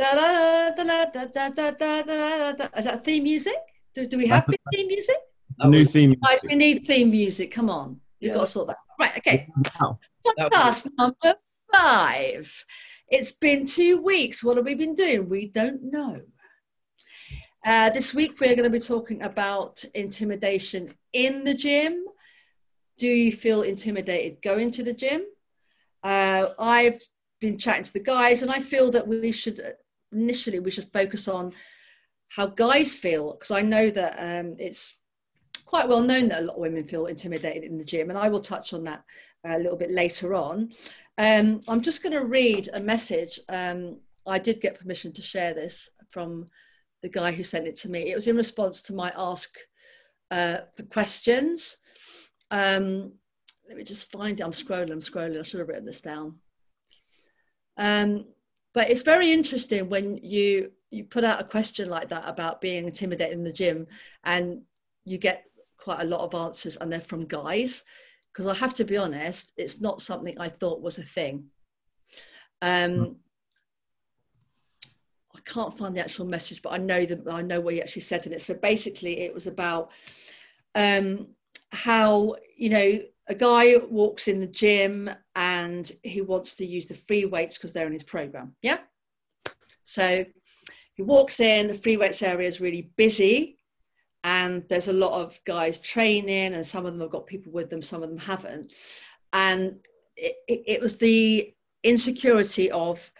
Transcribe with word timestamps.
Is 0.00 0.06
that 2.84 3.00
theme 3.04 3.22
music? 3.24 3.54
Do, 3.94 4.06
do 4.06 4.16
we 4.16 4.26
have 4.28 4.46
theme 4.46 4.86
music? 4.86 5.16
New 5.64 5.84
theme. 5.84 6.14
Guys, 6.24 6.40
we 6.48 6.54
need 6.54 6.86
theme 6.86 7.10
music. 7.10 7.50
Come 7.50 7.68
on. 7.68 8.00
We've 8.20 8.30
Yeah. 8.30 8.36
got 8.36 8.46
to 8.46 8.46
sort 8.46 8.68
that. 8.68 8.78
Right, 8.98 9.16
okay. 9.18 9.46
Wow. 9.80 9.98
That 10.36 10.50
Podcast 10.52 10.88
number 10.98 11.34
five. 11.74 12.64
It's 13.08 13.32
been 13.32 13.66
two 13.66 14.00
weeks. 14.00 14.42
What 14.42 14.56
have 14.56 14.64
we 14.66 14.74
been 14.74 14.94
doing? 14.94 15.28
We 15.28 15.48
don't 15.48 15.82
know. 15.82 16.22
Uh, 17.66 17.90
this 17.90 18.14
week, 18.14 18.40
we're 18.40 18.56
going 18.56 18.64
to 18.64 18.70
be 18.70 18.80
talking 18.80 19.20
about 19.22 19.84
intimidation 19.94 20.94
in 21.12 21.44
the 21.44 21.52
gym. 21.54 22.04
Do 22.98 23.06
you 23.06 23.32
feel 23.32 23.60
intimidated 23.62 24.40
going 24.40 24.70
to 24.72 24.82
the 24.82 24.94
gym? 24.94 25.24
Uh, 26.02 26.48
I've 26.58 27.02
been 27.40 27.58
chatting 27.58 27.84
to 27.84 27.92
the 27.92 28.00
guys, 28.00 28.40
and 28.42 28.50
I 28.50 28.60
feel 28.60 28.90
that 28.92 29.06
we 29.06 29.30
should 29.32 29.60
initially 30.12 30.58
we 30.58 30.70
should 30.70 30.84
focus 30.84 31.28
on 31.28 31.52
how 32.28 32.46
guys 32.46 32.94
feel 32.94 33.32
because 33.32 33.50
I 33.50 33.62
know 33.62 33.90
that 33.90 34.14
um, 34.18 34.56
it's 34.58 34.96
quite 35.64 35.88
well 35.88 36.02
known 36.02 36.28
that 36.28 36.40
a 36.40 36.44
lot 36.44 36.54
of 36.54 36.60
women 36.60 36.84
feel 36.84 37.06
intimidated 37.06 37.64
in 37.64 37.78
the 37.78 37.84
gym, 37.84 38.10
and 38.10 38.18
I 38.18 38.28
will 38.28 38.40
touch 38.40 38.72
on 38.72 38.84
that 38.84 39.04
a 39.44 39.58
little 39.58 39.76
bit 39.76 39.90
later 39.90 40.34
on. 40.34 40.70
Um, 41.18 41.60
I'm 41.68 41.80
just 41.80 42.02
going 42.02 42.12
to 42.12 42.24
read 42.24 42.68
a 42.72 42.80
message. 42.80 43.38
Um, 43.48 44.00
I 44.26 44.38
did 44.38 44.60
get 44.60 44.78
permission 44.78 45.12
to 45.12 45.22
share 45.22 45.54
this 45.54 45.88
from 46.10 46.46
the 47.02 47.08
guy 47.08 47.32
who 47.32 47.44
sent 47.44 47.66
it 47.66 47.76
to 47.78 47.88
me. 47.88 48.10
It 48.10 48.14
was 48.14 48.26
in 48.26 48.36
response 48.36 48.82
to 48.82 48.92
my 48.92 49.12
ask 49.16 49.50
uh, 50.30 50.58
for 50.76 50.82
questions. 50.84 51.76
Um, 52.50 53.12
let 53.68 53.76
me 53.76 53.84
just 53.84 54.10
find 54.10 54.38
it. 54.38 54.42
I'm 54.42 54.52
scrolling, 54.52 54.90
I'm 54.90 55.00
scrolling. 55.00 55.38
I 55.38 55.42
should 55.42 55.60
have 55.60 55.68
written 55.68 55.84
this 55.84 56.00
down. 56.00 56.36
But 58.72 58.90
it's 58.90 59.02
very 59.02 59.32
interesting 59.32 59.88
when 59.88 60.18
you 60.18 60.72
you 60.90 61.04
put 61.04 61.24
out 61.24 61.40
a 61.40 61.44
question 61.44 61.88
like 61.88 62.08
that 62.08 62.24
about 62.26 62.60
being 62.60 62.86
intimidated 62.86 63.38
in 63.38 63.44
the 63.44 63.52
gym 63.52 63.86
and 64.24 64.62
you 65.04 65.18
get 65.18 65.44
quite 65.76 66.00
a 66.00 66.04
lot 66.04 66.20
of 66.20 66.34
answers 66.34 66.76
and 66.76 66.90
they're 66.90 67.00
from 67.00 67.26
guys 67.26 67.84
because 68.32 68.46
I 68.46 68.54
have 68.54 68.74
to 68.74 68.84
be 68.84 68.96
honest, 68.96 69.52
it's 69.56 69.80
not 69.80 70.02
something 70.02 70.38
I 70.38 70.48
thought 70.48 70.82
was 70.82 70.98
a 70.98 71.02
thing. 71.02 71.46
Um, 72.62 73.16
I 75.34 75.40
can't 75.44 75.76
find 75.76 75.96
the 75.96 76.00
actual 76.00 76.26
message, 76.26 76.62
but 76.62 76.72
I 76.72 76.76
know 76.76 77.04
that 77.04 77.26
I 77.28 77.42
know 77.42 77.60
what 77.60 77.74
he 77.74 77.82
actually 77.82 78.02
said 78.02 78.26
in 78.26 78.32
it. 78.32 78.42
So 78.42 78.54
basically, 78.54 79.20
it 79.20 79.34
was 79.34 79.46
about 79.46 79.90
um, 80.74 81.28
how 81.72 82.36
you 82.56 82.70
know 82.70 82.98
a 83.30 83.34
guy 83.34 83.76
walks 83.88 84.26
in 84.26 84.40
the 84.40 84.46
gym 84.46 85.08
and 85.36 85.90
he 86.02 86.20
wants 86.20 86.56
to 86.56 86.66
use 86.66 86.88
the 86.88 86.94
free 86.94 87.26
weights 87.26 87.56
because 87.56 87.72
they're 87.72 87.86
in 87.86 87.92
his 87.92 88.02
program. 88.02 88.56
Yeah. 88.60 88.78
So 89.84 90.26
he 90.94 91.02
walks 91.02 91.38
in, 91.38 91.68
the 91.68 91.74
free 91.74 91.96
weights 91.96 92.22
area 92.22 92.48
is 92.48 92.60
really 92.60 92.90
busy, 92.96 93.58
and 94.24 94.64
there's 94.68 94.88
a 94.88 94.92
lot 94.92 95.12
of 95.12 95.38
guys 95.46 95.78
training, 95.78 96.54
and 96.54 96.66
some 96.66 96.84
of 96.84 96.92
them 96.92 97.00
have 97.00 97.10
got 97.10 97.26
people 97.28 97.52
with 97.52 97.70
them, 97.70 97.82
some 97.82 98.02
of 98.02 98.08
them 98.08 98.18
haven't. 98.18 98.74
And 99.32 99.78
it, 100.16 100.34
it, 100.48 100.62
it 100.66 100.80
was 100.80 100.98
the 100.98 101.54
insecurity 101.84 102.70
of, 102.72 103.10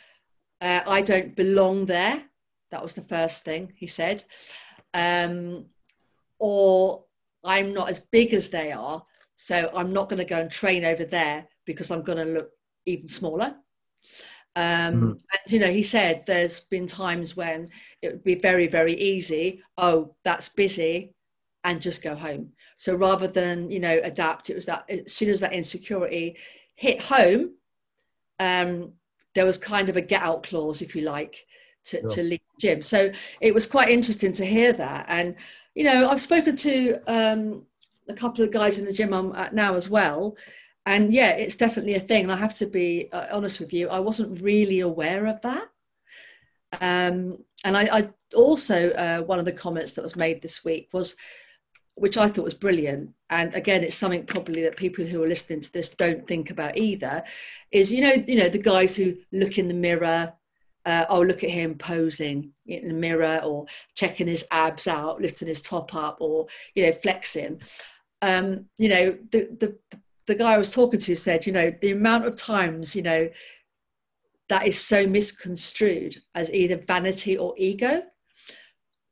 uh, 0.60 0.80
I 0.86 1.02
don't 1.02 1.36
belong 1.36 1.86
there. 1.86 2.24
That 2.72 2.82
was 2.82 2.94
the 2.94 3.02
first 3.02 3.44
thing 3.44 3.72
he 3.76 3.86
said. 3.86 4.24
Um, 4.92 5.66
or 6.40 7.04
I'm 7.44 7.70
not 7.70 7.90
as 7.90 8.00
big 8.00 8.34
as 8.34 8.48
they 8.48 8.72
are, 8.72 9.04
so 9.40 9.70
I'm 9.74 9.90
not 9.90 10.10
going 10.10 10.18
to 10.18 10.24
go 10.26 10.38
and 10.38 10.50
train 10.50 10.84
over 10.84 11.04
there 11.04 11.46
because 11.64 11.90
I'm 11.90 12.02
going 12.02 12.18
to 12.18 12.24
look 12.26 12.50
even 12.84 13.08
smaller. 13.08 13.56
Um, 14.56 14.92
Mhm. 14.94 15.20
And 15.32 15.52
you 15.52 15.58
know, 15.60 15.70
he 15.70 15.82
said 15.82 16.24
there's 16.26 16.60
been 16.60 16.86
times 16.86 17.36
when 17.36 17.70
it 18.02 18.08
would 18.12 18.22
be 18.22 18.34
very, 18.34 18.66
very 18.66 18.94
easy. 18.94 19.62
Oh, 19.78 20.14
that's 20.24 20.48
busy, 20.50 21.14
and 21.64 21.80
just 21.80 22.02
go 22.02 22.14
home. 22.14 22.52
So 22.76 22.94
rather 22.94 23.28
than 23.28 23.70
you 23.70 23.80
know 23.80 23.98
adapt, 24.02 24.50
it 24.50 24.54
was 24.56 24.66
that 24.66 24.84
as 24.90 25.12
soon 25.12 25.30
as 25.30 25.40
that 25.40 25.52
insecurity 25.54 26.36
hit 26.74 27.00
home, 27.00 27.54
um, 28.38 28.92
there 29.34 29.44
was 29.46 29.58
kind 29.58 29.88
of 29.88 29.96
a 29.96 30.02
get 30.02 30.22
out 30.22 30.42
clause, 30.42 30.82
if 30.82 30.96
you 30.96 31.02
like, 31.02 31.46
to, 31.86 32.02
Sure. 32.02 32.10
to 32.10 32.22
leave 32.22 32.40
the 32.56 32.68
gym. 32.68 32.82
So 32.82 33.12
it 33.40 33.54
was 33.54 33.66
quite 33.66 33.90
interesting 33.90 34.32
to 34.34 34.44
hear 34.46 34.72
that. 34.74 35.06
And 35.08 35.36
you 35.74 35.84
know, 35.84 36.10
I've 36.10 36.20
spoken 36.20 36.56
to 36.56 36.98
um, 37.06 37.66
a 38.10 38.14
couple 38.14 38.44
of 38.44 38.50
guys 38.50 38.78
in 38.78 38.84
the 38.84 38.92
gym 38.92 39.14
I'm 39.14 39.34
at 39.34 39.54
now 39.54 39.74
as 39.74 39.88
well. 39.88 40.36
And 40.86 41.12
yeah, 41.12 41.30
it's 41.30 41.56
definitely 41.56 41.94
a 41.94 42.00
thing. 42.00 42.24
And 42.24 42.32
I 42.32 42.36
have 42.36 42.56
to 42.58 42.66
be 42.66 43.08
uh, 43.12 43.26
honest 43.32 43.60
with 43.60 43.72
you, 43.72 43.88
I 43.88 44.00
wasn't 44.00 44.40
really 44.40 44.80
aware 44.80 45.26
of 45.26 45.40
that. 45.42 45.68
Um, 46.80 47.38
and 47.64 47.76
I, 47.76 47.88
I 47.92 48.08
also, 48.34 48.90
uh, 48.90 49.22
one 49.22 49.38
of 49.38 49.44
the 49.44 49.52
comments 49.52 49.92
that 49.92 50.02
was 50.02 50.16
made 50.16 50.40
this 50.40 50.64
week 50.64 50.88
was, 50.92 51.16
which 51.94 52.16
I 52.16 52.28
thought 52.28 52.44
was 52.44 52.54
brilliant. 52.54 53.10
And 53.28 53.54
again, 53.54 53.82
it's 53.82 53.96
something 53.96 54.24
probably 54.24 54.62
that 54.62 54.76
people 54.76 55.04
who 55.04 55.22
are 55.22 55.28
listening 55.28 55.60
to 55.60 55.72
this 55.72 55.90
don't 55.90 56.26
think 56.26 56.50
about 56.50 56.78
either. 56.78 57.22
Is 57.70 57.92
you 57.92 58.00
know, 58.00 58.14
you 58.26 58.36
know, 58.36 58.48
the 58.48 58.58
guys 58.58 58.96
who 58.96 59.16
look 59.32 59.58
in 59.58 59.68
the 59.68 59.74
mirror, 59.74 60.32
uh, 60.86 61.04
oh 61.10 61.20
look 61.20 61.44
at 61.44 61.50
him 61.50 61.74
posing 61.76 62.52
in 62.66 62.88
the 62.88 62.94
mirror, 62.94 63.40
or 63.44 63.66
checking 63.94 64.28
his 64.28 64.46
abs 64.50 64.86
out, 64.86 65.20
lifting 65.20 65.48
his 65.48 65.60
top 65.60 65.94
up, 65.94 66.16
or 66.20 66.46
you 66.74 66.86
know, 66.86 66.92
flexing. 66.92 67.60
Um, 68.22 68.66
you 68.78 68.88
know, 68.88 69.18
the 69.30 69.48
the 69.58 69.78
the 70.26 70.34
guy 70.34 70.54
I 70.54 70.58
was 70.58 70.70
talking 70.70 71.00
to 71.00 71.16
said, 71.16 71.46
you 71.46 71.52
know, 71.52 71.72
the 71.80 71.92
amount 71.92 72.26
of 72.26 72.36
times, 72.36 72.94
you 72.94 73.02
know, 73.02 73.28
that 74.48 74.66
is 74.66 74.78
so 74.78 75.06
misconstrued 75.06 76.18
as 76.34 76.52
either 76.52 76.76
vanity 76.76 77.36
or 77.36 77.54
ego 77.56 78.02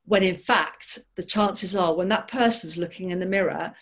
when 0.04 0.22
in 0.22 0.36
fact 0.36 0.98
the 1.16 1.22
chances 1.22 1.76
are 1.76 1.94
when 1.94 2.08
that 2.08 2.28
person's 2.28 2.78
looking 2.78 3.10
in 3.10 3.20
the 3.20 3.26
mirror 3.26 3.74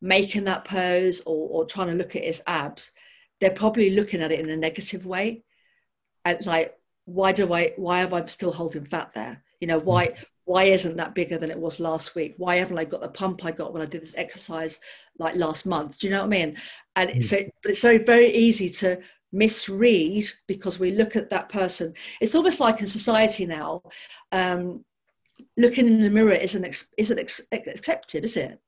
making 0.00 0.44
that 0.44 0.64
pose 0.64 1.20
or, 1.26 1.48
or 1.50 1.66
trying 1.66 1.88
to 1.88 1.94
look 1.94 2.16
at 2.16 2.24
his 2.24 2.42
abs 2.46 2.90
they're 3.40 3.50
probably 3.50 3.90
looking 3.90 4.22
at 4.22 4.32
it 4.32 4.40
in 4.40 4.48
a 4.48 4.56
negative 4.56 5.04
way. 5.06 5.44
And 6.24 6.44
like 6.46 6.74
why 7.04 7.32
do 7.32 7.52
i 7.52 7.72
why 7.76 8.00
am 8.00 8.14
i 8.14 8.24
still 8.24 8.52
holding 8.52 8.84
fat 8.84 9.12
there? 9.14 9.42
You 9.60 9.66
know 9.66 9.78
why 9.78 10.14
why 10.46 10.64
isn't 10.64 10.96
that 10.96 11.14
bigger 11.14 11.38
than 11.38 11.50
it 11.50 11.58
was 11.58 11.80
last 11.80 12.14
week 12.14 12.34
why 12.36 12.56
haven't 12.56 12.78
i 12.78 12.84
got 12.84 13.00
the 13.00 13.08
pump 13.08 13.44
i 13.44 13.50
got 13.50 13.72
when 13.72 13.82
i 13.82 13.86
did 13.86 14.02
this 14.02 14.14
exercise 14.16 14.78
like 15.18 15.34
last 15.36 15.64
month 15.66 15.98
do 15.98 16.06
you 16.06 16.12
know 16.12 16.20
what 16.20 16.26
i 16.26 16.28
mean 16.28 16.56
and 16.96 17.10
Mm. 17.10 17.24
so 17.24 17.36
but 17.62 17.72
it's 17.72 17.82
very 17.82 17.98
very 17.98 18.28
easy 18.34 18.68
to 18.68 19.00
misread 19.32 20.24
because 20.46 20.78
we 20.78 20.90
look 20.92 21.16
at 21.16 21.30
that 21.30 21.48
person 21.48 21.92
it's 22.20 22.34
almost 22.34 22.60
like 22.60 22.80
in 22.80 22.86
society 22.86 23.46
now 23.46 23.82
um, 24.32 24.84
looking 25.56 25.86
in 25.86 26.00
the 26.00 26.10
mirror 26.10 26.32
isn't 26.32 26.64
ex- 26.64 26.90
isn't 26.96 27.18
ex- 27.18 27.40
accepted, 27.52 28.24
is 28.24 28.36
it? 28.36 28.60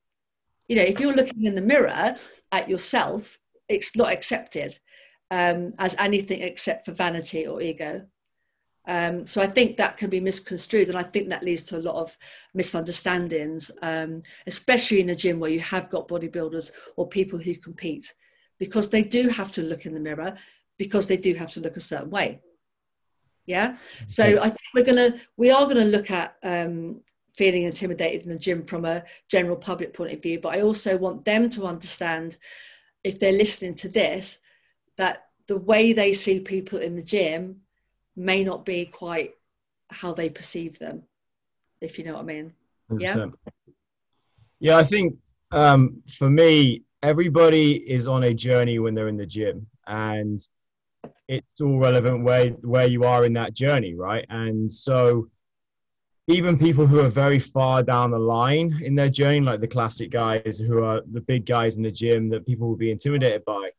You 0.68 0.76
know, 0.76 0.82
if 0.82 0.98
you're 0.98 1.14
looking 1.14 1.44
in 1.44 1.54
the 1.54 1.60
mirror 1.60 2.16
at 2.52 2.68
yourself, 2.68 3.38
it's 3.68 3.94
not 3.96 4.12
accepted 4.12 4.78
um, 5.30 5.74
as 5.78 5.94
anything 5.98 6.42
except 6.42 6.84
for 6.84 6.92
vanity 6.92 7.46
or 7.46 7.60
ego. 7.62 8.06
Um, 8.86 9.26
so 9.26 9.42
I 9.42 9.46
think 9.46 9.76
that 9.76 9.96
can 9.96 10.10
be 10.10 10.20
misconstrued, 10.20 10.88
and 10.88 10.98
I 10.98 11.02
think 11.02 11.28
that 11.28 11.42
leads 11.42 11.64
to 11.64 11.78
a 11.78 11.86
lot 11.88 11.96
of 11.96 12.16
misunderstandings, 12.54 13.70
um, 13.82 14.20
especially 14.46 15.00
in 15.00 15.10
a 15.10 15.14
gym 15.14 15.40
where 15.40 15.50
you 15.50 15.60
have 15.60 15.90
got 15.90 16.08
bodybuilders 16.08 16.70
or 16.96 17.08
people 17.08 17.38
who 17.38 17.54
compete, 17.54 18.14
because 18.58 18.88
they 18.88 19.02
do 19.02 19.28
have 19.28 19.50
to 19.52 19.62
look 19.62 19.86
in 19.86 19.94
the 19.94 20.00
mirror, 20.00 20.36
because 20.78 21.08
they 21.08 21.16
do 21.16 21.34
have 21.34 21.50
to 21.52 21.60
look 21.60 21.76
a 21.76 21.80
certain 21.80 22.10
way. 22.10 22.40
Yeah. 23.46 23.76
So 24.08 24.24
I 24.24 24.48
think 24.48 24.60
we're 24.74 24.84
gonna 24.84 25.20
we 25.36 25.50
are 25.50 25.66
gonna 25.66 25.84
look 25.84 26.10
at 26.10 26.36
um, 26.42 27.00
feeling 27.36 27.62
intimidated 27.64 28.24
in 28.24 28.30
the 28.30 28.38
gym 28.38 28.64
from 28.64 28.84
a 28.84 29.04
general 29.28 29.56
public 29.56 29.94
point 29.94 30.12
of 30.12 30.22
view, 30.22 30.40
but 30.40 30.54
I 30.54 30.62
also 30.62 30.96
want 30.96 31.24
them 31.24 31.48
to 31.50 31.66
understand 31.66 32.38
if 33.04 33.20
they're 33.20 33.32
listening 33.32 33.74
to 33.74 33.88
this 33.88 34.38
that 34.96 35.26
the 35.46 35.56
way 35.56 35.92
they 35.92 36.12
see 36.12 36.40
people 36.40 36.80
in 36.80 36.96
the 36.96 37.02
gym 37.02 37.60
may 38.16 38.42
not 38.42 38.64
be 38.64 38.86
quite 38.86 39.34
how 39.90 40.12
they 40.12 40.28
perceive 40.28 40.78
them, 40.78 41.02
if 41.80 41.98
you 41.98 42.04
know 42.04 42.14
what 42.14 42.22
I 42.22 42.24
mean. 42.24 42.52
Yeah. 42.98 43.14
100%. 43.14 43.34
Yeah, 44.58 44.78
I 44.78 44.82
think 44.82 45.16
um, 45.52 46.02
for 46.18 46.30
me, 46.30 46.82
everybody 47.02 47.74
is 47.74 48.08
on 48.08 48.24
a 48.24 48.34
journey 48.34 48.78
when 48.78 48.94
they're 48.94 49.08
in 49.08 49.16
the 49.16 49.26
gym, 49.26 49.66
and 49.86 50.40
it's 51.28 51.60
all 51.60 51.78
relevant 51.78 52.24
where 52.24 52.50
where 52.62 52.86
you 52.86 53.04
are 53.04 53.24
in 53.24 53.32
that 53.34 53.54
journey, 53.54 53.94
right? 53.94 54.24
And 54.30 54.72
so, 54.72 55.28
even 56.26 56.58
people 56.58 56.86
who 56.86 57.00
are 57.00 57.10
very 57.10 57.38
far 57.38 57.82
down 57.82 58.10
the 58.10 58.18
line 58.18 58.80
in 58.82 58.94
their 58.94 59.10
journey, 59.10 59.40
like 59.40 59.60
the 59.60 59.68
classic 59.68 60.10
guys 60.10 60.58
who 60.58 60.82
are 60.82 61.02
the 61.12 61.20
big 61.20 61.44
guys 61.44 61.76
in 61.76 61.82
the 61.82 61.90
gym 61.90 62.30
that 62.30 62.46
people 62.46 62.68
will 62.68 62.76
be 62.76 62.90
intimidated 62.90 63.44
by, 63.44 63.70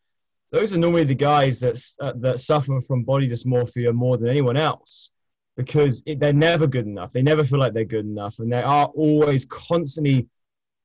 those 0.51 0.73
are 0.73 0.77
normally 0.77 1.03
the 1.03 1.15
guys 1.15 1.59
that 1.59 1.81
uh, 2.01 2.13
that 2.17 2.39
suffer 2.39 2.79
from 2.81 3.03
body 3.03 3.29
dysmorphia 3.29 3.93
more 3.93 4.17
than 4.17 4.29
anyone 4.29 4.57
else 4.57 5.11
because 5.55 6.03
it, 6.05 6.19
they're 6.19 6.31
never 6.31 6.67
good 6.67 6.85
enough. 6.85 7.11
They 7.11 7.21
never 7.21 7.43
feel 7.43 7.59
like 7.59 7.73
they're 7.73 7.85
good 7.85 8.05
enough, 8.05 8.39
and 8.39 8.51
they 8.51 8.61
are 8.61 8.85
always 8.87 9.45
constantly, 9.45 10.27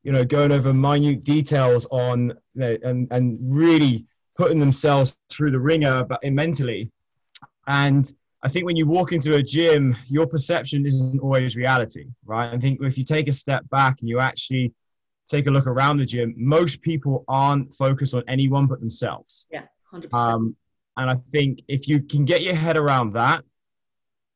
you 0.02 0.12
know, 0.12 0.24
going 0.24 0.50
over 0.50 0.72
minute 0.72 1.22
details 1.22 1.86
on 1.90 2.32
you 2.54 2.60
know, 2.60 2.76
and 2.82 3.08
and 3.12 3.38
really 3.54 4.06
putting 4.36 4.58
themselves 4.58 5.16
through 5.30 5.50
the 5.50 5.60
wringer 5.60 6.04
but 6.04 6.20
mentally. 6.24 6.90
And 7.66 8.10
I 8.42 8.48
think 8.48 8.64
when 8.64 8.76
you 8.76 8.86
walk 8.86 9.12
into 9.12 9.34
a 9.34 9.42
gym, 9.42 9.96
your 10.06 10.26
perception 10.26 10.84
isn't 10.84 11.20
always 11.20 11.54
reality, 11.54 12.06
right? 12.24 12.52
I 12.52 12.58
think 12.58 12.80
if 12.82 12.98
you 12.98 13.04
take 13.04 13.28
a 13.28 13.32
step 13.32 13.68
back 13.70 13.98
and 14.00 14.08
you 14.08 14.18
actually 14.18 14.72
take 15.32 15.46
a 15.46 15.50
look 15.50 15.66
around 15.66 15.96
the 15.96 16.04
gym, 16.04 16.34
most 16.36 16.82
people 16.82 17.24
aren't 17.28 17.74
focused 17.74 18.14
on 18.14 18.22
anyone 18.28 18.66
but 18.66 18.80
themselves. 18.80 19.46
Yeah, 19.50 19.64
100%. 19.92 20.12
Um, 20.12 20.56
and 20.96 21.10
I 21.10 21.14
think 21.14 21.62
if 21.68 21.88
you 21.88 22.02
can 22.02 22.24
get 22.24 22.42
your 22.42 22.54
head 22.54 22.76
around 22.76 23.14
that, 23.14 23.42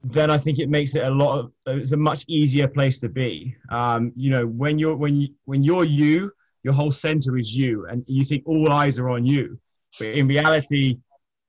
then 0.02 0.30
I 0.30 0.38
think 0.38 0.58
it 0.58 0.68
makes 0.68 0.94
it 0.94 1.04
a 1.04 1.10
lot 1.10 1.38
of 1.40 1.52
it's 1.66 1.92
a 1.92 1.96
much 1.96 2.24
easier 2.28 2.68
place 2.68 3.00
to 3.00 3.08
be. 3.08 3.56
Um, 3.70 4.12
you 4.16 4.30
know, 4.30 4.46
when 4.46 4.78
you're 4.78 4.96
when 4.96 5.16
you 5.16 5.28
when 5.44 5.62
you're 5.62 5.84
you, 5.84 6.32
your 6.62 6.74
whole 6.74 6.92
center 6.92 7.36
is 7.36 7.54
you, 7.54 7.86
and 7.86 8.04
you 8.06 8.24
think 8.24 8.42
all 8.46 8.70
eyes 8.70 8.98
are 8.98 9.08
on 9.10 9.26
you. 9.26 9.58
But 9.98 10.08
in 10.08 10.26
reality, 10.28 10.98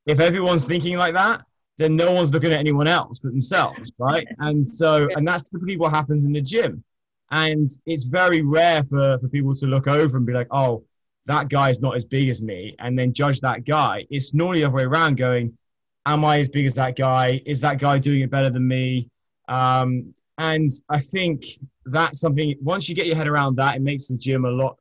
if 0.05 0.19
everyone's 0.19 0.65
thinking 0.65 0.97
like 0.97 1.13
that, 1.13 1.43
then 1.77 1.95
no 1.95 2.11
one's 2.11 2.33
looking 2.33 2.51
at 2.51 2.59
anyone 2.59 2.87
else 2.87 3.19
but 3.19 3.31
themselves, 3.31 3.91
right? 3.99 4.27
And 4.39 4.65
so, 4.65 5.07
and 5.15 5.27
that's 5.27 5.43
typically 5.43 5.77
what 5.77 5.91
happens 5.91 6.25
in 6.25 6.31
the 6.33 6.41
gym. 6.41 6.83
And 7.31 7.67
it's 7.85 8.05
very 8.05 8.41
rare 8.41 8.83
for, 8.83 9.19
for 9.19 9.27
people 9.27 9.55
to 9.55 9.65
look 9.65 9.87
over 9.87 10.17
and 10.17 10.25
be 10.25 10.33
like, 10.33 10.47
oh, 10.51 10.83
that 11.25 11.49
guy's 11.49 11.81
not 11.81 11.95
as 11.95 12.05
big 12.05 12.29
as 12.29 12.41
me, 12.41 12.73
and 12.79 12.97
then 12.97 13.11
judge 13.11 13.41
that 13.41 13.65
guy. 13.65 14.05
It's 14.09 14.33
normally 14.33 14.61
the 14.61 14.67
other 14.67 14.75
way 14.75 14.83
around 14.83 15.17
going, 15.17 15.57
am 16.05 16.23
I 16.23 16.39
as 16.39 16.47
big 16.47 16.65
as 16.65 16.75
that 16.75 16.95
guy? 16.95 17.41
Is 17.45 17.59
that 17.59 17.79
guy 17.79 17.99
doing 17.99 18.21
it 18.21 18.31
better 18.31 18.49
than 18.49 18.65
me? 18.65 19.09
Um, 19.49 20.13
and 20.37 20.71
I 20.89 20.99
think 20.99 21.45
that's 21.85 22.21
something, 22.21 22.55
once 22.61 22.87
you 22.87 22.95
get 22.95 23.07
your 23.07 23.17
head 23.17 23.27
around 23.27 23.57
that, 23.57 23.75
it 23.75 23.81
makes 23.81 24.07
the 24.07 24.17
gym 24.17 24.45
a 24.45 24.49
lot 24.49 24.77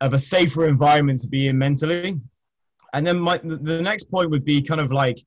of 0.00 0.14
a 0.14 0.18
safer 0.18 0.66
environment 0.66 1.20
to 1.22 1.28
be 1.28 1.48
in 1.48 1.58
mentally. 1.58 2.18
And 2.94 3.06
then 3.06 3.18
my, 3.18 3.38
the 3.42 3.82
next 3.82 4.10
point 4.10 4.30
would 4.30 4.44
be 4.44 4.62
kind 4.62 4.80
of 4.80 4.92
like, 4.92 5.18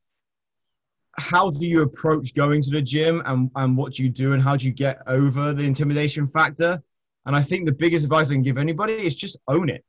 how 1.19 1.49
do 1.49 1.67
you 1.67 1.81
approach 1.81 2.33
going 2.33 2.61
to 2.61 2.69
the 2.69 2.81
gym 2.81 3.21
and, 3.25 3.51
and 3.55 3.77
what 3.77 3.93
do 3.93 4.03
you 4.03 4.09
do 4.09 4.33
and 4.33 4.41
how 4.41 4.55
do 4.55 4.65
you 4.65 4.71
get 4.71 5.01
over 5.07 5.53
the 5.53 5.63
intimidation 5.63 6.27
factor? 6.27 6.81
And 7.25 7.35
I 7.35 7.41
think 7.41 7.65
the 7.65 7.71
biggest 7.71 8.05
advice 8.05 8.29
I 8.29 8.33
can 8.33 8.41
give 8.41 8.57
anybody 8.57 8.93
is 8.93 9.15
just 9.15 9.37
own 9.47 9.69
it. 9.69 9.83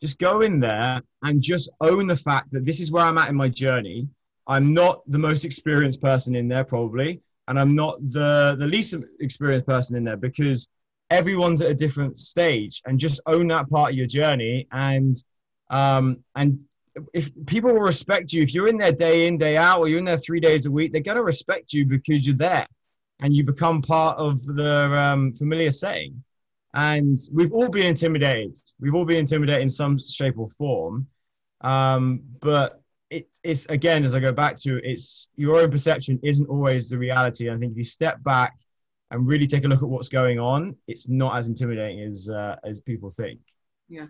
Just 0.00 0.18
go 0.18 0.40
in 0.40 0.60
there 0.60 1.02
and 1.22 1.42
just 1.42 1.70
own 1.80 2.06
the 2.06 2.16
fact 2.16 2.50
that 2.52 2.64
this 2.64 2.80
is 2.80 2.90
where 2.90 3.04
I'm 3.04 3.18
at 3.18 3.28
in 3.28 3.36
my 3.36 3.48
journey. 3.48 4.08
I'm 4.46 4.72
not 4.72 5.02
the 5.06 5.18
most 5.18 5.44
experienced 5.44 6.00
person 6.00 6.34
in 6.34 6.48
there, 6.48 6.64
probably, 6.64 7.20
and 7.48 7.60
I'm 7.60 7.74
not 7.74 7.98
the, 8.00 8.56
the 8.58 8.66
least 8.66 8.94
experienced 9.20 9.66
person 9.66 9.96
in 9.96 10.04
there 10.04 10.16
because 10.16 10.68
everyone's 11.10 11.60
at 11.60 11.70
a 11.70 11.74
different 11.74 12.18
stage. 12.18 12.80
And 12.86 12.98
just 12.98 13.20
own 13.26 13.48
that 13.48 13.68
part 13.68 13.90
of 13.90 13.96
your 13.96 14.06
journey 14.06 14.66
and 14.72 15.14
um, 15.68 16.24
and 16.34 16.58
if 17.14 17.30
people 17.46 17.72
will 17.72 17.80
respect 17.80 18.32
you 18.32 18.42
if 18.42 18.52
you're 18.52 18.68
in 18.68 18.76
there 18.76 18.92
day 18.92 19.26
in 19.26 19.38
day 19.38 19.56
out 19.56 19.78
or 19.78 19.88
you're 19.88 19.98
in 19.98 20.04
there 20.04 20.18
three 20.18 20.40
days 20.40 20.66
a 20.66 20.70
week 20.70 20.92
they're 20.92 21.00
going 21.00 21.16
to 21.16 21.22
respect 21.22 21.72
you 21.72 21.86
because 21.86 22.26
you're 22.26 22.36
there 22.36 22.66
and 23.20 23.34
you 23.34 23.44
become 23.44 23.82
part 23.82 24.18
of 24.18 24.44
the 24.44 24.92
um, 24.96 25.32
familiar 25.34 25.70
setting. 25.70 26.22
And 26.74 27.16
we've 27.32 27.52
all 27.52 27.68
been 27.68 27.86
intimidated. 27.86 28.56
We've 28.80 28.94
all 28.94 29.04
been 29.04 29.18
intimidated 29.18 29.62
in 29.62 29.70
some 29.70 29.98
shape 29.98 30.38
or 30.38 30.48
form. 30.50 31.06
Um, 31.60 32.22
but 32.40 32.80
it, 33.10 33.28
it's 33.42 33.66
again 33.66 34.04
as 34.04 34.14
i 34.14 34.20
go 34.20 34.30
back 34.30 34.56
to 34.56 34.80
it's 34.84 35.28
your 35.34 35.60
own 35.60 35.68
perception 35.68 36.20
isn't 36.22 36.48
always 36.48 36.88
the 36.88 36.96
reality. 36.96 37.50
I 37.50 37.56
think 37.58 37.72
if 37.72 37.78
you 37.78 37.84
step 37.84 38.22
back 38.22 38.54
and 39.10 39.26
really 39.26 39.48
take 39.48 39.64
a 39.64 39.68
look 39.68 39.82
at 39.82 39.88
what's 39.88 40.08
going 40.08 40.38
on 40.38 40.76
it's 40.86 41.08
not 41.08 41.36
as 41.36 41.48
intimidating 41.48 42.00
as 42.00 42.30
uh, 42.30 42.56
as 42.64 42.80
people 42.80 43.10
think. 43.10 43.40
Yeah. 43.88 44.06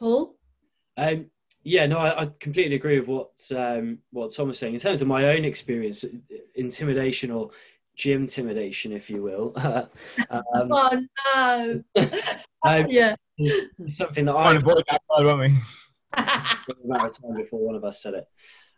Paul 0.00 0.36
um, 0.96 1.26
yeah, 1.62 1.86
no, 1.86 1.98
I, 1.98 2.22
I, 2.22 2.30
completely 2.40 2.76
agree 2.76 3.00
with 3.00 3.08
what 3.08 3.58
um, 3.58 3.98
what 4.10 4.34
Tom 4.34 4.48
was 4.48 4.58
saying. 4.58 4.74
In 4.74 4.80
terms 4.80 5.00
of 5.00 5.08
my 5.08 5.28
own 5.28 5.44
experience, 5.44 6.04
intimidation 6.54 7.30
or 7.30 7.50
gym 7.96 8.22
intimidation, 8.22 8.92
if 8.92 9.08
you 9.08 9.22
will. 9.22 9.52
um, 10.30 10.42
oh 10.52 11.02
no! 11.34 11.82
um, 12.64 12.86
yeah, 12.88 13.16
it's 13.38 13.96
something 13.96 14.26
that 14.26 14.34
I 14.34 14.56
avoid 14.56 14.84
that 14.90 15.02
word, 15.08 15.26
won't 15.26 15.40
we? 15.40 15.58
amount 16.84 17.08
of 17.08 17.22
time 17.22 17.36
before 17.36 17.60
one 17.60 17.74
of 17.74 17.84
us 17.84 18.02
said 18.02 18.14
it. 18.14 18.24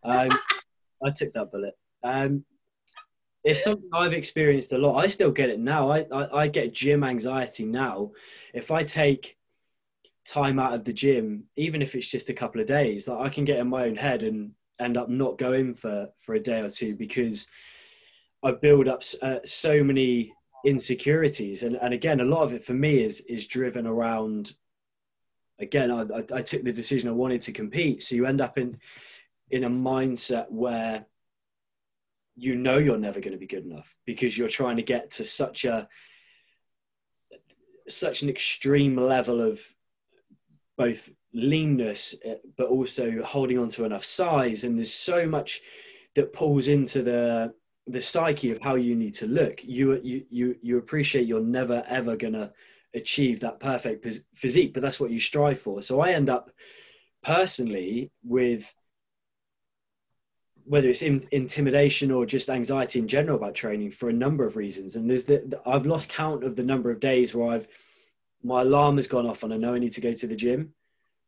Um, 0.04 0.30
I 1.04 1.10
took 1.10 1.32
that 1.34 1.50
bullet. 1.50 1.74
Um, 2.02 2.44
it's 3.44 3.62
something 3.62 3.88
I've 3.92 4.12
experienced 4.12 4.72
a 4.72 4.78
lot. 4.78 4.96
I 4.96 5.06
still 5.06 5.30
get 5.30 5.50
it 5.50 5.60
now. 5.60 5.90
I, 5.90 6.06
I, 6.12 6.38
I 6.42 6.48
get 6.48 6.72
gym 6.72 7.04
anxiety 7.04 7.64
now. 7.64 8.12
If 8.54 8.70
I 8.70 8.82
take 8.82 9.36
time 10.26 10.58
out 10.58 10.74
of 10.74 10.84
the 10.84 10.92
gym, 10.92 11.44
even 11.56 11.82
if 11.82 11.94
it's 11.94 12.08
just 12.08 12.30
a 12.30 12.34
couple 12.34 12.60
of 12.60 12.66
days, 12.66 13.08
like 13.08 13.26
I 13.26 13.28
can 13.28 13.44
get 13.44 13.58
in 13.58 13.68
my 13.68 13.84
own 13.84 13.96
head 13.96 14.22
and 14.22 14.52
end 14.78 14.96
up 14.96 15.08
not 15.08 15.38
going 15.38 15.74
for 15.74 16.08
for 16.20 16.34
a 16.34 16.40
day 16.40 16.60
or 16.60 16.70
two 16.70 16.94
because 16.94 17.50
I 18.42 18.52
build 18.52 18.88
up 18.88 19.02
uh, 19.22 19.38
so 19.44 19.82
many 19.82 20.32
insecurities, 20.64 21.62
and 21.62 21.76
and 21.76 21.94
again, 21.94 22.20
a 22.20 22.24
lot 22.24 22.42
of 22.42 22.52
it 22.52 22.64
for 22.64 22.74
me 22.74 23.02
is 23.02 23.20
is 23.22 23.46
driven 23.46 23.86
around. 23.86 24.52
Again, 25.58 25.90
I, 25.90 26.02
I, 26.02 26.24
I 26.34 26.42
took 26.42 26.62
the 26.62 26.72
decision 26.72 27.08
I 27.08 27.12
wanted 27.12 27.40
to 27.42 27.52
compete, 27.52 28.02
so 28.02 28.14
you 28.14 28.26
end 28.26 28.40
up 28.40 28.58
in 28.58 28.78
in 29.50 29.64
a 29.64 29.70
mindset 29.70 30.50
where 30.50 31.06
you 32.34 32.54
know 32.56 32.76
you're 32.76 32.98
never 32.98 33.20
going 33.20 33.32
to 33.32 33.38
be 33.38 33.46
good 33.46 33.64
enough 33.64 33.94
because 34.04 34.36
you're 34.36 34.48
trying 34.48 34.76
to 34.76 34.82
get 34.82 35.10
to 35.12 35.24
such 35.24 35.64
a 35.64 35.88
such 37.88 38.22
an 38.22 38.28
extreme 38.28 38.96
level 38.96 39.40
of 39.40 39.62
both 40.76 41.10
leanness 41.32 42.14
uh, 42.28 42.34
but 42.56 42.68
also 42.68 43.22
holding 43.22 43.58
on 43.58 43.68
to 43.70 43.84
enough 43.84 44.04
size. 44.04 44.64
And 44.64 44.76
there's 44.76 44.92
so 44.92 45.26
much 45.26 45.60
that 46.14 46.32
pulls 46.32 46.68
into 46.68 47.02
the 47.02 47.54
the 47.88 48.00
psyche 48.00 48.50
of 48.50 48.60
how 48.60 48.74
you 48.74 48.96
need 48.96 49.14
to 49.14 49.26
look. 49.26 49.62
You 49.62 50.00
you 50.02 50.24
you, 50.30 50.56
you 50.62 50.78
appreciate 50.78 51.26
you're 51.26 51.40
never 51.40 51.84
ever 51.86 52.16
gonna 52.16 52.52
achieve 52.94 53.40
that 53.40 53.60
perfect 53.60 54.06
physique 54.34 54.72
but 54.72 54.82
that's 54.82 54.98
what 54.98 55.10
you 55.10 55.20
strive 55.20 55.60
for. 55.60 55.82
So 55.82 56.00
i 56.00 56.12
end 56.12 56.30
up 56.30 56.50
personally 57.22 58.10
with 58.24 58.72
whether 60.64 60.88
it's 60.88 61.02
in, 61.02 61.28
intimidation 61.30 62.10
or 62.10 62.26
just 62.26 62.48
anxiety 62.48 62.98
in 62.98 63.06
general 63.06 63.36
about 63.36 63.54
training 63.54 63.90
for 63.90 64.08
a 64.08 64.12
number 64.12 64.44
of 64.44 64.56
reasons. 64.56 64.96
And 64.96 65.08
there's 65.08 65.24
the, 65.24 65.44
the 65.46 65.60
i've 65.68 65.86
lost 65.86 66.08
count 66.08 66.42
of 66.42 66.56
the 66.56 66.62
number 66.62 66.90
of 66.90 67.00
days 67.00 67.34
where 67.34 67.50
i've 67.52 67.68
my 68.42 68.62
alarm 68.62 68.96
has 68.96 69.08
gone 69.08 69.26
off 69.26 69.42
and 69.42 69.52
I 69.52 69.56
know 69.56 69.74
I 69.74 69.78
need 69.78 69.92
to 69.92 70.00
go 70.00 70.12
to 70.12 70.26
the 70.26 70.36
gym, 70.36 70.74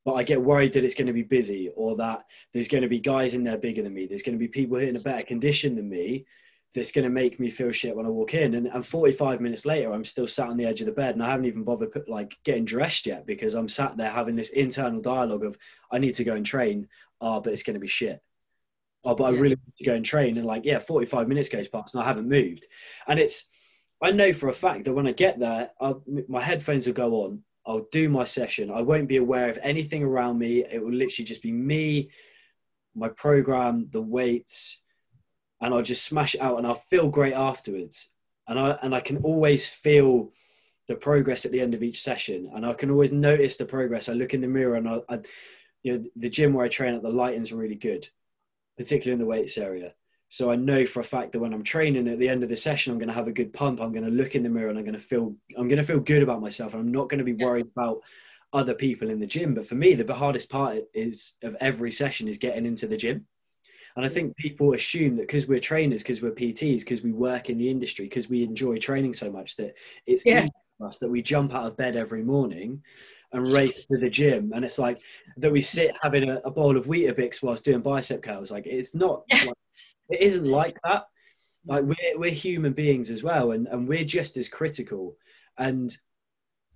but 0.04 0.14
I 0.14 0.22
get 0.22 0.42
worried 0.42 0.72
that 0.74 0.84
it's 0.84 0.94
going 0.94 1.06
to 1.06 1.12
be 1.12 1.22
busy 1.22 1.70
or 1.74 1.96
that 1.96 2.24
there's 2.52 2.68
going 2.68 2.82
to 2.82 2.88
be 2.88 3.00
guys 3.00 3.34
in 3.34 3.44
there 3.44 3.58
bigger 3.58 3.82
than 3.82 3.94
me. 3.94 4.06
There's 4.06 4.22
going 4.22 4.36
to 4.36 4.38
be 4.38 4.48
people 4.48 4.76
in 4.76 4.96
a 4.96 5.00
better 5.00 5.24
condition 5.24 5.74
than 5.74 5.88
me 5.88 6.26
that's 6.74 6.92
going 6.92 7.04
to 7.04 7.10
make 7.10 7.40
me 7.40 7.50
feel 7.50 7.72
shit 7.72 7.96
when 7.96 8.06
I 8.06 8.10
walk 8.10 8.34
in. 8.34 8.54
And, 8.54 8.66
and 8.66 8.86
45 8.86 9.40
minutes 9.40 9.66
later, 9.66 9.92
I'm 9.92 10.04
still 10.04 10.26
sat 10.26 10.48
on 10.48 10.56
the 10.56 10.66
edge 10.66 10.80
of 10.80 10.86
the 10.86 10.92
bed 10.92 11.14
and 11.14 11.22
I 11.22 11.30
haven't 11.30 11.46
even 11.46 11.64
bothered 11.64 11.92
put, 11.92 12.08
like 12.08 12.36
getting 12.44 12.64
dressed 12.64 13.06
yet 13.06 13.26
because 13.26 13.54
I'm 13.54 13.68
sat 13.68 13.96
there 13.96 14.10
having 14.10 14.36
this 14.36 14.50
internal 14.50 15.00
dialogue 15.00 15.44
of 15.44 15.58
I 15.90 15.98
need 15.98 16.14
to 16.14 16.24
go 16.24 16.34
and 16.34 16.46
train. 16.46 16.88
Oh, 17.20 17.40
but 17.40 17.52
it's 17.52 17.62
going 17.62 17.74
to 17.74 17.80
be 17.80 17.88
shit. 17.88 18.22
Oh, 19.04 19.14
but 19.14 19.24
I 19.24 19.30
really 19.30 19.56
need 19.56 19.76
to 19.78 19.84
go 19.84 19.94
and 19.94 20.04
train. 20.04 20.36
And 20.36 20.46
like, 20.46 20.64
yeah, 20.64 20.78
45 20.78 21.28
minutes 21.28 21.48
goes 21.48 21.68
past 21.68 21.94
and 21.94 22.02
I 22.02 22.06
haven't 22.06 22.28
moved. 22.28 22.66
And 23.06 23.18
it's, 23.18 23.46
I 24.00 24.12
know 24.12 24.32
for 24.32 24.48
a 24.48 24.54
fact 24.54 24.84
that 24.84 24.92
when 24.92 25.06
I 25.06 25.12
get 25.12 25.38
there, 25.38 25.70
I'll, 25.80 26.02
my 26.28 26.40
headphones 26.40 26.86
will 26.86 26.94
go 26.94 27.24
on. 27.24 27.42
I'll 27.66 27.86
do 27.92 28.08
my 28.08 28.24
session. 28.24 28.70
I 28.70 28.80
won't 28.80 29.08
be 29.08 29.16
aware 29.16 29.50
of 29.50 29.58
anything 29.62 30.02
around 30.02 30.38
me. 30.38 30.64
It 30.64 30.82
will 30.82 30.92
literally 30.92 31.26
just 31.26 31.42
be 31.42 31.52
me, 31.52 32.10
my 32.94 33.08
program, 33.08 33.88
the 33.92 34.00
weights, 34.00 34.80
and 35.60 35.74
I'll 35.74 35.82
just 35.82 36.04
smash 36.04 36.34
it 36.34 36.40
out 36.40 36.58
and 36.58 36.66
I'll 36.66 36.82
feel 36.90 37.10
great 37.10 37.34
afterwards. 37.34 38.08
And 38.46 38.58
I 38.58 38.78
and 38.82 38.94
I 38.94 39.00
can 39.00 39.18
always 39.18 39.68
feel 39.68 40.32
the 40.86 40.94
progress 40.94 41.44
at 41.44 41.52
the 41.52 41.60
end 41.60 41.74
of 41.74 41.82
each 41.82 42.00
session, 42.00 42.50
and 42.54 42.64
I 42.64 42.72
can 42.72 42.90
always 42.90 43.12
notice 43.12 43.56
the 43.56 43.66
progress. 43.66 44.08
I 44.08 44.14
look 44.14 44.32
in 44.32 44.40
the 44.40 44.46
mirror 44.46 44.76
and 44.76 44.88
I, 44.88 45.00
I 45.08 45.18
you 45.82 45.98
know, 45.98 46.04
the 46.16 46.30
gym 46.30 46.54
where 46.54 46.64
I 46.64 46.68
train 46.68 46.94
at 46.94 47.02
the 47.02 47.10
lighting's 47.10 47.52
really 47.52 47.74
good, 47.74 48.08
particularly 48.78 49.12
in 49.12 49.18
the 49.18 49.26
weights 49.26 49.58
area. 49.58 49.92
So 50.28 50.50
I 50.50 50.56
know 50.56 50.84
for 50.84 51.00
a 51.00 51.04
fact 51.04 51.32
that 51.32 51.40
when 51.40 51.54
I'm 51.54 51.62
training 51.62 52.06
at 52.06 52.18
the 52.18 52.28
end 52.28 52.42
of 52.42 52.50
the 52.50 52.56
session, 52.56 52.92
I'm 52.92 52.98
going 52.98 53.08
to 53.08 53.14
have 53.14 53.28
a 53.28 53.32
good 53.32 53.52
pump. 53.52 53.80
I'm 53.80 53.92
going 53.92 54.04
to 54.04 54.10
look 54.10 54.34
in 54.34 54.42
the 54.42 54.50
mirror 54.50 54.68
and 54.68 54.78
I'm 54.78 54.84
going 54.84 54.94
to 54.94 55.00
feel 55.00 55.34
I'm 55.56 55.68
going 55.68 55.78
to 55.78 55.86
feel 55.86 56.00
good 56.00 56.22
about 56.22 56.42
myself, 56.42 56.74
and 56.74 56.82
I'm 56.82 56.92
not 56.92 57.08
going 57.08 57.18
to 57.18 57.24
be 57.24 57.32
worried 57.32 57.66
about 57.74 58.00
other 58.52 58.74
people 58.74 59.10
in 59.10 59.20
the 59.20 59.26
gym. 59.26 59.54
But 59.54 59.66
for 59.66 59.74
me, 59.74 59.94
the 59.94 60.14
hardest 60.14 60.50
part 60.50 60.78
is 60.94 61.34
of 61.42 61.56
every 61.60 61.92
session 61.92 62.28
is 62.28 62.38
getting 62.38 62.66
into 62.66 62.86
the 62.86 62.96
gym. 62.96 63.26
And 63.96 64.04
I 64.06 64.08
think 64.08 64.36
people 64.36 64.74
assume 64.74 65.16
that 65.16 65.26
because 65.26 65.48
we're 65.48 65.60
trainers, 65.60 66.02
because 66.02 66.22
we're 66.22 66.30
PTs, 66.30 66.80
because 66.80 67.02
we 67.02 67.12
work 67.12 67.50
in 67.50 67.58
the 67.58 67.70
industry, 67.70 68.04
because 68.04 68.28
we 68.28 68.44
enjoy 68.44 68.78
training 68.78 69.14
so 69.14 69.30
much 69.30 69.56
that 69.56 69.74
it's 70.06 70.24
yeah. 70.24 70.42
easy 70.42 70.50
for 70.76 70.86
us 70.86 70.98
that 70.98 71.10
we 71.10 71.20
jump 71.20 71.54
out 71.54 71.66
of 71.66 71.76
bed 71.76 71.96
every 71.96 72.22
morning 72.22 72.82
and 73.32 73.46
race 73.48 73.84
to 73.86 73.98
the 73.98 74.10
gym. 74.10 74.52
And 74.54 74.64
it's 74.64 74.78
like 74.78 74.98
that 75.36 75.52
we 75.52 75.60
sit 75.60 75.92
having 76.02 76.28
a, 76.28 76.36
a 76.44 76.50
bowl 76.50 76.76
of 76.76 76.86
Weetabix 76.86 77.42
whilst 77.42 77.64
doing 77.64 77.80
bicep 77.80 78.22
curls. 78.22 78.50
Like 78.50 78.66
it's 78.66 78.94
not 78.94 79.24
yeah. 79.28 79.44
like, 79.44 79.54
it 80.10 80.20
isn't 80.22 80.46
like 80.46 80.78
that. 80.84 81.06
Like 81.66 81.84
we're 81.84 82.18
we're 82.18 82.30
human 82.30 82.72
beings 82.72 83.10
as 83.10 83.22
well, 83.22 83.52
and 83.52 83.66
and 83.66 83.86
we're 83.86 84.04
just 84.04 84.36
as 84.36 84.48
critical. 84.48 85.16
And 85.58 85.94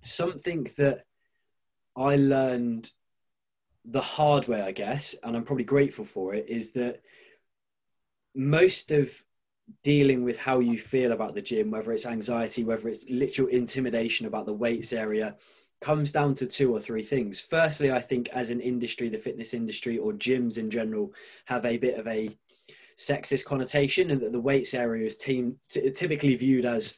something 0.03 0.69
that 0.77 1.05
I 1.95 2.17
learned 2.17 2.89
the 3.85 4.01
hard 4.01 4.47
way, 4.47 4.61
I 4.61 4.71
guess, 4.71 5.15
and 5.23 5.35
I'm 5.35 5.45
probably 5.45 5.63
grateful 5.63 6.05
for 6.05 6.33
it, 6.33 6.45
is 6.49 6.73
that 6.73 7.01
most 8.35 8.91
of 8.91 9.11
dealing 9.83 10.23
with 10.23 10.37
how 10.37 10.59
you 10.59 10.77
feel 10.77 11.11
about 11.11 11.33
the 11.33 11.41
gym, 11.41 11.71
whether 11.71 11.91
it's 11.91 12.05
anxiety, 12.05 12.63
whether 12.63 12.87
it's 12.89 13.09
literal 13.09 13.47
intimidation 13.47 14.27
about 14.27 14.45
the 14.45 14.53
weights 14.53 14.93
area, 14.93 15.35
comes 15.83 16.11
down 16.11 16.33
to 16.35 16.47
two 16.47 16.73
or 16.73 16.79
three 16.79 17.03
things. 17.03 17.39
Firstly, 17.39 17.91
I 17.91 17.99
think 17.99 18.29
as 18.29 18.49
an 18.49 18.61
industry, 18.61 19.09
the 19.09 19.17
fitness 19.17 19.53
industry 19.53 19.97
or 19.97 20.13
gyms 20.13 20.57
in 20.57 20.71
general 20.71 21.13
have 21.45 21.65
a 21.65 21.77
bit 21.77 21.99
of 21.99 22.07
a 22.07 22.29
sexist 22.97 23.45
connotation, 23.45 24.09
and 24.09 24.21
that 24.21 24.31
the 24.31 24.39
weights 24.39 24.73
area 24.73 25.05
is 25.05 25.17
team, 25.17 25.57
t- 25.69 25.91
typically 25.91 26.35
viewed 26.35 26.65
as 26.65 26.95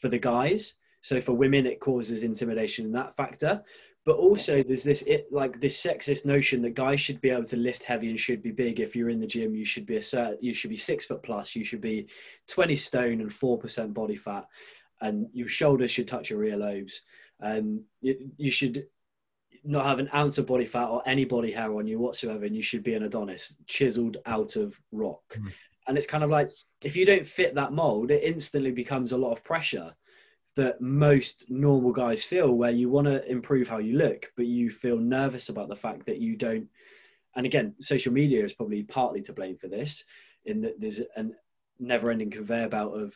for 0.00 0.08
the 0.08 0.18
guys. 0.18 0.74
So 1.00 1.20
for 1.20 1.32
women, 1.32 1.64
it 1.64 1.80
causes 1.80 2.24
intimidation 2.24 2.86
in 2.86 2.92
that 2.92 3.14
factor. 3.14 3.62
But 4.04 4.16
also, 4.16 4.62
there's 4.62 4.82
this 4.82 5.02
it, 5.02 5.28
like 5.30 5.60
this 5.60 5.80
sexist 5.80 6.26
notion 6.26 6.62
that 6.62 6.74
guys 6.74 7.00
should 7.00 7.20
be 7.20 7.30
able 7.30 7.44
to 7.44 7.56
lift 7.56 7.84
heavy 7.84 8.08
and 8.08 8.18
should 8.18 8.42
be 8.42 8.50
big. 8.50 8.80
If 8.80 8.96
you're 8.96 9.10
in 9.10 9.20
the 9.20 9.26
gym, 9.26 9.54
you 9.54 9.64
should 9.64 9.86
be 9.86 9.96
a 9.96 10.02
certain, 10.02 10.38
you 10.40 10.54
should 10.54 10.70
be 10.70 10.76
six 10.76 11.04
foot 11.04 11.22
plus. 11.22 11.54
You 11.54 11.62
should 11.62 11.82
be 11.82 12.08
20 12.48 12.74
stone 12.74 13.20
and 13.20 13.32
four 13.32 13.58
percent 13.58 13.94
body 13.94 14.16
fat, 14.16 14.46
and 15.00 15.28
your 15.32 15.48
shoulders 15.48 15.90
should 15.90 16.08
touch 16.08 16.30
your 16.30 16.40
earlobes. 16.40 16.94
Um, 17.40 17.84
you, 18.00 18.30
you 18.36 18.50
should 18.50 18.86
not 19.64 19.84
have 19.84 19.98
an 19.98 20.08
ounce 20.14 20.38
of 20.38 20.46
body 20.46 20.64
fat 20.64 20.88
or 20.88 21.02
any 21.06 21.24
body 21.24 21.52
hair 21.52 21.72
on 21.74 21.86
you 21.86 21.98
whatsoever, 21.98 22.44
and 22.44 22.56
you 22.56 22.62
should 22.62 22.82
be 22.82 22.94
an 22.94 23.04
Adonis, 23.04 23.56
chiseled 23.66 24.18
out 24.26 24.56
of 24.56 24.78
rock. 24.92 25.22
Mm. 25.38 25.52
And 25.86 25.98
it's 25.98 26.06
kind 26.06 26.24
of 26.24 26.30
like 26.30 26.48
if 26.82 26.96
you 26.96 27.06
don't 27.06 27.26
fit 27.26 27.54
that 27.54 27.72
mold, 27.72 28.10
it 28.10 28.22
instantly 28.22 28.72
becomes 28.72 29.12
a 29.12 29.18
lot 29.18 29.32
of 29.32 29.44
pressure 29.44 29.94
that 30.58 30.80
most 30.80 31.44
normal 31.48 31.92
guys 31.92 32.24
feel 32.24 32.52
where 32.52 32.72
you 32.72 32.90
want 32.90 33.06
to 33.06 33.24
improve 33.30 33.68
how 33.68 33.78
you 33.78 33.96
look 33.96 34.26
but 34.36 34.44
you 34.44 34.68
feel 34.68 34.98
nervous 34.98 35.50
about 35.50 35.68
the 35.68 35.76
fact 35.76 36.04
that 36.06 36.18
you 36.18 36.34
don't 36.36 36.66
and 37.36 37.46
again 37.46 37.76
social 37.78 38.12
media 38.12 38.44
is 38.44 38.52
probably 38.52 38.82
partly 38.82 39.22
to 39.22 39.32
blame 39.32 39.56
for 39.56 39.68
this 39.68 40.04
in 40.46 40.60
that 40.62 40.80
there's 40.80 40.98
a 40.98 41.26
never 41.78 42.10
ending 42.10 42.28
conveyor 42.28 42.68
belt 42.68 43.00
of 43.00 43.14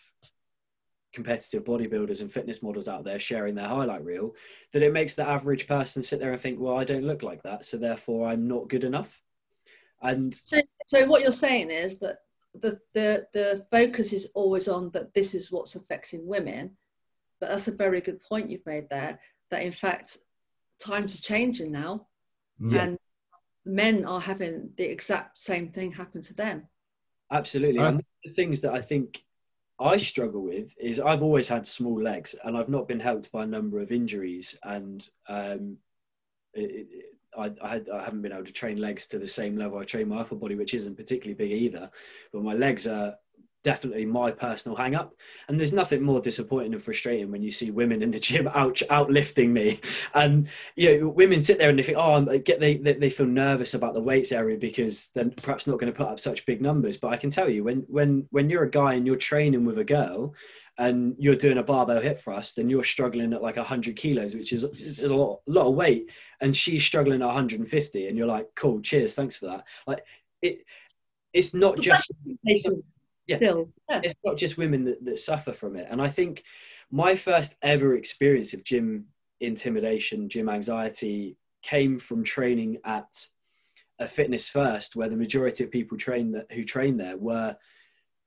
competitive 1.12 1.64
bodybuilders 1.64 2.20
and 2.20 2.32
fitness 2.32 2.62
models 2.62 2.88
out 2.88 3.04
there 3.04 3.18
sharing 3.18 3.54
their 3.54 3.68
highlight 3.68 4.04
reel 4.04 4.34
that 4.72 4.82
it 4.82 4.92
makes 4.92 5.14
the 5.14 5.26
average 5.26 5.66
person 5.66 6.02
sit 6.02 6.18
there 6.18 6.32
and 6.32 6.40
think 6.40 6.58
well 6.58 6.78
i 6.78 6.84
don't 6.84 7.04
look 7.04 7.22
like 7.22 7.42
that 7.42 7.66
so 7.66 7.76
therefore 7.76 8.28
i'm 8.28 8.48
not 8.48 8.68
good 8.68 8.84
enough 8.84 9.20
and 10.02 10.34
so, 10.34 10.60
so 10.86 11.06
what 11.06 11.22
you're 11.22 11.30
saying 11.30 11.70
is 11.70 11.98
that 11.98 12.18
the, 12.60 12.78
the 12.92 13.26
the 13.32 13.66
focus 13.70 14.12
is 14.12 14.30
always 14.34 14.68
on 14.68 14.90
that 14.90 15.14
this 15.14 15.34
is 15.34 15.50
what's 15.50 15.74
affecting 15.74 16.26
women 16.26 16.76
but 17.42 17.48
that's 17.48 17.66
a 17.66 17.72
very 17.72 18.00
good 18.00 18.20
point 18.20 18.50
you've 18.50 18.64
made 18.64 18.88
there. 18.88 19.18
That 19.50 19.64
in 19.64 19.72
fact, 19.72 20.16
times 20.78 21.18
are 21.18 21.22
changing 21.22 21.72
now, 21.72 22.06
yeah. 22.60 22.84
and 22.84 22.98
men 23.66 24.04
are 24.04 24.20
having 24.20 24.70
the 24.76 24.84
exact 24.84 25.38
same 25.38 25.72
thing 25.72 25.90
happen 25.90 26.22
to 26.22 26.34
them. 26.34 26.68
Absolutely. 27.32 27.80
Uh, 27.80 27.88
and 27.88 28.02
the 28.24 28.30
things 28.30 28.60
that 28.60 28.72
I 28.72 28.80
think 28.80 29.24
I 29.82 29.96
struggle 29.96 30.42
with 30.42 30.72
is 30.78 31.00
I've 31.00 31.22
always 31.22 31.48
had 31.48 31.66
small 31.66 32.00
legs, 32.00 32.34
and 32.44 32.56
I've 32.56 32.68
not 32.68 32.88
been 32.88 33.00
helped 33.00 33.32
by 33.32 33.44
a 33.44 33.46
number 33.46 33.80
of 33.80 33.92
injuries, 33.92 34.58
and 34.62 35.06
um, 35.28 35.78
it, 36.54 36.86
it, 36.90 37.04
I, 37.36 37.50
I, 37.62 37.68
had, 37.68 37.88
I, 37.88 38.04
haven't 38.04 38.22
been 38.22 38.32
able 38.32 38.44
to 38.44 38.52
train 38.52 38.78
legs 38.78 39.06
to 39.08 39.18
the 39.18 39.26
same 39.26 39.56
level 39.56 39.78
I 39.78 39.84
train 39.84 40.08
my 40.08 40.20
upper 40.20 40.36
body, 40.36 40.54
which 40.54 40.74
isn't 40.74 40.96
particularly 40.96 41.34
big 41.34 41.50
either. 41.50 41.90
But 42.32 42.42
my 42.42 42.54
legs 42.54 42.86
are 42.86 43.16
definitely 43.62 44.04
my 44.04 44.30
personal 44.30 44.76
hang 44.76 44.94
up 44.94 45.14
and 45.48 45.58
there's 45.58 45.72
nothing 45.72 46.02
more 46.02 46.20
disappointing 46.20 46.72
and 46.72 46.82
frustrating 46.82 47.30
when 47.30 47.42
you 47.42 47.50
see 47.50 47.70
women 47.70 48.02
in 48.02 48.10
the 48.10 48.20
gym 48.20 48.48
out 48.54 48.76
outlifting 48.90 49.50
me. 49.50 49.80
And 50.14 50.48
you 50.76 51.00
know 51.00 51.08
women 51.08 51.42
sit 51.42 51.58
there 51.58 51.70
and 51.70 51.78
they 51.78 51.82
think 51.82 51.98
oh 51.98 52.38
get 52.38 52.60
they, 52.60 52.76
they 52.76 53.10
feel 53.10 53.26
nervous 53.26 53.74
about 53.74 53.94
the 53.94 54.02
weights 54.02 54.32
area 54.32 54.56
because 54.56 55.08
they're 55.14 55.30
perhaps 55.30 55.66
not 55.66 55.78
going 55.78 55.92
to 55.92 55.96
put 55.96 56.08
up 56.08 56.20
such 56.20 56.46
big 56.46 56.60
numbers. 56.60 56.96
But 56.96 57.12
i 57.12 57.16
can 57.16 57.30
tell 57.30 57.48
you 57.48 57.64
when 57.64 57.84
when 57.88 58.26
when 58.30 58.50
you're 58.50 58.64
a 58.64 58.70
guy 58.70 58.94
and 58.94 59.06
you're 59.06 59.16
training 59.16 59.64
with 59.64 59.78
a 59.78 59.84
girl 59.84 60.34
and 60.78 61.14
you're 61.18 61.36
doing 61.36 61.58
a 61.58 61.62
barbell 61.62 62.00
hip 62.00 62.18
thrust 62.18 62.58
and 62.58 62.70
you're 62.70 62.82
struggling 62.82 63.34
at 63.34 63.42
like 63.42 63.56
100 63.56 63.94
kilos 63.94 64.34
which 64.34 64.54
is 64.54 64.64
a 65.00 65.08
lot, 65.08 65.40
lot 65.46 65.66
of 65.66 65.74
weight 65.74 66.08
and 66.40 66.56
she's 66.56 66.82
struggling 66.82 67.20
at 67.20 67.26
150 67.26 68.08
and 68.08 68.16
you're 68.16 68.26
like 68.26 68.48
cool 68.54 68.80
cheers 68.80 69.14
thanks 69.14 69.36
for 69.36 69.46
that. 69.46 69.64
Like 69.86 70.04
it 70.40 70.64
it's 71.32 71.54
not 71.54 71.78
just 71.78 72.10
yeah. 73.26 73.36
still. 73.36 73.70
Yeah. 73.88 74.00
It's 74.04 74.20
not 74.24 74.36
just 74.36 74.58
women 74.58 74.84
that, 74.84 75.04
that 75.04 75.18
suffer 75.18 75.52
from 75.52 75.76
it. 75.76 75.86
And 75.90 76.00
I 76.00 76.08
think 76.08 76.44
my 76.90 77.16
first 77.16 77.56
ever 77.62 77.94
experience 77.96 78.52
of 78.54 78.64
gym 78.64 79.06
intimidation, 79.40 80.28
gym 80.28 80.48
anxiety 80.48 81.36
came 81.62 81.98
from 81.98 82.24
training 82.24 82.78
at 82.84 83.26
a 83.98 84.08
fitness 84.08 84.48
first, 84.48 84.96
where 84.96 85.08
the 85.08 85.16
majority 85.16 85.64
of 85.64 85.70
people 85.70 85.96
train 85.96 86.32
that 86.32 86.50
who 86.52 86.64
train 86.64 86.96
there 86.96 87.16
were 87.16 87.56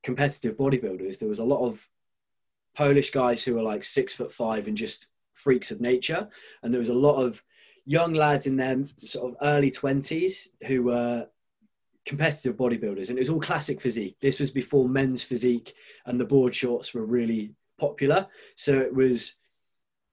competitive 0.04 0.56
bodybuilders. 0.56 1.20
There 1.20 1.30
was 1.30 1.40
a 1.40 1.46
lot 1.46 1.66
of 1.66 1.88
Polish 2.76 3.12
guys 3.12 3.44
who 3.44 3.56
were 3.56 3.64
like 3.64 3.84
six 3.84 4.14
foot 4.14 4.32
five 4.32 4.68
and 4.68 4.78
just 4.78 5.08
freaks 5.34 5.72
of 5.72 5.82
nature, 5.82 6.30
and 6.64 6.74
there 6.74 6.80
was 6.80 6.90
a 6.90 6.94
lot 6.94 7.22
of 7.22 7.44
young 7.86 8.14
lads 8.14 8.48
in 8.48 8.56
their 8.56 8.84
sort 9.06 9.32
of 9.32 9.38
early 9.42 9.70
twenties 9.70 10.50
who 10.68 10.84
were 10.84 11.28
competitive 12.06 12.56
bodybuilders, 12.56 13.10
and 13.10 13.18
it 13.18 13.22
was 13.22 13.30
all 13.30 13.40
classic 13.40 13.82
physique. 13.82 14.18
This 14.22 14.40
was 14.40 14.52
before 14.52 14.88
men's 14.88 15.24
physique 15.24 15.74
and 16.06 16.20
the 16.20 16.26
board 16.26 16.54
shorts 16.54 16.94
were 16.94 17.06
really 17.06 17.54
popular. 17.80 18.28
So 18.56 18.80
it 18.80 18.94
was 18.94 19.36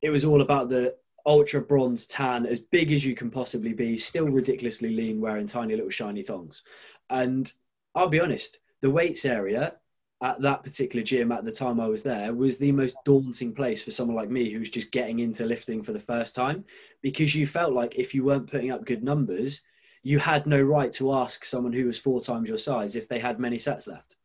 it 0.01 0.11
was 0.11 0.25
all 0.25 0.41
about 0.41 0.69
the 0.69 0.97
ultra 1.25 1.61
bronze 1.61 2.07
tan, 2.07 2.47
as 2.47 2.61
big 2.61 2.93
as 2.93 3.05
you 3.05 3.15
can 3.15 3.31
possibly 3.31 3.73
be, 3.73 3.97
still 3.97 4.27
ridiculously 4.27 4.91
lean, 4.91 5.21
wearing 5.21 5.47
tiny 5.47 5.77
little 5.77 5.91
shiny 5.91 6.23
thongs. 6.23 6.65
And 7.09 7.51
I'll 7.95 8.09
be 8.09 8.21
honest, 8.21 8.59
the 8.81 8.91
weights 8.91 9.25
area 9.25 9.77
at 10.23 10.41
that 10.41 10.63
particular 10.63 11.05
gym 11.05 11.33
at 11.33 11.45
the 11.45 11.53
time 11.53 11.81
I 11.81 11.87
was 11.87 12.03
there 12.03 12.33
was 12.33 12.59
the 12.59 12.73
most 12.73 12.97
daunting 13.05 13.55
place 13.55 13.83
for 13.83 13.91
someone 13.91 14.17
like 14.17 14.31
me 14.31 14.51
who's 14.51 14.71
just 14.71 14.93
getting 14.93 15.19
into 15.19 15.45
lifting 15.45 15.83
for 15.83 15.93
the 15.93 16.01
first 16.01 16.35
time 16.35 16.65
because 17.03 17.35
you 17.35 17.47
felt 17.47 17.73
like 17.73 17.97
if 17.97 18.15
you 18.15 18.25
weren't 18.25 18.51
putting 18.51 18.71
up 18.71 18.85
good 18.85 19.03
numbers, 19.03 19.63
you 20.03 20.19
had 20.19 20.47
no 20.47 20.61
right 20.61 20.93
to 20.93 21.15
ask 21.15 21.45
someone 21.45 21.73
who 21.73 21.87
was 21.87 21.99
four 21.99 22.21
times 22.21 22.49
your 22.49 22.59
size 22.59 22.97
if 22.97 23.09
they 23.09 23.19
had 23.19 23.39
many 23.39 23.59
sets 23.59 23.87
left. 23.87 24.17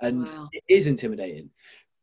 And 0.00 0.28
wow. 0.28 0.48
it 0.52 0.62
is 0.68 0.86
intimidating. 0.86 1.50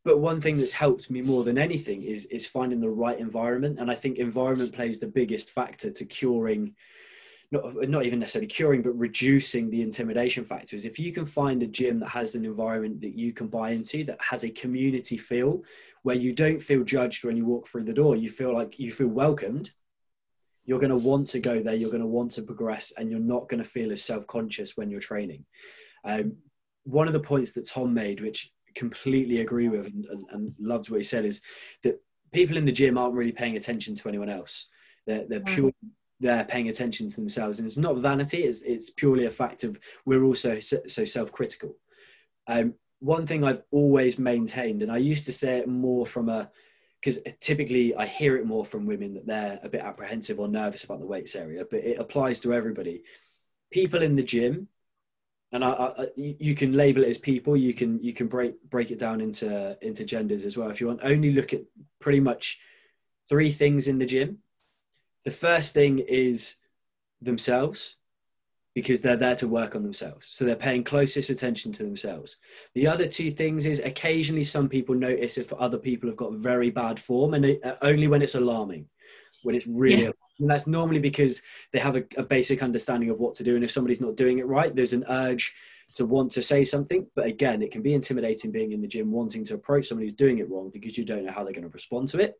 But 0.04 0.20
one 0.20 0.40
thing 0.40 0.58
that's 0.58 0.72
helped 0.72 1.10
me 1.10 1.20
more 1.20 1.42
than 1.42 1.58
anything 1.58 2.02
is 2.02 2.26
is 2.26 2.46
finding 2.46 2.80
the 2.80 2.88
right 2.88 3.18
environment. 3.18 3.80
And 3.80 3.90
I 3.90 3.96
think 3.96 4.18
environment 4.18 4.72
plays 4.72 5.00
the 5.00 5.08
biggest 5.08 5.50
factor 5.50 5.90
to 5.90 6.04
curing 6.04 6.74
not, 7.50 7.88
not 7.88 8.04
even 8.04 8.18
necessarily 8.18 8.48
curing, 8.48 8.82
but 8.82 8.98
reducing 8.98 9.70
the 9.70 9.82
intimidation 9.82 10.44
factors. 10.44 10.84
If 10.84 10.98
you 10.98 11.12
can 11.12 11.26
find 11.26 11.62
a 11.62 11.66
gym 11.66 12.00
that 12.00 12.08
has 12.08 12.34
an 12.34 12.44
environment 12.44 13.00
that 13.02 13.16
you 13.16 13.32
can 13.32 13.46
buy 13.46 13.70
into, 13.70 14.04
that 14.04 14.18
has 14.20 14.44
a 14.44 14.50
community 14.50 15.16
feel, 15.16 15.62
where 16.02 16.16
you 16.16 16.32
don't 16.32 16.60
feel 16.60 16.84
judged 16.84 17.24
when 17.24 17.36
you 17.36 17.44
walk 17.44 17.68
through 17.68 17.84
the 17.84 17.92
door, 17.92 18.16
you 18.16 18.28
feel 18.28 18.52
like 18.52 18.78
you 18.78 18.92
feel 18.92 19.08
welcomed, 19.08 19.70
you're 20.66 20.80
going 20.80 20.90
to 20.90 20.96
want 20.96 21.28
to 21.28 21.38
go 21.38 21.62
there 21.62 21.74
you're 21.74 21.90
going 21.90 22.02
to 22.02 22.06
want 22.06 22.32
to 22.32 22.42
progress 22.42 22.92
and 22.98 23.10
you're 23.10 23.20
not 23.20 23.48
going 23.48 23.62
to 23.62 23.68
feel 23.68 23.92
as 23.92 24.02
self-conscious 24.02 24.76
when 24.76 24.90
you're 24.90 25.00
training. 25.00 25.44
Um, 26.04 26.36
one 26.84 27.06
of 27.06 27.12
the 27.12 27.20
points 27.20 27.52
that 27.52 27.68
tom 27.68 27.94
made 27.94 28.20
which 28.20 28.52
completely 28.74 29.40
agree 29.40 29.68
with 29.68 29.86
and, 29.86 30.04
and, 30.04 30.24
and, 30.30 30.54
loved 30.60 30.90
what 30.90 30.98
he 30.98 31.02
said 31.02 31.24
is 31.24 31.40
that 31.82 32.00
people 32.32 32.56
in 32.58 32.66
the 32.66 32.72
gym 32.72 32.98
aren't 32.98 33.14
really 33.14 33.32
paying 33.32 33.56
attention 33.56 33.94
to 33.94 34.08
anyone 34.08 34.28
else. 34.28 34.68
They're, 35.06 35.24
they're 35.26 35.40
mm. 35.40 35.54
pure 35.54 35.72
they're 36.20 36.44
paying 36.44 36.68
attention 36.68 37.10
to 37.10 37.16
themselves 37.16 37.58
and 37.58 37.66
it's 37.66 37.76
not 37.76 37.98
vanity 37.98 38.38
it's, 38.44 38.62
it's 38.62 38.90
purely 38.90 39.26
a 39.26 39.30
fact 39.30 39.64
of 39.64 39.78
we're 40.04 40.24
also 40.24 40.60
so, 40.60 40.78
so 40.86 41.04
self-critical. 41.04 41.74
Um, 42.48 42.74
one 43.00 43.26
thing 43.26 43.44
i've 43.44 43.62
always 43.70 44.18
maintained 44.18 44.82
and 44.82 44.90
i 44.90 44.96
used 44.96 45.26
to 45.26 45.32
say 45.32 45.58
it 45.58 45.68
more 45.68 46.06
from 46.06 46.30
a 46.30 46.50
because 47.06 47.22
typically 47.38 47.94
I 47.94 48.04
hear 48.04 48.36
it 48.36 48.46
more 48.46 48.64
from 48.64 48.84
women 48.84 49.14
that 49.14 49.26
they're 49.26 49.60
a 49.62 49.68
bit 49.68 49.80
apprehensive 49.80 50.40
or 50.40 50.48
nervous 50.48 50.82
about 50.82 50.98
the 50.98 51.06
weights 51.06 51.36
area, 51.36 51.64
but 51.70 51.78
it 51.78 52.00
applies 52.00 52.40
to 52.40 52.52
everybody. 52.52 53.04
People 53.70 54.02
in 54.02 54.16
the 54.16 54.24
gym, 54.24 54.66
and 55.52 55.64
I, 55.64 55.70
I, 55.70 56.06
you 56.16 56.56
can 56.56 56.72
label 56.72 57.04
it 57.04 57.10
as 57.10 57.18
people. 57.18 57.56
You 57.56 57.74
can 57.74 58.02
you 58.02 58.12
can 58.12 58.26
break 58.26 58.60
break 58.68 58.90
it 58.90 58.98
down 58.98 59.20
into 59.20 59.78
into 59.80 60.04
genders 60.04 60.44
as 60.44 60.56
well 60.56 60.68
if 60.68 60.80
you 60.80 60.88
want. 60.88 61.00
Only 61.04 61.30
look 61.30 61.52
at 61.52 61.62
pretty 62.00 62.18
much 62.18 62.58
three 63.28 63.52
things 63.52 63.86
in 63.86 63.98
the 63.98 64.06
gym. 64.06 64.38
The 65.24 65.30
first 65.30 65.74
thing 65.74 66.00
is 66.00 66.56
themselves 67.22 67.94
because 68.76 69.00
they're 69.00 69.16
there 69.16 69.34
to 69.34 69.48
work 69.48 69.74
on 69.74 69.82
themselves. 69.82 70.26
So 70.28 70.44
they're 70.44 70.54
paying 70.54 70.84
closest 70.84 71.30
attention 71.30 71.72
to 71.72 71.82
themselves. 71.82 72.36
The 72.74 72.86
other 72.86 73.08
two 73.08 73.30
things 73.30 73.64
is 73.64 73.80
occasionally 73.80 74.44
some 74.44 74.68
people 74.68 74.94
notice 74.94 75.38
if 75.38 75.50
other 75.54 75.78
people 75.78 76.10
have 76.10 76.18
got 76.18 76.34
very 76.34 76.68
bad 76.68 77.00
form, 77.00 77.32
and 77.32 77.46
it, 77.46 77.64
uh, 77.64 77.76
only 77.80 78.06
when 78.06 78.20
it's 78.20 78.34
alarming, 78.34 78.86
when 79.44 79.54
it's 79.54 79.66
really. 79.66 80.02
Yeah. 80.02 80.10
And 80.40 80.50
that's 80.50 80.66
normally 80.66 81.00
because 81.00 81.40
they 81.72 81.78
have 81.78 81.96
a, 81.96 82.04
a 82.18 82.22
basic 82.22 82.62
understanding 82.62 83.08
of 83.08 83.18
what 83.18 83.34
to 83.36 83.44
do, 83.44 83.54
and 83.54 83.64
if 83.64 83.70
somebody's 83.70 84.02
not 84.02 84.14
doing 84.14 84.40
it 84.40 84.46
right, 84.46 84.76
there's 84.76 84.92
an 84.92 85.06
urge 85.08 85.54
to 85.94 86.04
want 86.04 86.32
to 86.32 86.42
say 86.42 86.62
something. 86.62 87.06
But 87.16 87.24
again, 87.24 87.62
it 87.62 87.70
can 87.70 87.80
be 87.80 87.94
intimidating 87.94 88.52
being 88.52 88.72
in 88.72 88.82
the 88.82 88.88
gym, 88.88 89.10
wanting 89.10 89.46
to 89.46 89.54
approach 89.54 89.86
somebody 89.86 90.08
who's 90.08 90.18
doing 90.18 90.36
it 90.36 90.50
wrong 90.50 90.68
because 90.70 90.98
you 90.98 91.06
don't 91.06 91.24
know 91.24 91.32
how 91.32 91.44
they're 91.44 91.54
going 91.54 91.62
to 91.62 91.70
respond 91.70 92.08
to 92.08 92.20
it. 92.20 92.38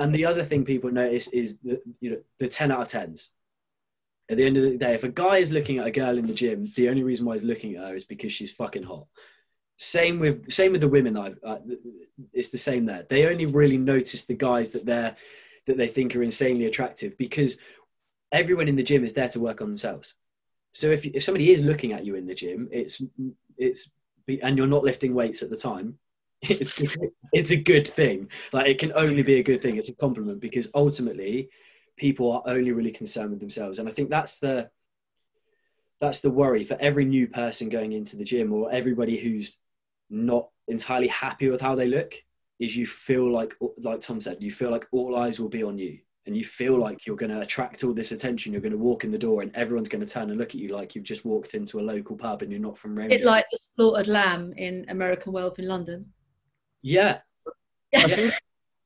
And 0.00 0.12
the 0.12 0.26
other 0.26 0.42
thing 0.42 0.64
people 0.64 0.90
notice 0.90 1.28
is 1.28 1.58
the 1.58 1.80
you 2.00 2.10
know 2.10 2.20
the 2.40 2.48
ten 2.48 2.72
out 2.72 2.80
of 2.80 2.88
tens 2.88 3.30
At 4.32 4.38
the 4.38 4.46
end 4.46 4.56
of 4.56 4.62
the 4.62 4.78
day, 4.78 4.94
if 4.94 5.04
a 5.04 5.10
guy 5.10 5.36
is 5.36 5.52
looking 5.52 5.78
at 5.78 5.86
a 5.86 5.90
girl 5.90 6.16
in 6.16 6.26
the 6.26 6.32
gym, 6.32 6.72
the 6.74 6.88
only 6.88 7.02
reason 7.02 7.26
why 7.26 7.34
he's 7.34 7.42
looking 7.42 7.76
at 7.76 7.84
her 7.84 7.94
is 7.94 8.06
because 8.06 8.32
she's 8.32 8.50
fucking 8.50 8.82
hot. 8.82 9.06
Same 9.76 10.18
with 10.18 10.50
same 10.50 10.72
with 10.72 10.80
the 10.80 10.88
women. 10.88 11.18
I 11.18 11.34
uh, 11.46 11.58
it's 12.32 12.48
the 12.48 12.56
same 12.56 12.86
there. 12.86 13.06
They 13.10 13.26
only 13.26 13.44
really 13.44 13.76
notice 13.76 14.24
the 14.24 14.34
guys 14.34 14.70
that 14.70 14.86
they're 14.86 15.16
that 15.66 15.76
they 15.76 15.86
think 15.86 16.16
are 16.16 16.22
insanely 16.22 16.64
attractive 16.64 17.18
because 17.18 17.58
everyone 18.32 18.68
in 18.68 18.76
the 18.76 18.82
gym 18.82 19.04
is 19.04 19.12
there 19.12 19.28
to 19.28 19.40
work 19.40 19.60
on 19.60 19.68
themselves. 19.68 20.14
So 20.72 20.90
if 20.90 21.04
if 21.04 21.22
somebody 21.22 21.50
is 21.50 21.62
looking 21.62 21.92
at 21.92 22.06
you 22.06 22.14
in 22.14 22.26
the 22.26 22.34
gym, 22.34 22.70
it's 22.72 23.02
it's 23.58 23.90
and 24.42 24.56
you're 24.56 24.66
not 24.66 24.84
lifting 24.84 25.12
weights 25.12 25.42
at 25.42 25.50
the 25.50 25.58
time, 25.58 25.98
it's 26.40 26.96
it's 27.34 27.50
a 27.50 27.56
good 27.56 27.86
thing. 27.86 28.28
Like 28.50 28.66
it 28.66 28.78
can 28.78 28.92
only 28.94 29.22
be 29.22 29.40
a 29.40 29.42
good 29.42 29.60
thing. 29.60 29.76
It's 29.76 29.90
a 29.90 29.94
compliment 29.94 30.40
because 30.40 30.68
ultimately, 30.74 31.50
people 31.96 32.32
are 32.32 32.42
only 32.46 32.72
really 32.72 32.90
concerned 32.90 33.30
with 33.30 33.40
themselves, 33.40 33.78
and 33.78 33.88
I 33.88 33.92
think 33.92 34.10
that's 34.10 34.38
the 34.38 34.70
that's 36.00 36.20
the 36.20 36.30
worry 36.30 36.64
for 36.64 36.76
every 36.80 37.04
new 37.04 37.28
person 37.28 37.68
going 37.68 37.92
into 37.92 38.16
the 38.16 38.24
gym 38.24 38.52
or 38.52 38.72
everybody 38.72 39.16
who's 39.16 39.58
not 40.10 40.48
entirely 40.66 41.06
happy 41.06 41.48
with 41.48 41.60
how 41.60 41.76
they 41.76 41.86
look 41.86 42.14
is 42.58 42.76
you 42.76 42.86
feel 42.86 43.30
like 43.30 43.54
like 43.78 44.00
tom 44.00 44.20
said 44.20 44.36
you 44.40 44.50
feel 44.50 44.70
like 44.70 44.86
all 44.92 45.16
eyes 45.16 45.40
will 45.40 45.48
be 45.48 45.62
on 45.62 45.78
you 45.78 45.98
and 46.26 46.36
you 46.36 46.44
feel 46.44 46.78
like 46.78 47.06
you're 47.06 47.16
going 47.16 47.30
to 47.30 47.40
attract 47.40 47.82
all 47.84 47.94
this 47.94 48.12
attention 48.12 48.52
you're 48.52 48.60
going 48.60 48.72
to 48.72 48.78
walk 48.78 49.04
in 49.04 49.10
the 49.10 49.18
door 49.18 49.42
and 49.42 49.54
everyone's 49.54 49.88
going 49.88 50.04
to 50.04 50.12
turn 50.12 50.30
and 50.30 50.38
look 50.38 50.50
at 50.50 50.56
you 50.56 50.68
like 50.68 50.94
you've 50.94 51.04
just 51.04 51.24
walked 51.24 51.54
into 51.54 51.80
a 51.80 51.82
local 51.82 52.16
pub 52.16 52.42
and 52.42 52.50
you're 52.50 52.60
not 52.60 52.78
from 52.78 52.98
It 52.98 53.24
like 53.24 53.46
the 53.50 53.58
slaughtered 53.76 54.08
lamb 54.08 54.52
in 54.56 54.84
American 54.88 55.32
Werewolf 55.32 55.58
in 55.58 55.66
London. 55.66 56.12
Yeah. 56.80 57.18
I 57.94 58.08
think, 58.08 58.34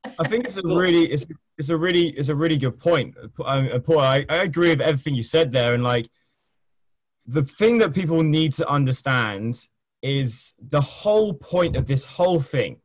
I 0.03 0.27
think 0.27 0.45
it's 0.45 0.57
a 0.57 0.61
really 0.65 1.05
it's 1.05 1.27
it's 1.57 1.69
a 1.69 1.77
really 1.77 2.09
it's 2.09 2.29
a 2.29 2.35
really 2.35 2.57
good 2.57 2.79
point. 2.79 3.15
Um, 3.43 3.69
Paul, 3.81 3.99
I, 3.99 4.25
I 4.29 4.37
agree 4.37 4.69
with 4.69 4.81
everything 4.81 5.15
you 5.15 5.23
said 5.23 5.51
there, 5.51 5.73
and 5.73 5.83
like 5.83 6.09
the 7.25 7.43
thing 7.43 7.77
that 7.79 7.93
people 7.93 8.23
need 8.23 8.53
to 8.53 8.67
understand 8.67 9.67
is 10.01 10.53
the 10.59 10.81
whole 10.81 11.33
point 11.33 11.75
of 11.75 11.87
this 11.87 12.05
whole 12.05 12.39
thing 12.39 12.77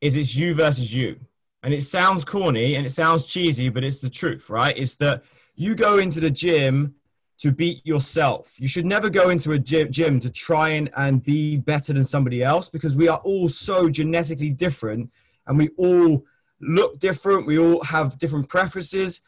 is 0.00 0.16
it's 0.16 0.34
you 0.34 0.54
versus 0.54 0.94
you 0.94 1.20
and 1.62 1.74
it 1.74 1.82
sounds 1.82 2.24
corny 2.24 2.74
and 2.74 2.86
it 2.86 2.90
sounds 2.90 3.26
cheesy, 3.26 3.68
but 3.68 3.84
it's 3.84 4.00
the 4.00 4.10
truth, 4.10 4.48
right? 4.48 4.76
It's 4.76 4.94
that 4.96 5.22
you 5.54 5.74
go 5.74 5.98
into 5.98 6.20
the 6.20 6.30
gym 6.30 6.94
to 7.40 7.52
beat 7.52 7.84
yourself. 7.86 8.54
You 8.58 8.68
should 8.68 8.86
never 8.86 9.10
go 9.10 9.28
into 9.30 9.52
a 9.52 9.58
gym 9.58 10.20
to 10.20 10.30
try 10.30 10.70
and, 10.70 10.90
and 10.96 11.22
be 11.22 11.56
better 11.56 11.92
than 11.92 12.04
somebody 12.04 12.42
else 12.42 12.68
because 12.68 12.96
we 12.96 13.08
are 13.08 13.18
all 13.18 13.48
so 13.48 13.88
genetically 13.88 14.50
different 14.50 15.10
and 15.50 15.58
we 15.58 15.68
all 15.76 16.24
look 16.60 17.00
different. 17.00 17.44
We 17.44 17.58
all 17.58 17.82
have 17.82 18.16
different 18.18 18.48
preferences. 18.48 19.20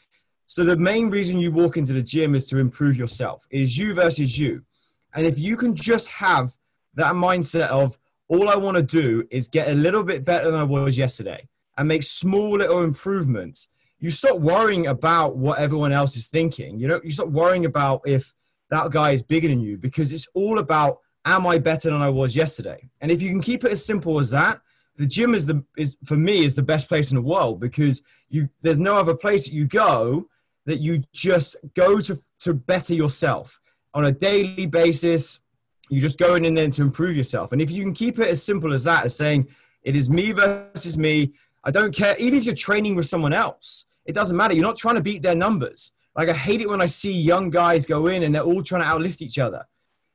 So 0.46 0.62
the 0.62 0.76
main 0.76 1.10
reason 1.10 1.40
you 1.40 1.50
walk 1.50 1.76
into 1.76 1.92
the 1.92 2.02
gym 2.02 2.36
is 2.36 2.46
to 2.46 2.58
improve 2.58 2.96
yourself. 2.96 3.44
It 3.50 3.60
is 3.60 3.76
you 3.76 3.92
versus 3.92 4.38
you. 4.38 4.62
And 5.14 5.26
if 5.26 5.36
you 5.36 5.56
can 5.56 5.74
just 5.74 6.08
have 6.08 6.56
that 6.94 7.14
mindset 7.14 7.68
of 7.68 7.98
all 8.28 8.48
I 8.48 8.54
want 8.54 8.76
to 8.76 8.84
do 8.84 9.26
is 9.32 9.48
get 9.48 9.68
a 9.68 9.74
little 9.74 10.04
bit 10.04 10.24
better 10.24 10.50
than 10.50 10.60
I 10.60 10.62
was 10.62 10.96
yesterday 10.96 11.48
and 11.76 11.88
make 11.88 12.04
small 12.04 12.52
little 12.58 12.82
improvements, 12.82 13.66
you 13.98 14.10
stop 14.10 14.38
worrying 14.38 14.86
about 14.86 15.36
what 15.36 15.58
everyone 15.58 15.92
else 15.92 16.16
is 16.16 16.28
thinking. 16.28 16.78
You 16.78 16.86
know, 16.86 17.00
you 17.02 17.10
stop 17.10 17.28
worrying 17.28 17.66
about 17.66 18.02
if 18.06 18.32
that 18.70 18.92
guy 18.92 19.10
is 19.10 19.24
bigger 19.24 19.48
than 19.48 19.60
you 19.60 19.76
because 19.76 20.12
it's 20.12 20.28
all 20.34 20.58
about 20.58 21.00
am 21.24 21.48
I 21.48 21.58
better 21.58 21.90
than 21.90 22.00
I 22.00 22.10
was 22.10 22.36
yesterday? 22.36 22.90
And 23.00 23.10
if 23.10 23.20
you 23.20 23.28
can 23.28 23.40
keep 23.40 23.64
it 23.64 23.72
as 23.72 23.84
simple 23.84 24.20
as 24.20 24.30
that, 24.30 24.60
the 24.96 25.06
gym 25.06 25.34
is 25.34 25.46
the 25.46 25.64
is 25.76 25.96
for 26.04 26.16
me 26.16 26.44
is 26.44 26.54
the 26.54 26.62
best 26.62 26.88
place 26.88 27.11
in 27.11 27.16
the 27.16 27.22
world 27.22 27.61
because 27.61 28.02
you 28.28 28.49
there's 28.61 28.78
no 28.78 28.96
other 28.96 29.14
place 29.14 29.44
that 29.46 29.54
you 29.54 29.66
go 29.66 30.28
that 30.66 30.78
you 30.78 31.02
just 31.12 31.56
go 31.75 32.00
to 32.00 32.18
to 32.40 32.54
better 32.54 32.94
yourself 32.94 33.61
on 33.94 34.04
a 34.04 34.12
daily 34.12 34.66
basis. 34.66 35.40
You 35.88 36.00
just 36.00 36.18
go 36.18 36.34
in 36.34 36.54
there 36.54 36.70
to 36.70 36.82
improve 36.82 37.16
yourself. 37.16 37.52
And 37.52 37.61
if 37.61 37.70
you 37.70 37.82
can 37.82 37.92
keep 37.92 38.18
it 38.18 38.28
as 38.28 38.42
simple 38.42 38.72
as 38.72 38.84
that, 38.84 39.04
as 39.04 39.16
saying 39.16 39.49
it 39.82 39.94
is 39.96 40.08
me 40.08 40.32
versus 40.32 40.96
me, 40.96 41.33
I 41.64 41.70
don't 41.70 41.94
care. 41.94 42.16
Even 42.18 42.38
if 42.38 42.44
you're 42.44 42.55
training 42.55 42.94
with 42.94 43.07
someone 43.07 43.33
else, 43.33 43.87
it 44.05 44.14
doesn't 44.14 44.37
matter. 44.37 44.55
You're 44.55 44.64
not 44.64 44.78
trying 44.78 44.94
to 44.94 45.02
beat 45.02 45.22
their 45.22 45.35
numbers. 45.35 45.92
Like 46.16 46.28
I 46.28 46.35
hate 46.35 46.61
it 46.61 46.68
when 46.68 46.81
I 46.81 46.87
see 46.87 47.12
young 47.12 47.50
guys 47.50 47.87
go 47.87 48.07
in 48.07 48.22
and 48.22 48.35
they're 48.35 48.42
all 48.42 48.62
trying 48.62 48.83
to 48.83 48.88
outlift 48.88 49.22
each 49.22 49.38
other. 49.38 49.66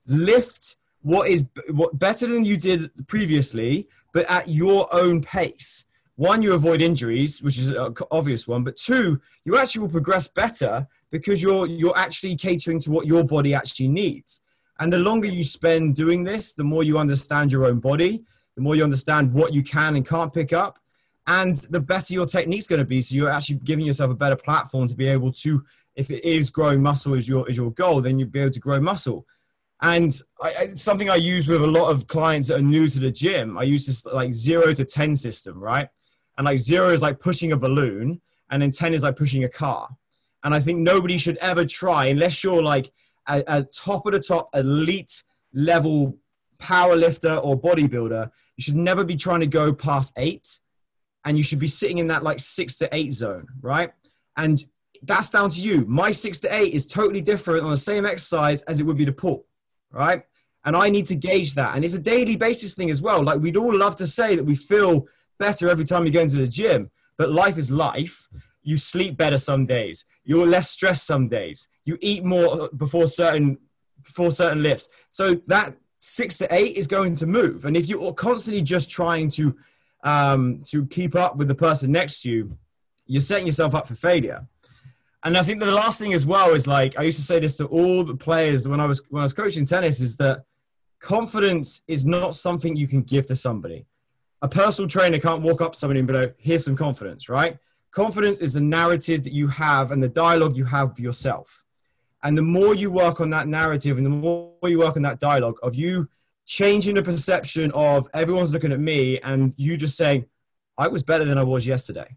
Lift 0.06 0.76
what 1.08 1.30
is 1.30 1.46
what 1.70 1.98
better 1.98 2.28
than 2.28 2.44
you 2.44 2.58
did 2.58 2.92
previously, 3.08 3.88
but 4.12 4.30
at 4.30 4.50
your 4.50 4.94
own 4.94 5.22
pace. 5.22 5.86
One, 6.18 6.42
you 6.42 6.54
avoid 6.54 6.82
injuries, 6.82 7.42
which 7.42 7.58
is 7.58 7.70
an 7.70 7.96
obvious 8.12 8.46
one, 8.46 8.66
but 8.66 8.76
two, 8.76 9.22
you 9.46 9.58
actually 9.58 9.82
will 9.84 9.90
progress 10.00 10.28
better 10.28 10.86
because 11.10 11.42
you're 11.42 11.66
you're 11.66 11.98
actually 11.98 12.36
catering 12.36 12.82
to 12.82 12.92
what 12.92 13.08
your 13.08 13.24
body 13.24 13.54
actually 13.54 13.88
needs. 13.88 14.42
And 14.80 14.92
the 14.92 14.98
longer 14.98 15.30
you 15.30 15.46
spend 15.46 15.96
doing 15.96 16.26
this, 16.26 16.52
the 16.52 16.66
more 16.66 16.84
you 16.84 16.98
understand 17.00 17.54
your 17.54 17.66
own 17.66 17.80
body, 17.80 18.26
the 18.56 18.62
more 18.62 18.76
you 18.76 18.84
understand 18.84 19.32
what 19.32 19.54
you 19.54 19.64
can 19.64 19.96
and 19.96 20.06
can't 20.06 20.34
pick 20.34 20.52
up, 20.52 20.78
and 21.26 21.56
the 21.70 21.80
better 21.80 22.14
your 22.14 22.26
technique's 22.26 22.68
going 22.68 22.80
to 22.80 22.86
be. 22.86 23.02
So 23.02 23.16
you're 23.16 23.30
actually 23.30 23.60
giving 23.64 23.86
yourself 23.86 24.12
a 24.12 24.16
better 24.24 24.36
platform 24.36 24.90
to 24.90 24.96
be 24.96 25.08
able 25.08 25.32
to, 25.44 25.64
if 25.96 26.12
it 26.12 26.26
is 26.26 26.50
growing 26.50 26.82
muscle 26.82 27.14
is 27.14 27.30
your 27.30 27.50
is 27.50 27.56
your 27.56 27.72
goal, 27.72 28.02
then 28.02 28.20
you'll 28.20 28.36
be 28.38 28.42
able 28.42 28.52
to 28.52 28.60
grow 28.60 28.82
muscle. 28.82 29.26
And 29.82 30.20
I, 30.42 30.54
I, 30.60 30.68
something 30.74 31.10
I 31.10 31.16
use 31.16 31.48
with 31.48 31.62
a 31.62 31.68
lot 31.68 31.92
of 31.92 32.08
clients 32.08 32.48
that 32.48 32.58
are 32.58 32.62
new 32.62 32.88
to 32.88 33.00
the 33.00 33.12
gym, 33.12 33.58
I 33.58 33.64
use 33.64 33.86
this 33.86 34.06
like 34.06 34.34
zero 34.34 34.74
to 34.74 34.84
ten 34.86 35.16
system, 35.16 35.60
right? 35.60 35.90
And 36.38 36.46
like 36.46 36.60
zero 36.60 36.90
is 36.90 37.02
like 37.02 37.20
pushing 37.20 37.52
a 37.52 37.58
balloon, 37.58 38.22
and 38.50 38.62
then 38.62 38.72
ten 38.72 38.94
is 38.94 39.04
like 39.04 39.16
pushing 39.16 39.44
a 39.44 39.50
car. 39.50 39.90
And 40.44 40.54
I 40.54 40.60
think 40.60 40.80
nobody 40.80 41.18
should 41.18 41.38
ever 41.38 41.66
try 41.66 42.06
unless 42.06 42.44
you're 42.44 42.64
like 42.64 42.92
a, 43.28 43.44
a 43.48 43.64
top 43.64 44.06
of 44.06 44.14
the 44.14 44.20
top 44.20 44.50
elite 44.54 45.24
level 45.54 46.18
power 46.58 46.96
lifter 46.96 47.36
or 47.36 47.60
bodybuilder. 47.60 48.32
You 48.56 48.62
should 48.62 48.76
never 48.76 49.04
be 49.04 49.16
trying 49.16 49.42
to 49.42 49.48
go 49.48 49.74
past 49.74 50.14
eight 50.18 50.60
and 51.26 51.38
you 51.38 51.44
should 51.44 51.60
be 51.60 51.68
sitting 51.68 51.98
in 51.98 52.08
that 52.08 52.24
like 52.24 52.40
six 52.40 52.78
to 52.78 52.88
eight 52.96 53.14
zone, 53.14 53.48
right? 53.62 53.92
And 54.38 54.64
that's 55.04 55.30
down 55.30 55.50
to 55.52 55.60
you. 55.60 55.86
My 55.86 56.12
six 56.12 56.40
to 56.42 56.56
eight 56.56 56.74
is 56.74 56.86
totally 56.86 57.22
different 57.22 57.66
on 57.66 57.72
the 57.72 57.78
same 57.78 58.06
exercise 58.06 58.62
as 58.64 58.80
it 58.80 58.84
would 58.84 58.98
be 58.98 59.06
the 59.06 59.12
pull, 59.12 59.46
right? 59.98 60.24
And 60.64 60.76
I 60.76 60.90
need 60.90 61.08
to 61.08 61.16
gauge 61.16 61.56
that. 61.56 61.76
And 61.76 61.84
it's 61.84 61.94
a 61.94 62.00
daily 62.00 62.36
basis 62.36 62.76
thing 62.76 62.90
as 62.90 63.02
well. 63.02 63.24
Like 63.24 63.40
we'd 63.40 63.58
all 63.58 63.76
love 63.76 63.96
to 63.98 64.08
say 64.08 64.36
that 64.36 64.44
we 64.44 64.56
feel 64.56 65.08
better 65.40 65.70
every 65.70 65.86
time 65.86 66.06
you 66.06 66.12
go 66.12 66.22
into 66.22 66.38
the 66.38 66.48
gym, 66.48 66.92
but 67.18 67.32
life 67.32 67.58
is 67.58 67.72
life. 67.72 68.30
You 68.64 68.78
sleep 68.78 69.16
better 69.18 69.38
some 69.38 69.66
days. 69.66 70.06
You're 70.24 70.46
less 70.46 70.70
stressed 70.70 71.06
some 71.06 71.30
days. 71.30 71.68
You 71.86 71.98
eat 72.02 72.24
more 72.24 72.70
before 72.76 73.08
certain 73.08 73.60
before 74.04 74.32
certain 74.32 74.62
lifts. 74.62 74.90
So 75.10 75.36
that 75.48 75.76
six 76.00 76.38
to 76.40 76.54
eight 76.54 76.78
is 76.78 76.88
going 76.88 77.16
to 77.16 77.26
move. 77.26 77.66
And 77.66 77.76
if 77.76 77.88
you're 77.88 78.14
constantly 78.14 78.62
just 78.62 78.90
trying 78.90 79.30
to 79.32 79.56
um, 80.04 80.64
to 80.66 80.86
keep 80.86 81.16
up 81.16 81.38
with 81.38 81.48
the 81.48 81.56
person 81.56 81.92
next 81.92 82.22
to 82.22 82.30
you, 82.30 82.58
you're 83.06 83.22
setting 83.22 83.48
yourself 83.48 83.74
up 83.74 83.88
for 83.88 83.96
failure. 83.96 84.48
And 85.28 85.36
I 85.36 85.44
think 85.44 85.60
the 85.60 85.70
last 85.74 86.00
thing 86.00 86.14
as 86.14 86.26
well 86.26 86.54
is 86.54 86.68
like 86.68 86.98
I 86.98 87.02
used 87.02 87.20
to 87.20 87.26
say 87.26 87.38
this 87.38 87.58
to 87.58 87.66
all 87.66 88.06
the 88.06 88.16
players 88.16 88.66
when 88.66 88.80
I 88.80 88.86
was 88.86 89.02
when 89.10 89.20
I 89.20 89.24
was 89.24 89.34
coaching 89.34 89.66
tennis 89.66 90.00
is 90.00 90.16
that 90.18 90.46
confidence 91.02 91.82
is 91.86 92.06
not 92.06 92.34
something 92.34 92.78
you 92.78 92.88
can 92.88 93.02
give 93.02 93.26
to 93.26 93.36
somebody. 93.36 93.88
A 94.42 94.48
personal 94.48 94.88
trainer 94.88 95.20
can't 95.20 95.42
walk 95.42 95.60
up 95.60 95.74
to 95.74 95.78
somebody 95.78 96.00
and 96.00 96.08
be 96.08 96.14
like, 96.14 96.36
"Here's 96.38 96.64
some 96.64 96.78
confidence," 96.78 97.28
right? 97.28 97.58
Confidence 97.92 98.40
is 98.40 98.54
the 98.54 98.62
narrative 98.62 99.26
that 99.26 99.34
you 99.34 99.50
have 99.50 99.92
and 99.92 100.02
the 100.02 100.08
dialogue 100.08 100.56
you 100.56 100.64
have 100.64 100.96
for 100.96 101.02
yourself. 101.02 101.66
And 102.24 102.38
the 102.38 102.42
more 102.42 102.74
you 102.74 102.90
work 102.90 103.20
on 103.20 103.30
that 103.32 103.50
narrative 103.50 103.98
and 103.98 104.06
the 104.06 104.10
more 104.10 104.54
you 104.64 104.80
work 104.80 104.96
on 104.96 105.02
that 105.02 105.20
dialogue 105.20 105.58
of 105.62 105.76
you 105.76 106.08
changing 106.46 106.96
the 106.96 107.04
perception 107.04 107.70
of 107.74 108.08
everyone's 108.14 108.54
looking 108.54 108.72
at 108.72 108.80
me 108.80 109.20
and 109.20 109.54
you 109.58 109.76
just 109.76 109.98
saying, 109.98 110.28
I 110.78 110.88
was 110.88 111.04
better 111.04 111.26
than 111.26 111.38
I 111.38 111.44
was 111.44 111.68
yesterday. 111.68 112.16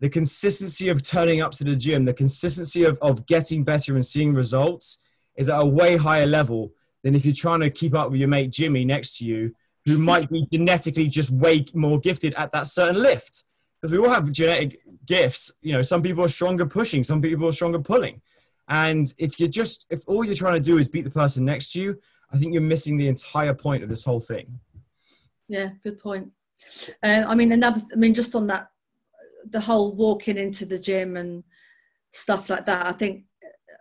The 0.00 0.08
consistency 0.08 0.88
of 0.88 1.02
turning 1.02 1.40
up 1.40 1.52
to 1.52 1.64
the 1.64 1.76
gym, 1.76 2.04
the 2.04 2.14
consistency 2.14 2.84
of, 2.84 2.98
of 3.00 3.26
getting 3.26 3.64
better 3.64 3.94
and 3.94 4.04
seeing 4.04 4.34
results 4.34 4.98
is 5.36 5.48
at 5.48 5.60
a 5.60 5.66
way 5.66 5.96
higher 5.96 6.26
level 6.26 6.72
than 7.02 7.14
if 7.14 7.24
you're 7.24 7.34
trying 7.34 7.60
to 7.60 7.70
keep 7.70 7.94
up 7.94 8.10
with 8.10 8.20
your 8.20 8.28
mate 8.28 8.50
Jimmy 8.50 8.84
next 8.84 9.18
to 9.18 9.24
you, 9.24 9.54
who 9.84 9.98
might 10.10 10.28
be 10.30 10.46
genetically 10.52 11.08
just 11.08 11.30
way 11.30 11.64
more 11.74 11.98
gifted 12.00 12.34
at 12.34 12.52
that 12.52 12.66
certain 12.66 13.00
lift. 13.00 13.44
Because 13.80 13.92
we 13.92 13.98
all 13.98 14.12
have 14.12 14.32
genetic 14.32 14.80
gifts. 15.06 15.52
You 15.60 15.74
know, 15.74 15.82
some 15.82 16.02
people 16.02 16.24
are 16.24 16.28
stronger 16.28 16.66
pushing, 16.66 17.04
some 17.04 17.20
people 17.20 17.46
are 17.48 17.52
stronger 17.52 17.80
pulling. 17.80 18.22
And 18.66 19.12
if 19.18 19.38
you're 19.38 19.48
just, 19.48 19.84
if 19.90 20.02
all 20.06 20.24
you're 20.24 20.34
trying 20.34 20.54
to 20.54 20.60
do 20.60 20.78
is 20.78 20.88
beat 20.88 21.02
the 21.02 21.10
person 21.10 21.44
next 21.44 21.72
to 21.72 21.82
you, 21.82 22.00
I 22.32 22.38
think 22.38 22.52
you're 22.52 22.62
missing 22.62 22.96
the 22.96 23.08
entire 23.08 23.54
point 23.54 23.82
of 23.82 23.88
this 23.88 24.04
whole 24.04 24.20
thing. 24.20 24.58
Yeah, 25.48 25.70
good 25.82 25.98
point. 25.98 26.30
Uh, 27.02 27.24
I 27.26 27.34
mean, 27.34 27.52
another. 27.52 27.82
I 27.92 27.96
mean, 27.96 28.14
just 28.14 28.34
on 28.34 28.46
that, 28.46 28.68
the 29.50 29.60
whole 29.60 29.92
walking 29.92 30.36
into 30.36 30.64
the 30.64 30.78
gym 30.78 31.16
and 31.16 31.44
stuff 32.12 32.48
like 32.48 32.66
that. 32.66 32.86
I 32.86 32.92
think 32.92 33.24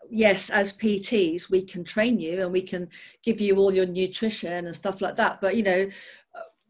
yes, 0.10 0.50
as 0.50 0.74
PTs, 0.74 1.50
we 1.50 1.62
can 1.62 1.84
train 1.84 2.20
you 2.20 2.42
and 2.42 2.52
we 2.52 2.62
can 2.62 2.90
give 3.24 3.42
you 3.42 3.58
all 3.58 3.74
your 3.74 3.86
nutrition 3.86 4.68
and 4.68 4.76
stuff 4.76 5.02
like 5.02 5.16
that. 5.16 5.42
But 5.42 5.56
you 5.56 5.64
know, 5.64 5.90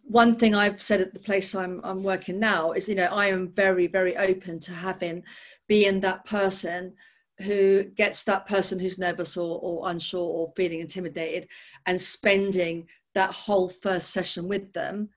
one 0.05 0.35
thing 0.35 0.53
I've 0.53 0.81
said 0.81 1.01
at 1.01 1.13
the 1.13 1.19
place 1.19 1.55
I'm 1.55 1.79
I'm 1.83 2.03
working 2.03 2.39
now 2.39 2.71
is 2.71 2.89
you 2.89 2.95
know 2.95 3.05
I 3.05 3.27
am 3.27 3.49
very 3.49 3.87
very 3.87 4.15
open 4.17 4.59
to 4.61 4.73
having 4.73 5.23
being 5.67 6.01
that 6.01 6.25
person 6.25 6.93
who 7.39 7.83
gets 7.83 8.23
that 8.23 8.45
person 8.45 8.79
who's 8.79 8.99
nervous 8.99 9.37
or, 9.37 9.59
or 9.61 9.89
unsure 9.89 10.21
or 10.21 10.53
feeling 10.55 10.81
intimidated 10.81 11.47
and 11.85 11.99
spending 11.99 12.87
that 13.15 13.33
whole 13.33 13.69
first 13.69 14.11
session 14.11 14.47
with 14.47 14.71
them 14.73 15.09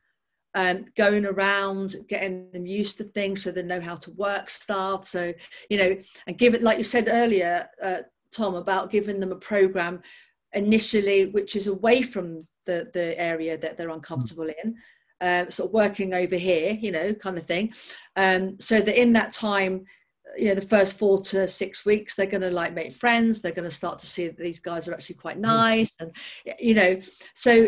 um, 0.56 0.86
going 0.96 1.26
around, 1.26 1.94
getting 2.08 2.50
them 2.50 2.66
used 2.66 2.96
to 2.96 3.04
things 3.04 3.42
so 3.42 3.52
they 3.52 3.62
know 3.62 3.80
how 3.80 3.94
to 3.94 4.10
work 4.12 4.48
stuff. 4.48 5.06
So, 5.06 5.32
you 5.68 5.78
know, 5.78 5.96
and 6.26 6.38
give 6.38 6.54
it, 6.54 6.62
like 6.62 6.78
you 6.78 6.84
said 6.84 7.08
earlier, 7.08 7.68
uh, 7.80 7.98
Tom, 8.32 8.54
about 8.54 8.90
giving 8.90 9.20
them 9.20 9.32
a 9.32 9.36
program 9.36 10.00
initially, 10.54 11.26
which 11.26 11.56
is 11.56 11.66
away 11.66 12.00
from 12.00 12.40
the, 12.64 12.90
the 12.94 13.20
area 13.20 13.58
that 13.58 13.76
they're 13.76 13.90
uncomfortable 13.90 14.48
in, 14.62 14.76
uh, 15.20 15.48
sort 15.50 15.68
of 15.68 15.74
working 15.74 16.14
over 16.14 16.36
here, 16.36 16.72
you 16.72 16.90
know, 16.90 17.12
kind 17.12 17.36
of 17.36 17.44
thing. 17.44 17.72
Um, 18.16 18.58
so 18.58 18.80
that 18.80 19.00
in 19.00 19.12
that 19.12 19.34
time, 19.34 19.84
you 20.36 20.48
know 20.48 20.54
the 20.54 20.62
first 20.62 20.98
four 20.98 21.20
to 21.20 21.48
six 21.48 21.84
weeks 21.84 22.14
they're 22.14 22.26
going 22.26 22.40
to 22.40 22.50
like 22.50 22.74
make 22.74 22.92
friends 22.92 23.40
they're 23.40 23.52
going 23.52 23.68
to 23.68 23.74
start 23.74 23.98
to 23.98 24.06
see 24.06 24.26
that 24.26 24.38
these 24.38 24.58
guys 24.58 24.88
are 24.88 24.94
actually 24.94 25.14
quite 25.14 25.38
mm. 25.38 25.42
nice 25.42 25.90
and 26.00 26.14
you 26.58 26.74
know 26.74 26.98
so 27.34 27.66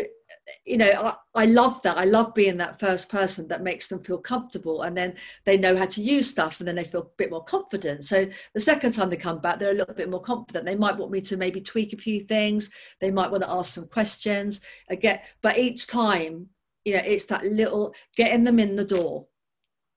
you 0.65 0.77
know 0.77 0.89
I, 0.89 1.41
I, 1.41 1.45
love 1.45 1.81
that 1.81 1.97
i 1.97 2.05
love 2.05 2.33
being 2.33 2.57
that 2.57 2.79
first 2.79 3.09
person 3.09 3.47
that 3.47 3.63
makes 3.63 3.87
them 3.87 3.99
feel 3.99 4.19
comfortable 4.19 4.83
and 4.83 4.95
then 4.95 5.15
they 5.45 5.57
know 5.57 5.75
how 5.75 5.85
to 5.85 6.01
use 6.01 6.29
stuff 6.29 6.59
and 6.59 6.67
then 6.67 6.75
they 6.75 6.83
feel 6.83 7.01
a 7.01 7.17
bit 7.17 7.31
more 7.31 7.43
confident. 7.43 8.05
So 8.05 8.27
the 8.53 8.59
second 8.59 8.93
time 8.93 9.09
they 9.09 9.17
come 9.17 9.39
back 9.39 9.59
they're 9.59 9.71
a 9.71 9.75
little 9.75 9.93
bit 9.93 10.09
more 10.09 10.21
confident. 10.21 10.65
They 10.65 10.75
might 10.75 10.97
want 10.97 11.11
me 11.11 11.21
to 11.21 11.37
maybe 11.37 11.61
tweak 11.61 11.93
a 11.93 11.97
few 11.97 12.21
things 12.21 12.69
they 12.99 13.11
might 13.11 13.31
want 13.31 13.43
to 13.43 13.49
ask 13.49 13.73
some 13.73 13.87
questions 13.87 14.61
again 14.89 15.19
but 15.41 15.57
each 15.57 15.87
time 15.87 16.47
you 16.85 16.93
know 16.93 17.01
it's 17.05 17.25
that 17.25 17.43
little 17.43 17.93
getting 18.15 18.43
them 18.43 18.59
in 18.59 18.75
the 18.75 18.85
door 18.85 19.27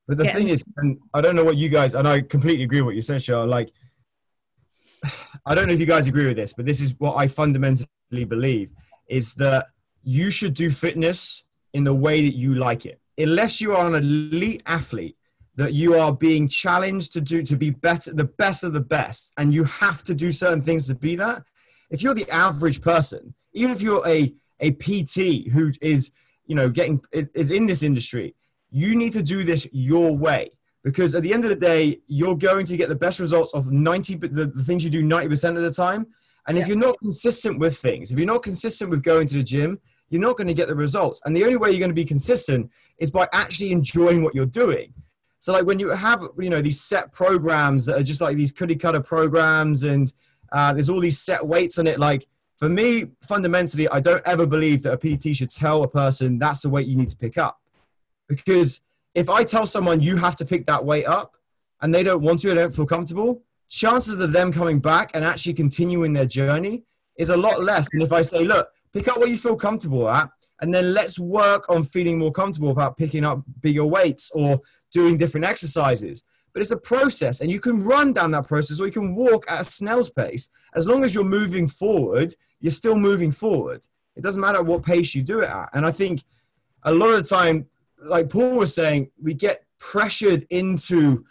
but 0.08 0.18
the 0.18 0.24
thing 0.28 0.48
is, 0.48 0.64
and 0.76 0.98
I 1.14 1.20
don't 1.20 1.36
know 1.36 1.44
what 1.44 1.56
you 1.56 1.68
guys, 1.68 1.94
and 1.94 2.06
I 2.06 2.20
completely 2.20 2.64
agree 2.64 2.80
with 2.80 2.86
what 2.86 2.94
you 2.94 3.02
said, 3.02 3.22
Char. 3.22 3.46
Like, 3.46 3.72
I 5.46 5.54
don't 5.54 5.66
know 5.66 5.74
if 5.74 5.80
you 5.80 5.86
guys 5.86 6.06
agree 6.06 6.26
with 6.26 6.36
this, 6.36 6.52
but 6.52 6.66
this 6.66 6.80
is 6.80 6.94
what 6.98 7.16
I 7.16 7.26
fundamentally 7.26 8.24
believe 8.26 8.72
is 9.08 9.34
that 9.34 9.68
you 10.02 10.30
should 10.30 10.54
do 10.54 10.70
fitness 10.70 11.44
in 11.72 11.84
the 11.84 11.94
way 11.94 12.22
that 12.22 12.34
you 12.34 12.54
like 12.54 12.86
it. 12.86 13.00
Unless 13.18 13.60
you 13.60 13.74
are 13.74 13.86
an 13.86 13.94
elite 13.94 14.62
athlete 14.66 15.16
that 15.54 15.74
you 15.74 15.94
are 15.94 16.12
being 16.12 16.48
challenged 16.48 17.12
to 17.12 17.20
do 17.20 17.42
to 17.42 17.56
be 17.56 17.70
better, 17.70 18.12
the 18.12 18.24
best 18.24 18.64
of 18.64 18.72
the 18.72 18.80
best, 18.80 19.32
and 19.36 19.52
you 19.52 19.64
have 19.64 20.02
to 20.04 20.14
do 20.14 20.32
certain 20.32 20.62
things 20.62 20.86
to 20.86 20.94
be 20.94 21.14
that. 21.16 21.44
If 21.90 22.02
you're 22.02 22.14
the 22.14 22.30
average 22.30 22.80
person, 22.80 23.34
even 23.52 23.70
if 23.70 23.82
you're 23.82 24.06
a 24.06 24.34
a 24.60 24.70
PT 24.70 25.50
who 25.52 25.72
is, 25.80 26.12
you 26.46 26.54
know, 26.54 26.70
getting 26.70 27.02
is 27.12 27.50
in 27.50 27.66
this 27.66 27.82
industry, 27.82 28.34
you 28.72 28.96
need 28.96 29.12
to 29.12 29.22
do 29.22 29.44
this 29.44 29.68
your 29.70 30.16
way 30.16 30.50
because 30.82 31.14
at 31.14 31.22
the 31.22 31.32
end 31.32 31.44
of 31.44 31.50
the 31.50 31.56
day, 31.56 32.00
you're 32.08 32.36
going 32.36 32.66
to 32.66 32.76
get 32.76 32.88
the 32.88 32.96
best 32.96 33.20
results 33.20 33.54
of 33.54 33.70
90 33.70 34.16
the, 34.16 34.46
the 34.46 34.64
things 34.64 34.82
you 34.82 34.90
do 34.90 35.04
90% 35.04 35.56
of 35.56 35.62
the 35.62 35.70
time. 35.70 36.06
And 36.48 36.58
if 36.58 36.66
you're 36.66 36.76
not 36.76 36.98
consistent 36.98 37.60
with 37.60 37.78
things, 37.78 38.10
if 38.10 38.18
you're 38.18 38.26
not 38.26 38.42
consistent 38.42 38.90
with 38.90 39.04
going 39.04 39.28
to 39.28 39.34
the 39.34 39.44
gym, 39.44 39.78
you're 40.10 40.20
not 40.20 40.36
going 40.36 40.48
to 40.48 40.54
get 40.54 40.66
the 40.66 40.74
results. 40.74 41.22
And 41.24 41.36
the 41.36 41.44
only 41.44 41.56
way 41.56 41.70
you're 41.70 41.78
going 41.78 41.90
to 41.90 41.94
be 41.94 42.04
consistent 42.04 42.68
is 42.98 43.12
by 43.12 43.28
actually 43.32 43.70
enjoying 43.70 44.24
what 44.24 44.34
you're 44.34 44.44
doing. 44.44 44.92
So 45.38 45.52
like 45.52 45.64
when 45.64 45.78
you 45.78 45.90
have, 45.90 46.22
you 46.38 46.50
know, 46.50 46.60
these 46.60 46.80
set 46.80 47.12
programs 47.12 47.86
that 47.86 47.98
are 47.98 48.02
just 48.02 48.20
like 48.20 48.36
these 48.36 48.52
cookie 48.52 48.76
cutter 48.76 49.00
programs 49.00 49.84
and 49.84 50.12
uh, 50.50 50.72
there's 50.72 50.88
all 50.88 51.00
these 51.00 51.20
set 51.20 51.46
weights 51.46 51.78
on 51.78 51.86
it. 51.86 52.00
Like 52.00 52.26
for 52.56 52.68
me, 52.68 53.12
fundamentally, 53.20 53.88
I 53.88 54.00
don't 54.00 54.22
ever 54.26 54.46
believe 54.46 54.82
that 54.82 54.92
a 54.92 54.96
PT 55.16 55.36
should 55.36 55.50
tell 55.50 55.84
a 55.84 55.88
person 55.88 56.38
that's 56.38 56.60
the 56.60 56.68
weight 56.68 56.88
you 56.88 56.96
need 56.96 57.08
to 57.08 57.16
pick 57.16 57.38
up. 57.38 57.61
Because 58.28 58.80
if 59.14 59.28
I 59.28 59.44
tell 59.44 59.66
someone 59.66 60.00
you 60.00 60.16
have 60.16 60.36
to 60.36 60.44
pick 60.44 60.66
that 60.66 60.84
weight 60.84 61.06
up 61.06 61.36
and 61.80 61.94
they 61.94 62.02
don't 62.02 62.22
want 62.22 62.40
to, 62.40 62.48
they 62.48 62.54
don't 62.54 62.74
feel 62.74 62.86
comfortable, 62.86 63.42
chances 63.68 64.18
of 64.18 64.32
them 64.32 64.52
coming 64.52 64.78
back 64.78 65.10
and 65.14 65.24
actually 65.24 65.54
continuing 65.54 66.12
their 66.12 66.26
journey 66.26 66.84
is 67.16 67.30
a 67.30 67.36
lot 67.36 67.62
less 67.62 67.88
than 67.90 68.02
if 68.02 68.12
I 68.12 68.22
say, 68.22 68.44
look, 68.44 68.68
pick 68.92 69.08
up 69.08 69.18
what 69.18 69.28
you 69.28 69.38
feel 69.38 69.56
comfortable 69.56 70.08
at, 70.08 70.30
and 70.60 70.72
then 70.72 70.94
let's 70.94 71.18
work 71.18 71.68
on 71.68 71.82
feeling 71.82 72.18
more 72.18 72.32
comfortable 72.32 72.70
about 72.70 72.96
picking 72.96 73.24
up 73.24 73.42
bigger 73.60 73.84
weights 73.84 74.30
or 74.32 74.60
doing 74.92 75.16
different 75.16 75.44
exercises. 75.44 76.22
But 76.52 76.60
it's 76.60 76.70
a 76.70 76.76
process, 76.76 77.40
and 77.40 77.50
you 77.50 77.58
can 77.60 77.82
run 77.82 78.12
down 78.12 78.30
that 78.32 78.46
process 78.46 78.78
or 78.78 78.86
you 78.86 78.92
can 78.92 79.14
walk 79.14 79.44
at 79.48 79.60
a 79.60 79.64
snail's 79.64 80.10
pace. 80.10 80.50
As 80.74 80.86
long 80.86 81.02
as 81.02 81.14
you're 81.14 81.24
moving 81.24 81.66
forward, 81.66 82.34
you're 82.60 82.70
still 82.70 82.96
moving 82.96 83.32
forward. 83.32 83.86
It 84.14 84.22
doesn't 84.22 84.40
matter 84.40 84.62
what 84.62 84.84
pace 84.84 85.14
you 85.14 85.22
do 85.22 85.40
it 85.40 85.48
at. 85.48 85.70
And 85.72 85.86
I 85.86 85.90
think 85.90 86.22
a 86.82 86.92
lot 86.92 87.08
of 87.10 87.22
the 87.22 87.28
time, 87.28 87.66
like 88.04 88.28
Paul 88.28 88.56
was 88.56 88.74
saying, 88.74 89.10
we 89.20 89.34
get 89.34 89.64
pressured 89.78 90.46
into 90.50 91.24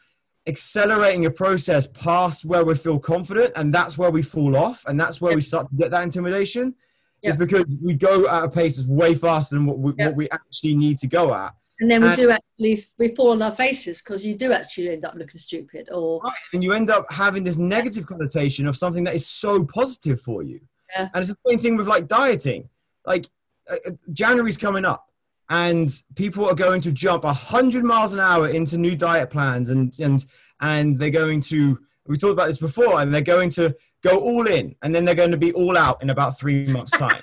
accelerating 0.48 1.26
a 1.26 1.32
process 1.32 1.88
past 1.88 2.44
where 2.44 2.66
we 2.66 2.76
feel 2.76 3.00
confident, 3.00 3.54
and 3.56 3.74
that's 3.74 3.98
where 3.98 4.12
we 4.12 4.22
fall 4.22 4.56
off, 4.56 4.84
and 4.88 5.00
that's 5.00 5.22
where 5.22 5.32
yep. 5.32 5.36
we 5.36 5.42
start 5.42 5.70
to 5.70 5.76
get 5.76 5.92
that 5.92 6.04
intimidation. 6.04 6.76
Yep. 7.22 7.30
Is 7.30 7.38
because 7.38 7.66
we 7.84 7.94
go 7.94 8.28
at 8.28 8.46
a 8.46 8.50
pace 8.50 8.78
that's 8.78 8.90
way 8.90 9.14
faster 9.14 9.56
than 9.56 9.68
what 9.68 9.78
we, 9.78 9.94
yep. 9.98 10.08
what 10.08 10.16
we 10.16 10.30
actually 10.32 10.74
need 10.74 10.98
to 11.00 11.08
go 11.08 11.36
at. 11.36 11.54
And 11.80 11.90
then 11.90 12.02
we 12.02 12.08
and, 12.08 12.18
do 12.18 12.32
actually 12.32 12.84
we 12.98 13.10
fall 13.10 13.32
on 13.32 13.42
our 13.42 13.52
faces 13.52 14.02
because 14.02 14.26
you 14.26 14.36
do 14.36 14.52
actually 14.52 14.90
end 14.90 15.06
up 15.06 15.14
looking 15.16 15.40
stupid, 15.40 15.90
or 15.92 16.20
right. 16.24 16.34
and 16.54 16.64
you 16.64 16.74
end 16.74 16.90
up 16.90 17.12
having 17.12 17.44
this 17.44 17.58
negative 17.58 18.08
connotation 18.08 18.68
of 18.68 18.76
something 18.76 19.04
that 19.04 19.16
is 19.16 19.28
so 19.28 19.64
positive 19.66 20.20
for 20.22 20.42
you. 20.42 20.62
Yeah. 20.96 21.10
And 21.14 21.22
it's 21.22 21.30
the 21.30 21.52
same 21.52 21.60
thing 21.60 21.78
with 21.78 21.88
like 21.88 22.08
dieting. 22.08 22.70
Like 23.06 23.28
uh, 23.70 23.76
uh 23.88 23.92
January's 24.12 24.58
coming 24.58 24.86
up 24.86 25.11
and 25.52 26.02
people 26.16 26.50
are 26.50 26.56
going 26.56 26.80
to 26.80 26.94
jump 26.94 27.26
100 27.26 27.84
miles 27.84 28.14
an 28.14 28.22
hour 28.22 28.48
into 28.48 28.78
new 28.78 28.96
diet 28.96 29.30
plans 29.30 29.70
and 29.70 29.94
and 30.00 30.26
and 30.62 30.98
they're 30.98 31.12
going 31.12 31.42
to 31.42 31.78
we 32.08 32.18
talked 32.18 32.34
about 32.34 32.48
this 32.48 32.58
before 32.58 33.02
and 33.02 33.14
they're 33.14 33.22
going 33.22 33.50
to 33.52 33.76
go 34.02 34.18
all 34.20 34.48
in 34.48 34.74
and 34.82 34.96
then 34.96 35.06
they're 35.06 35.14
going 35.14 35.32
to 35.32 35.38
be 35.38 35.52
all 35.52 35.78
out 35.78 36.02
in 36.02 36.10
about 36.10 36.40
three 36.40 36.66
months 36.68 36.92
time. 36.92 37.22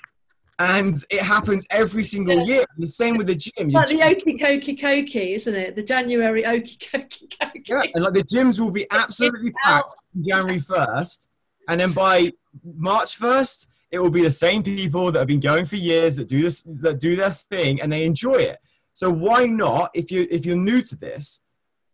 And 0.61 0.97
it 1.11 1.21
happens 1.21 1.64
every 1.71 2.03
single 2.05 2.45
year 2.45 2.64
and 2.75 2.83
the 2.83 2.88
same 2.88 3.17
with 3.17 3.29
the 3.29 3.35
gym. 3.37 3.71
Like 3.71 3.88
the 3.88 4.01
okie 4.01 4.41
kokie 4.41 4.79
kokie 4.79 5.35
isn't 5.37 5.55
it? 5.55 5.75
The 5.75 5.83
january 5.83 6.43
okie 6.43 6.79
kokie 6.79 7.29
kokie 7.29 7.62
yeah, 7.67 7.83
and 7.95 8.05
like 8.05 8.14
the 8.14 8.25
gyms 8.25 8.61
will 8.61 8.71
be 8.71 8.87
absolutely 8.91 9.53
packed 9.64 9.95
january 10.21 10.59
1st 10.59 11.29
and 11.69 11.81
then 11.81 11.93
by 11.93 12.33
march 12.62 13.19
1st 13.19 13.67
it 13.90 13.98
will 13.98 14.11
be 14.11 14.22
the 14.22 14.31
same 14.31 14.62
people 14.62 15.11
that 15.12 15.18
have 15.18 15.29
been 15.29 15.40
going 15.40 15.64
for 15.64 15.77
years 15.77 16.16
that 16.16 16.29
do 16.29 16.42
this 16.42 16.62
that 16.62 17.01
do 17.01 17.16
their 17.16 17.31
thing 17.31 17.81
and 17.81 17.92
they 17.92 18.05
enjoy 18.05 18.37
it. 18.37 18.59
So 18.92 19.11
why 19.11 19.46
not 19.46 19.90
if 19.94 20.11
you 20.11 20.27
if 20.31 20.44
you're 20.44 20.57
new 20.57 20.83
to 20.83 20.96
this 20.96 21.40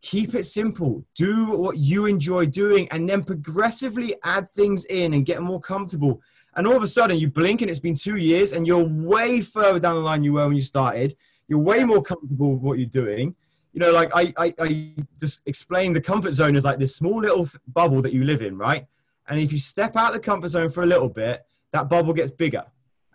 keep 0.04 0.34
it 0.34 0.44
simple. 0.44 1.02
Do 1.16 1.56
what 1.56 1.78
you 1.78 2.04
enjoy 2.04 2.44
doing 2.46 2.86
and 2.90 3.08
then 3.08 3.24
progressively 3.24 4.14
add 4.22 4.52
things 4.52 4.84
in 4.84 5.14
and 5.14 5.24
get 5.24 5.40
more 5.40 5.60
comfortable. 5.60 6.20
And 6.54 6.66
all 6.66 6.76
of 6.76 6.82
a 6.82 6.86
sudden 6.86 7.18
you 7.18 7.30
blink 7.30 7.62
and 7.62 7.70
it's 7.70 7.80
been 7.80 7.94
two 7.94 8.16
years 8.16 8.52
and 8.52 8.66
you're 8.66 8.84
way 8.84 9.40
further 9.40 9.80
down 9.80 9.94
the 9.94 10.02
line 10.02 10.22
you 10.22 10.34
were 10.34 10.46
when 10.46 10.56
you 10.56 10.62
started. 10.62 11.16
You're 11.48 11.58
way 11.58 11.84
more 11.84 12.02
comfortable 12.02 12.52
with 12.52 12.60
what 12.60 12.78
you're 12.78 12.86
doing. 12.86 13.34
You 13.72 13.80
know 13.80 13.92
like 13.92 14.10
i 14.14 14.32
i, 14.36 14.54
I 14.60 14.92
just 15.18 15.40
explain 15.46 15.94
the 15.94 16.00
comfort 16.00 16.32
zone 16.32 16.54
is 16.54 16.64
like 16.64 16.78
this 16.78 16.94
small 16.94 17.20
little 17.20 17.48
bubble 17.66 18.02
that 18.02 18.12
you 18.12 18.24
live 18.24 18.42
in 18.42 18.58
right? 18.58 18.86
And 19.26 19.40
if 19.40 19.52
you 19.52 19.58
step 19.58 19.96
out 19.96 20.12
the 20.12 20.20
comfort 20.20 20.48
zone 20.48 20.68
for 20.68 20.82
a 20.82 20.86
little 20.86 21.08
bit 21.08 21.44
that 21.74 21.90
bubble 21.90 22.14
gets 22.14 22.30
bigger. 22.30 22.64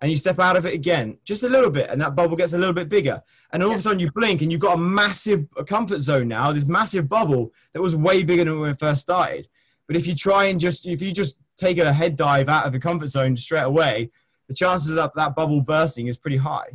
And 0.01 0.11
you 0.11 0.17
step 0.17 0.39
out 0.39 0.55
of 0.55 0.65
it 0.65 0.73
again, 0.73 1.17
just 1.25 1.43
a 1.43 1.49
little 1.49 1.69
bit, 1.69 1.89
and 1.89 1.99
that 2.01 2.15
bubble 2.15 2.37
gets 2.37 2.53
a 2.53 2.57
little 2.57 2.73
bit 2.73 2.87
bigger. 2.87 3.21
And 3.51 3.63
all 3.63 3.69
yeah. 3.69 3.75
of 3.75 3.79
a 3.79 3.81
sudden 3.81 3.99
you 3.99 4.11
blink 4.11 4.41
and 4.41 4.51
you've 4.51 4.61
got 4.61 4.75
a 4.75 4.81
massive 4.81 5.47
comfort 5.65 5.99
zone 5.99 6.27
now, 6.27 6.51
this 6.51 6.65
massive 6.65 7.09
bubble 7.09 7.51
that 7.73 7.81
was 7.81 7.95
way 7.95 8.23
bigger 8.23 8.45
than 8.45 8.59
when 8.59 8.69
it 8.71 8.79
first 8.79 9.01
started. 9.01 9.47
But 9.87 9.97
if 9.97 10.05
you 10.07 10.15
try 10.15 10.45
and 10.45 10.59
just, 10.59 10.85
if 10.85 11.01
you 11.01 11.11
just 11.11 11.35
take 11.57 11.79
a 11.79 11.91
head 11.91 12.15
dive 12.15 12.47
out 12.47 12.65
of 12.65 12.71
the 12.71 12.79
comfort 12.79 13.07
zone 13.07 13.35
straight 13.35 13.63
away, 13.63 14.11
the 14.47 14.53
chances 14.53 14.91
of 14.91 15.11
that 15.15 15.35
bubble 15.35 15.61
bursting 15.61 16.07
is 16.07 16.17
pretty 16.17 16.37
high. 16.37 16.69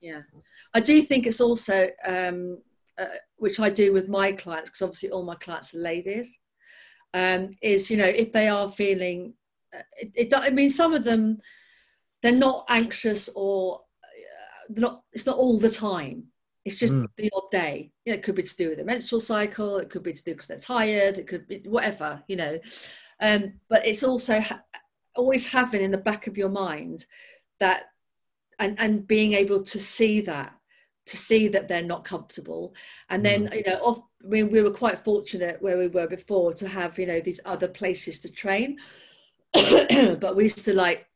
Yeah. 0.00 0.22
I 0.74 0.80
do 0.80 1.00
think 1.02 1.26
it's 1.26 1.40
also, 1.40 1.88
um, 2.06 2.58
uh, 2.98 3.06
which 3.36 3.60
I 3.60 3.70
do 3.70 3.92
with 3.92 4.08
my 4.08 4.32
clients, 4.32 4.70
because 4.70 4.82
obviously 4.82 5.10
all 5.10 5.24
my 5.24 5.36
clients 5.36 5.74
are 5.74 5.78
ladies, 5.78 6.38
um, 7.14 7.50
is, 7.62 7.90
you 7.90 7.96
know, 7.96 8.04
if 8.06 8.32
they 8.32 8.48
are 8.48 8.68
feeling 8.68 9.34
it, 9.72 10.12
it, 10.14 10.34
I 10.36 10.50
mean, 10.50 10.70
some 10.70 10.94
of 10.94 11.04
them, 11.04 11.38
they're 12.22 12.32
not 12.32 12.66
anxious 12.68 13.28
or 13.34 13.80
uh, 14.02 14.72
not, 14.80 15.02
it's 15.12 15.26
not 15.26 15.38
all 15.38 15.58
the 15.58 15.70
time. 15.70 16.24
It's 16.64 16.76
just 16.76 16.94
mm. 16.94 17.06
the 17.16 17.30
odd 17.34 17.50
day. 17.50 17.90
You 18.04 18.12
know, 18.12 18.18
it 18.18 18.22
could 18.22 18.34
be 18.34 18.42
to 18.42 18.56
do 18.56 18.68
with 18.68 18.78
the 18.78 18.84
menstrual 18.84 19.20
cycle. 19.20 19.78
It 19.78 19.88
could 19.88 20.02
be 20.02 20.12
to 20.12 20.22
do 20.22 20.32
because 20.32 20.48
they're 20.48 20.58
tired. 20.58 21.16
It 21.18 21.26
could 21.26 21.48
be 21.48 21.62
whatever, 21.64 22.22
you 22.28 22.36
know. 22.36 22.58
Um, 23.20 23.54
but 23.68 23.86
it's 23.86 24.04
also 24.04 24.40
ha- 24.40 24.62
always 25.16 25.46
having 25.46 25.82
in 25.82 25.90
the 25.90 25.98
back 25.98 26.26
of 26.26 26.36
your 26.36 26.48
mind 26.48 27.06
that 27.60 27.86
and, 28.58 28.78
and 28.80 29.06
being 29.06 29.34
able 29.34 29.62
to 29.62 29.80
see 29.80 30.20
that 30.22 30.54
to 31.06 31.16
see 31.16 31.48
that 31.48 31.68
they're 31.68 31.82
not 31.82 32.04
comfortable 32.04 32.74
and 33.08 33.24
then 33.24 33.48
mm. 33.48 33.56
you 33.56 33.62
know 33.66 33.78
off, 33.78 34.00
I 34.22 34.28
mean, 34.28 34.50
we 34.50 34.62
were 34.62 34.70
quite 34.70 35.00
fortunate 35.00 35.60
where 35.62 35.78
we 35.78 35.88
were 35.88 36.06
before 36.06 36.52
to 36.52 36.68
have 36.68 36.98
you 36.98 37.06
know 37.06 37.20
these 37.20 37.40
other 37.44 37.68
places 37.68 38.20
to 38.20 38.28
train 38.28 38.78
but 40.20 40.36
we 40.36 40.44
used 40.44 40.64
to 40.64 40.74
like 40.74 41.06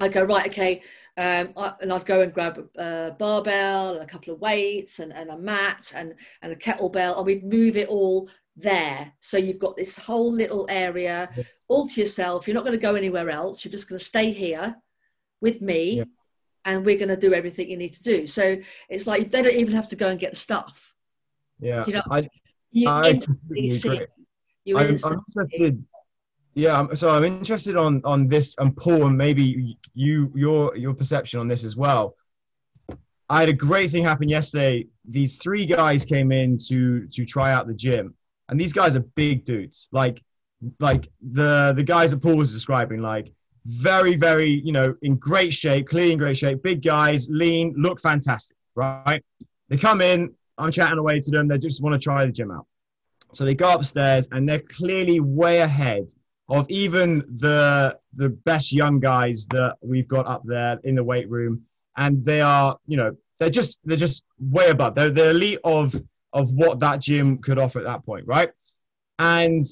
I'd 0.00 0.12
go 0.12 0.22
right, 0.22 0.46
okay, 0.46 0.82
um, 1.16 1.52
I, 1.56 1.74
and 1.82 1.92
I'd 1.92 2.06
go 2.06 2.22
and 2.22 2.32
grab 2.32 2.64
a, 2.76 3.14
barbell 3.18 3.94
and 3.94 4.02
a 4.02 4.06
couple 4.06 4.32
of 4.32 4.40
weights 4.40 4.98
and, 4.98 5.12
and 5.12 5.30
a 5.30 5.36
mat 5.36 5.92
and, 5.94 6.14
and 6.42 6.52
a 6.52 6.56
kettlebell, 6.56 7.16
and 7.18 7.26
we'd 7.26 7.44
move 7.44 7.76
it 7.76 7.88
all 7.88 8.30
there. 8.56 9.12
So 9.20 9.36
you've 9.36 9.58
got 9.58 9.76
this 9.76 9.98
whole 9.98 10.32
little 10.32 10.64
area 10.70 11.28
Yeah. 11.36 11.42
all 11.68 11.86
to 11.88 12.00
yourself. 12.00 12.46
You're 12.46 12.54
not 12.54 12.64
going 12.64 12.76
to 12.78 12.80
go 12.80 12.94
anywhere 12.94 13.30
else. 13.30 13.64
You're 13.64 13.72
just 13.72 13.88
going 13.88 13.98
to 13.98 14.04
stay 14.04 14.32
here 14.32 14.76
with 15.40 15.60
me, 15.60 15.98
Yeah. 15.98 16.04
and 16.64 16.86
we're 16.86 16.96
going 16.98 17.08
to 17.08 17.16
do 17.16 17.34
everything 17.34 17.68
you 17.68 17.76
need 17.76 17.94
to 17.94 18.02
do. 18.02 18.26
So 18.26 18.58
it's 18.88 19.06
like 19.06 19.30
they 19.30 19.42
don't 19.42 19.54
even 19.54 19.74
have 19.74 19.88
to 19.88 19.96
go 19.96 20.08
and 20.08 20.20
get 20.20 20.30
the 20.30 20.38
stuff. 20.38 20.94
Yeah, 21.58 21.84
You 21.86 21.94
know, 21.94 22.02
I, 22.10 22.28
You 22.70 22.88
I 22.88 23.10
instantly 23.10 23.36
completely 23.36 23.78
see. 23.78 23.88
agree. 23.88 24.06
You 24.64 24.78
I'm, 24.78 24.98
I'm 25.04 25.20
interested. 25.28 25.84
Yeah, 26.54 26.86
so 26.94 27.10
I'm 27.10 27.24
interested 27.24 27.76
on 27.76 28.00
on 28.04 28.26
this 28.26 28.54
and 28.58 28.76
Paul 28.76 29.06
and 29.06 29.16
maybe 29.16 29.76
you 29.94 30.32
your 30.34 30.76
your 30.76 30.94
perception 30.94 31.38
on 31.40 31.48
this 31.48 31.64
as 31.64 31.76
well. 31.76 32.16
I 33.28 33.40
had 33.40 33.48
a 33.48 33.54
great 33.54 33.92
thing 33.92 34.02
happen 34.02 34.28
yesterday. 34.28 34.86
These 35.08 35.36
three 35.36 35.64
guys 35.64 36.04
came 36.04 36.32
in 36.32 36.58
to 36.68 37.06
to 37.06 37.24
try 37.24 37.52
out 37.52 37.68
the 37.68 37.74
gym, 37.74 38.14
and 38.48 38.60
these 38.60 38.72
guys 38.72 38.96
are 38.96 39.00
big 39.14 39.44
dudes. 39.44 39.88
Like 39.92 40.20
like 40.80 41.08
the 41.32 41.72
the 41.76 41.84
guys 41.84 42.10
that 42.10 42.20
Paul 42.20 42.36
was 42.36 42.52
describing, 42.52 43.00
like 43.00 43.32
very 43.64 44.16
very 44.16 44.50
you 44.50 44.72
know 44.72 44.96
in 45.02 45.16
great 45.16 45.52
shape, 45.52 45.88
clean 45.88 46.18
great 46.18 46.36
shape, 46.36 46.64
big 46.64 46.82
guys, 46.82 47.28
lean, 47.30 47.74
look 47.76 48.00
fantastic, 48.00 48.56
right? 48.74 49.22
They 49.68 49.76
come 49.76 50.00
in. 50.00 50.34
I'm 50.58 50.72
chatting 50.72 50.98
away 50.98 51.20
to 51.20 51.30
them. 51.30 51.46
They 51.46 51.58
just 51.58 51.80
want 51.80 51.94
to 51.94 52.00
try 52.00 52.26
the 52.26 52.32
gym 52.32 52.50
out. 52.50 52.66
So 53.32 53.44
they 53.44 53.54
go 53.54 53.72
upstairs 53.72 54.28
and 54.32 54.48
they're 54.48 54.58
clearly 54.58 55.20
way 55.20 55.60
ahead 55.60 56.10
of 56.50 56.68
even 56.68 57.24
the 57.38 57.96
the 58.14 58.28
best 58.28 58.72
young 58.72 58.98
guys 58.98 59.46
that 59.50 59.76
we've 59.80 60.08
got 60.08 60.26
up 60.26 60.42
there 60.44 60.78
in 60.82 60.96
the 60.96 61.04
weight 61.04 61.30
room. 61.30 61.62
And 61.96 62.24
they 62.24 62.40
are, 62.40 62.76
you 62.86 62.96
know, 62.96 63.16
they're 63.38 63.50
just 63.50 63.78
they're 63.84 63.96
just 63.96 64.24
way 64.38 64.70
above. 64.70 64.94
They're 64.94 65.10
the 65.10 65.30
elite 65.30 65.60
of 65.64 65.94
of 66.32 66.52
what 66.52 66.80
that 66.80 67.00
gym 67.00 67.38
could 67.38 67.58
offer 67.58 67.78
at 67.78 67.84
that 67.84 68.04
point, 68.04 68.26
right? 68.26 68.50
And 69.18 69.64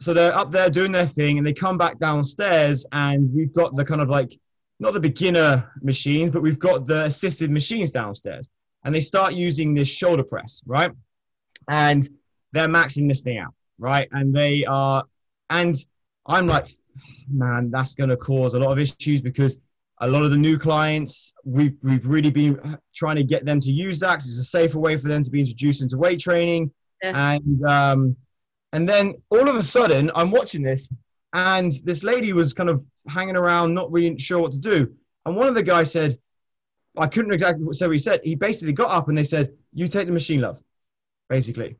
so 0.00 0.12
they're 0.14 0.36
up 0.36 0.52
there 0.52 0.70
doing 0.70 0.92
their 0.92 1.06
thing 1.06 1.38
and 1.38 1.46
they 1.46 1.52
come 1.52 1.76
back 1.78 1.98
downstairs 1.98 2.86
and 2.92 3.32
we've 3.34 3.52
got 3.52 3.74
the 3.74 3.84
kind 3.84 4.00
of 4.00 4.08
like 4.08 4.38
not 4.80 4.92
the 4.92 5.00
beginner 5.00 5.70
machines, 5.82 6.30
but 6.30 6.42
we've 6.42 6.58
got 6.58 6.86
the 6.86 7.04
assisted 7.04 7.50
machines 7.50 7.90
downstairs. 7.90 8.50
And 8.84 8.94
they 8.94 9.00
start 9.00 9.34
using 9.34 9.74
this 9.74 9.88
shoulder 9.88 10.22
press, 10.22 10.62
right? 10.66 10.92
And 11.68 12.08
they're 12.52 12.68
maxing 12.68 13.08
this 13.08 13.22
thing 13.22 13.38
out, 13.38 13.54
right? 13.78 14.08
And 14.12 14.34
they 14.34 14.64
are, 14.64 15.04
and 15.50 15.76
I'm 16.28 16.46
like, 16.46 16.68
man, 17.30 17.70
that's 17.70 17.94
going 17.94 18.10
to 18.10 18.16
cause 18.16 18.54
a 18.54 18.58
lot 18.58 18.72
of 18.72 18.78
issues 18.78 19.20
because 19.20 19.58
a 20.00 20.06
lot 20.06 20.22
of 20.22 20.30
the 20.30 20.36
new 20.36 20.58
clients, 20.58 21.34
we've, 21.44 21.76
we've 21.82 22.06
really 22.06 22.30
been 22.30 22.78
trying 22.94 23.16
to 23.16 23.24
get 23.24 23.44
them 23.44 23.58
to 23.60 23.72
use 23.72 23.98
that 24.00 24.14
'cause 24.14 24.28
it's 24.28 24.38
a 24.38 24.44
safer 24.44 24.78
way 24.78 24.96
for 24.96 25.08
them 25.08 25.22
to 25.22 25.30
be 25.30 25.40
introduced 25.40 25.82
into 25.82 25.96
weight 25.96 26.20
training. 26.20 26.70
Yeah. 27.02 27.32
And, 27.34 27.64
um, 27.64 28.16
and 28.72 28.88
then 28.88 29.14
all 29.30 29.48
of 29.48 29.56
a 29.56 29.62
sudden, 29.62 30.10
I'm 30.14 30.30
watching 30.30 30.62
this, 30.62 30.90
and 31.32 31.72
this 31.84 32.04
lady 32.04 32.32
was 32.32 32.52
kind 32.52 32.68
of 32.68 32.84
hanging 33.08 33.36
around, 33.36 33.74
not 33.74 33.90
really 33.90 34.18
sure 34.18 34.40
what 34.40 34.52
to 34.52 34.58
do. 34.58 34.92
And 35.26 35.36
one 35.36 35.48
of 35.48 35.54
the 35.54 35.62
guys 35.62 35.90
said, 35.90 36.18
I 36.96 37.06
couldn't 37.06 37.32
exactly 37.32 37.64
say 37.72 37.86
what 37.86 37.92
he 37.92 37.98
said. 37.98 38.20
He 38.24 38.34
basically 38.34 38.72
got 38.72 38.90
up 38.90 39.08
and 39.08 39.16
they 39.16 39.24
said, 39.24 39.52
You 39.72 39.88
take 39.88 40.06
the 40.06 40.12
machine, 40.12 40.40
love, 40.40 40.60
basically. 41.28 41.76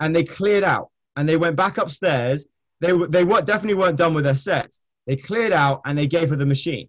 And 0.00 0.14
they 0.14 0.22
cleared 0.22 0.64
out 0.64 0.90
and 1.16 1.28
they 1.28 1.36
went 1.36 1.56
back 1.56 1.78
upstairs. 1.78 2.46
They, 2.80 2.92
they 3.08 3.24
were, 3.24 3.42
definitely 3.42 3.74
weren't 3.74 3.98
done 3.98 4.14
with 4.14 4.24
their 4.24 4.34
sets. 4.34 4.80
They 5.06 5.16
cleared 5.16 5.52
out 5.52 5.82
and 5.84 5.96
they 5.98 6.06
gave 6.06 6.30
her 6.30 6.36
the 6.36 6.46
machine. 6.46 6.88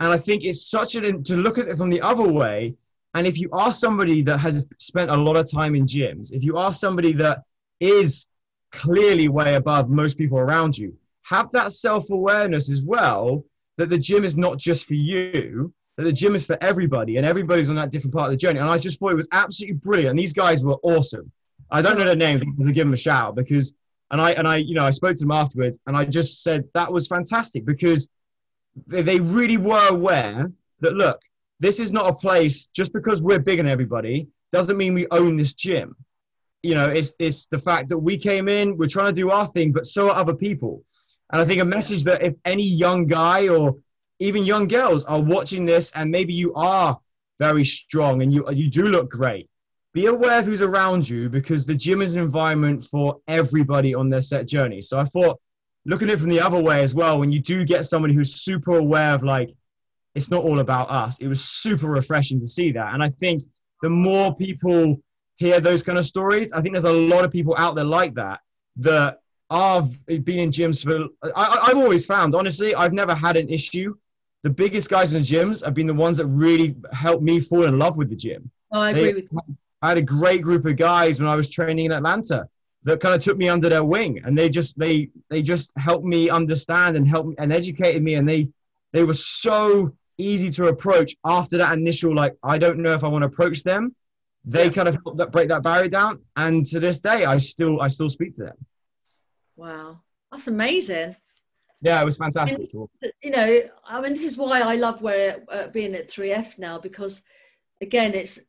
And 0.00 0.12
I 0.12 0.18
think 0.18 0.44
it's 0.44 0.68
such 0.68 0.94
an, 0.94 1.24
to 1.24 1.36
look 1.36 1.58
at 1.58 1.68
it 1.68 1.76
from 1.76 1.90
the 1.90 2.00
other 2.00 2.28
way. 2.28 2.74
And 3.14 3.26
if 3.26 3.38
you 3.38 3.48
are 3.52 3.72
somebody 3.72 4.22
that 4.22 4.38
has 4.38 4.64
spent 4.78 5.10
a 5.10 5.16
lot 5.16 5.36
of 5.36 5.50
time 5.50 5.74
in 5.74 5.86
gyms, 5.86 6.32
if 6.32 6.44
you 6.44 6.56
are 6.56 6.72
somebody 6.72 7.12
that 7.14 7.42
is 7.80 8.26
clearly 8.70 9.28
way 9.28 9.54
above 9.54 9.88
most 9.88 10.18
people 10.18 10.38
around 10.38 10.76
you, 10.76 10.96
have 11.22 11.50
that 11.52 11.72
self 11.72 12.10
awareness 12.10 12.70
as 12.70 12.82
well 12.82 13.44
that 13.76 13.88
the 13.88 13.98
gym 13.98 14.24
is 14.24 14.36
not 14.36 14.58
just 14.58 14.86
for 14.86 14.94
you, 14.94 15.72
that 15.96 16.04
the 16.04 16.12
gym 16.12 16.34
is 16.34 16.46
for 16.46 16.56
everybody 16.62 17.16
and 17.16 17.26
everybody's 17.26 17.70
on 17.70 17.76
that 17.76 17.90
different 17.90 18.14
part 18.14 18.26
of 18.26 18.30
the 18.30 18.36
journey. 18.36 18.60
And 18.60 18.68
I 18.68 18.78
just 18.78 18.98
thought 18.98 19.12
it 19.12 19.16
was 19.16 19.28
absolutely 19.32 19.76
brilliant. 19.76 20.16
These 20.16 20.32
guys 20.32 20.62
were 20.62 20.76
awesome. 20.82 21.30
I 21.70 21.82
don't 21.82 21.98
know 21.98 22.04
their 22.04 22.16
names 22.16 22.44
because 22.44 22.68
I 22.68 22.72
give 22.72 22.86
them 22.86 22.92
a 22.92 22.96
shout 22.96 23.34
because, 23.34 23.74
and 24.10 24.20
I, 24.20 24.32
and 24.32 24.48
I, 24.48 24.56
you 24.56 24.74
know, 24.74 24.84
I 24.84 24.90
spoke 24.90 25.16
to 25.16 25.24
them 25.24 25.32
afterwards 25.32 25.78
and 25.86 25.96
I 25.96 26.04
just 26.04 26.42
said 26.42 26.64
that 26.74 26.92
was 26.92 27.06
fantastic 27.06 27.64
because 27.64 28.08
they, 28.86 29.02
they 29.02 29.20
really 29.20 29.56
were 29.56 29.86
aware 29.88 30.50
that, 30.80 30.94
look, 30.94 31.20
this 31.60 31.80
is 31.80 31.92
not 31.92 32.08
a 32.08 32.14
place 32.14 32.66
just 32.68 32.92
because 32.92 33.20
we're 33.20 33.38
bigger 33.38 33.62
than 33.62 33.70
everybody 33.70 34.28
doesn't 34.52 34.76
mean 34.76 34.94
we 34.94 35.06
own 35.10 35.36
this 35.36 35.54
gym. 35.54 35.94
You 36.62 36.74
know, 36.74 36.86
it's, 36.86 37.12
it's 37.18 37.46
the 37.46 37.58
fact 37.58 37.88
that 37.90 37.98
we 37.98 38.16
came 38.16 38.48
in, 38.48 38.76
we're 38.76 38.88
trying 38.88 39.14
to 39.14 39.20
do 39.20 39.30
our 39.30 39.46
thing, 39.46 39.72
but 39.72 39.86
so 39.86 40.10
are 40.10 40.16
other 40.16 40.34
people. 40.34 40.82
And 41.30 41.40
I 41.40 41.44
think 41.44 41.60
a 41.60 41.64
message 41.64 42.04
that 42.04 42.22
if 42.22 42.34
any 42.44 42.64
young 42.64 43.06
guy 43.06 43.48
or 43.48 43.76
even 44.18 44.44
young 44.44 44.66
girls 44.66 45.04
are 45.04 45.20
watching 45.20 45.64
this 45.64 45.90
and 45.94 46.10
maybe 46.10 46.32
you 46.32 46.54
are 46.54 46.98
very 47.38 47.64
strong 47.64 48.22
and 48.22 48.32
you, 48.32 48.50
you 48.50 48.70
do 48.70 48.84
look 48.84 49.10
great, 49.10 49.48
be 49.98 50.06
aware 50.06 50.38
of 50.38 50.44
who's 50.44 50.62
around 50.62 51.08
you 51.08 51.28
because 51.28 51.66
the 51.66 51.74
gym 51.74 52.02
is 52.02 52.14
an 52.14 52.22
environment 52.22 52.84
for 52.84 53.18
everybody 53.26 53.94
on 53.94 54.08
their 54.08 54.20
set 54.20 54.46
journey. 54.46 54.80
So 54.80 54.96
I 55.00 55.04
thought, 55.04 55.40
looking 55.86 56.08
at 56.08 56.14
it 56.14 56.20
from 56.20 56.28
the 56.28 56.40
other 56.40 56.60
way 56.60 56.82
as 56.82 56.94
well, 56.94 57.18
when 57.18 57.32
you 57.32 57.40
do 57.40 57.64
get 57.64 57.84
somebody 57.84 58.14
who's 58.14 58.32
super 58.36 58.78
aware 58.78 59.12
of 59.14 59.24
like, 59.24 59.50
it's 60.14 60.30
not 60.30 60.44
all 60.44 60.60
about 60.60 60.88
us, 60.88 61.18
it 61.18 61.26
was 61.26 61.44
super 61.44 61.88
refreshing 61.88 62.38
to 62.38 62.46
see 62.46 62.70
that. 62.72 62.94
And 62.94 63.02
I 63.02 63.08
think 63.08 63.42
the 63.82 63.90
more 63.90 64.36
people 64.36 65.00
hear 65.34 65.60
those 65.60 65.82
kind 65.82 65.98
of 65.98 66.04
stories, 66.04 66.52
I 66.52 66.60
think 66.60 66.74
there's 66.74 66.84
a 66.84 66.92
lot 66.92 67.24
of 67.24 67.32
people 67.32 67.56
out 67.58 67.74
there 67.74 67.84
like 67.84 68.14
that 68.14 68.38
that 68.76 69.18
are 69.50 69.82
been 70.06 70.38
in 70.38 70.50
gyms 70.52 70.84
for. 70.84 71.08
I, 71.34 71.66
I've 71.68 71.76
always 71.76 72.06
found, 72.06 72.36
honestly, 72.36 72.72
I've 72.72 72.92
never 72.92 73.14
had 73.16 73.36
an 73.36 73.48
issue. 73.48 73.96
The 74.44 74.50
biggest 74.50 74.90
guys 74.90 75.12
in 75.12 75.22
the 75.22 75.26
gyms 75.26 75.64
have 75.64 75.74
been 75.74 75.88
the 75.88 75.94
ones 76.06 76.18
that 76.18 76.26
really 76.26 76.76
helped 76.92 77.24
me 77.24 77.40
fall 77.40 77.64
in 77.64 77.78
love 77.80 77.98
with 77.98 78.10
the 78.10 78.16
gym. 78.16 78.48
Oh, 78.70 78.80
I 78.80 78.92
They- 78.92 79.08
agree 79.08 79.22
with 79.22 79.32
you. 79.32 79.56
I 79.82 79.88
had 79.90 79.98
a 79.98 80.02
great 80.02 80.42
group 80.42 80.64
of 80.64 80.76
guys 80.76 81.18
when 81.20 81.28
I 81.28 81.36
was 81.36 81.48
training 81.50 81.86
in 81.86 81.92
Atlanta 81.92 82.48
that 82.84 83.00
kind 83.00 83.14
of 83.14 83.20
took 83.22 83.36
me 83.36 83.48
under 83.48 83.68
their 83.68 83.84
wing 83.84 84.20
and 84.24 84.36
they 84.36 84.48
just 84.48 84.78
they 84.78 85.08
they 85.30 85.42
just 85.42 85.72
helped 85.76 86.04
me 86.04 86.28
understand 86.30 86.96
and 86.96 87.06
helped 87.08 87.34
and 87.38 87.52
educated 87.52 88.02
me 88.02 88.14
and 88.14 88.28
they 88.28 88.48
they 88.92 89.04
were 89.04 89.14
so 89.14 89.92
easy 90.16 90.50
to 90.50 90.68
approach 90.68 91.14
after 91.24 91.58
that 91.58 91.72
initial 91.72 92.14
like 92.14 92.34
I 92.42 92.58
don't 92.58 92.78
know 92.78 92.94
if 92.94 93.04
I 93.04 93.08
want 93.08 93.22
to 93.22 93.26
approach 93.26 93.62
them. 93.62 93.94
They 94.44 94.64
Yeah. 94.64 94.70
kind 94.70 94.88
of 94.88 94.94
helped 95.04 95.18
that 95.18 95.30
break 95.32 95.48
that 95.48 95.62
barrier 95.62 95.88
down 95.88 96.22
and 96.36 96.64
to 96.66 96.80
this 96.80 96.98
day 96.98 97.24
I 97.24 97.38
still 97.38 97.80
I 97.80 97.88
still 97.88 98.10
speak 98.10 98.36
to 98.36 98.44
them. 98.44 98.56
Wow, 99.56 100.00
that's 100.30 100.46
amazing. 100.46 101.16
Yeah, 101.80 102.00
it 102.00 102.04
was 102.04 102.16
fantastic. 102.16 102.72
you 103.22 103.30
know, 103.30 103.60
I 103.84 104.00
mean, 104.00 104.12
this 104.12 104.24
is 104.24 104.36
why 104.36 104.60
I 104.60 104.74
love 104.74 105.00
where 105.00 105.44
uh, 105.48 105.68
being 105.68 105.94
at 105.94 106.08
3F 106.08 106.58
now 106.58 106.76
because, 106.78 107.22
again, 107.80 108.14
it's 108.14 108.40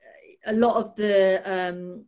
a 0.45 0.54
lot 0.54 0.78
of 0.78 0.95
the 0.95 1.41
um, 1.45 2.06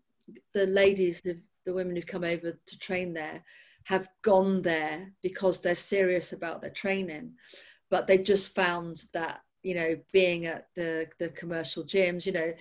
the 0.53 0.65
ladies, 0.65 1.21
the, 1.21 1.39
the 1.65 1.73
women 1.73 1.95
who've 1.95 2.05
come 2.05 2.23
over 2.23 2.51
to 2.51 2.79
train 2.79 3.13
there, 3.13 3.43
have 3.83 4.07
gone 4.21 4.61
there 4.61 5.11
because 5.21 5.59
they're 5.59 5.75
serious 5.75 6.33
about 6.33 6.61
their 6.61 6.71
training, 6.71 7.33
but 7.89 8.07
they 8.07 8.17
just 8.17 8.55
found 8.55 9.03
that 9.13 9.41
you 9.63 9.75
know 9.75 9.95
being 10.13 10.45
at 10.45 10.67
the 10.75 11.07
the 11.19 11.29
commercial 11.29 11.83
gyms, 11.83 12.25
you 12.25 12.31
know, 12.31 12.53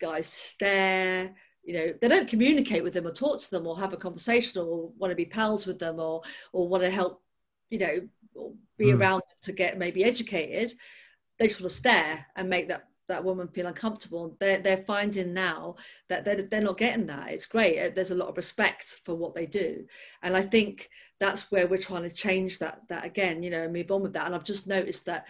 guys 0.00 0.28
stare. 0.28 1.34
You 1.66 1.72
know, 1.72 1.94
they 1.98 2.08
don't 2.08 2.28
communicate 2.28 2.84
with 2.84 2.92
them 2.92 3.06
or 3.06 3.10
talk 3.10 3.40
to 3.40 3.50
them 3.50 3.66
or 3.66 3.78
have 3.78 3.94
a 3.94 3.96
conversation 3.96 4.60
or 4.60 4.90
want 4.98 5.10
to 5.10 5.16
be 5.16 5.24
pals 5.24 5.66
with 5.66 5.78
them 5.78 5.98
or 5.98 6.20
or 6.52 6.68
want 6.68 6.82
to 6.82 6.90
help 6.90 7.22
you 7.70 7.78
know, 7.78 8.08
or 8.34 8.52
be 8.78 8.92
Mm. 8.92 9.00
around 9.00 9.22
them 9.28 9.36
to 9.42 9.52
get 9.52 9.78
maybe 9.78 10.04
educated, 10.04 10.72
they 11.38 11.48
just 11.48 11.60
want 11.60 11.72
to 11.72 11.76
stare 11.76 12.26
and 12.36 12.48
make 12.48 12.68
that 12.68 12.88
that 13.08 13.24
woman 13.24 13.48
feel 13.48 13.66
uncomfortable. 13.66 14.36
They're 14.40 14.58
they're 14.58 14.78
finding 14.78 15.32
now 15.32 15.76
that 16.08 16.24
they're 16.24 16.42
they're 16.42 16.60
not 16.60 16.78
getting 16.78 17.06
that. 17.06 17.30
It's 17.30 17.46
great. 17.46 17.78
Uh, 17.78 17.90
There's 17.94 18.10
a 18.10 18.16
lot 18.16 18.28
of 18.28 18.36
respect 18.36 19.00
for 19.04 19.14
what 19.14 19.34
they 19.34 19.46
do, 19.46 19.84
and 20.22 20.36
I 20.36 20.42
think 20.42 20.88
that's 21.20 21.50
where 21.50 21.66
we're 21.66 21.78
trying 21.78 22.08
to 22.08 22.14
change 22.14 22.58
that 22.58 22.80
that 22.88 23.04
again. 23.04 23.42
You 23.42 23.50
know, 23.50 23.68
move 23.68 23.90
on 23.90 24.02
with 24.02 24.12
that. 24.14 24.26
And 24.26 24.34
I've 24.34 24.44
just 24.44 24.66
noticed 24.66 25.06
that 25.06 25.28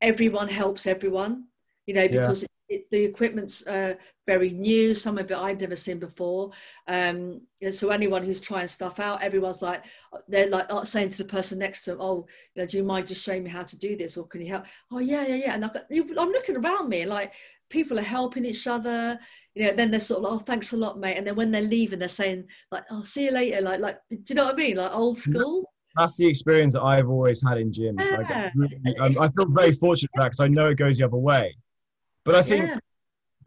everyone 0.00 0.48
helps 0.48 0.86
everyone. 0.86 1.44
You 1.86 1.94
know, 1.94 2.08
because 2.08 2.44
it, 2.44 2.50
it, 2.70 2.88
the 2.90 3.04
equipment's 3.04 3.66
uh, 3.66 3.94
very 4.26 4.50
new. 4.50 4.94
Some 4.94 5.18
of 5.18 5.30
it 5.30 5.36
I'd 5.36 5.60
never 5.60 5.76
seen 5.76 5.98
before. 5.98 6.52
Um, 6.86 7.42
so 7.72 7.90
anyone 7.90 8.24
who's 8.24 8.40
trying 8.40 8.68
stuff 8.68 9.00
out, 9.00 9.22
everyone's 9.22 9.60
like, 9.60 9.84
they're 10.28 10.48
like 10.48 10.66
uh, 10.70 10.84
saying 10.84 11.10
to 11.10 11.18
the 11.18 11.24
person 11.24 11.58
next 11.58 11.84
to 11.84 11.90
them, 11.90 12.00
"Oh, 12.00 12.26
you 12.54 12.62
know, 12.62 12.66
do 12.66 12.76
you 12.76 12.84
mind 12.84 13.08
just 13.08 13.24
showing 13.24 13.42
me 13.42 13.50
how 13.50 13.64
to 13.64 13.76
do 13.78 13.96
this, 13.96 14.16
or 14.16 14.26
can 14.26 14.40
you 14.40 14.48
help?" 14.48 14.64
Oh, 14.92 15.00
yeah, 15.00 15.26
yeah, 15.26 15.34
yeah. 15.34 15.54
And 15.54 15.64
I've 15.64 15.74
got, 15.74 15.84
I'm 15.90 16.30
looking 16.30 16.56
around 16.56 16.88
me, 16.88 17.04
like 17.04 17.32
people 17.68 17.98
are 17.98 18.02
helping 18.02 18.44
each 18.44 18.66
other. 18.66 19.18
You 19.54 19.66
know, 19.66 19.72
then 19.72 19.90
they're 19.90 19.98
sort 20.00 20.18
of 20.18 20.30
like, 20.30 20.32
"Oh, 20.32 20.44
thanks 20.44 20.72
a 20.72 20.76
lot, 20.76 21.00
mate." 21.00 21.16
And 21.16 21.26
then 21.26 21.34
when 21.34 21.50
they're 21.50 21.62
leaving, 21.62 21.98
they're 21.98 22.08
saying 22.08 22.44
like, 22.70 22.84
"Oh, 22.90 23.02
see 23.02 23.24
you 23.24 23.32
later." 23.32 23.60
Like, 23.60 23.80
like, 23.80 23.98
do 24.10 24.18
you 24.28 24.34
know 24.36 24.44
what 24.44 24.54
I 24.54 24.56
mean? 24.56 24.76
Like 24.76 24.94
old 24.94 25.18
school. 25.18 25.68
That's 25.96 26.16
the 26.16 26.26
experience 26.28 26.74
that 26.74 26.82
I've 26.82 27.08
always 27.10 27.42
had 27.44 27.58
in 27.58 27.72
gyms. 27.72 27.98
Like, 28.16 28.30
I, 28.30 28.52
really- 28.54 28.96
um, 29.00 29.12
I 29.20 29.28
feel 29.30 29.48
very 29.48 29.72
fortunate 29.72 30.08
for 30.14 30.22
that 30.22 30.28
because 30.30 30.40
I 30.40 30.46
know 30.46 30.68
it 30.68 30.76
goes 30.76 30.98
the 30.98 31.04
other 31.06 31.16
way. 31.16 31.56
But 32.30 32.38
I 32.38 32.42
think 32.42 32.66
Yeah, 32.66 32.78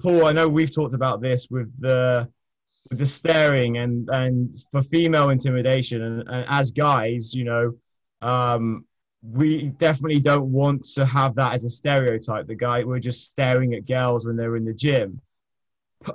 Paul, 0.02 0.26
I 0.26 0.34
know 0.34 0.50
we've 0.50 0.74
talked 0.74 0.94
about 0.94 1.22
this 1.22 1.48
with 1.50 1.72
the 1.80 2.28
with 2.90 3.00
the 3.00 3.06
staring 3.06 3.78
and 3.78 4.10
and 4.10 4.54
for 4.72 4.84
female 4.84 5.30
intimidation 5.30 6.02
and, 6.02 6.28
and 6.28 6.46
as 6.50 6.72
guys, 6.72 7.34
you 7.34 7.46
know, 7.46 7.74
um, 8.22 8.86
we 9.22 9.70
definitely 9.78 10.20
don't 10.20 10.52
want 10.52 10.84
to 10.96 11.06
have 11.06 11.34
that 11.36 11.54
as 11.54 11.64
a 11.64 11.70
stereotype. 11.70 12.46
The 12.46 12.56
guy 12.56 12.84
we're 12.84 13.00
just 13.00 13.24
staring 13.24 13.74
at 13.74 13.88
girls 13.88 14.26
when 14.26 14.36
they're 14.36 14.58
in 14.58 14.66
the 14.66 14.74
gym. 14.74 15.22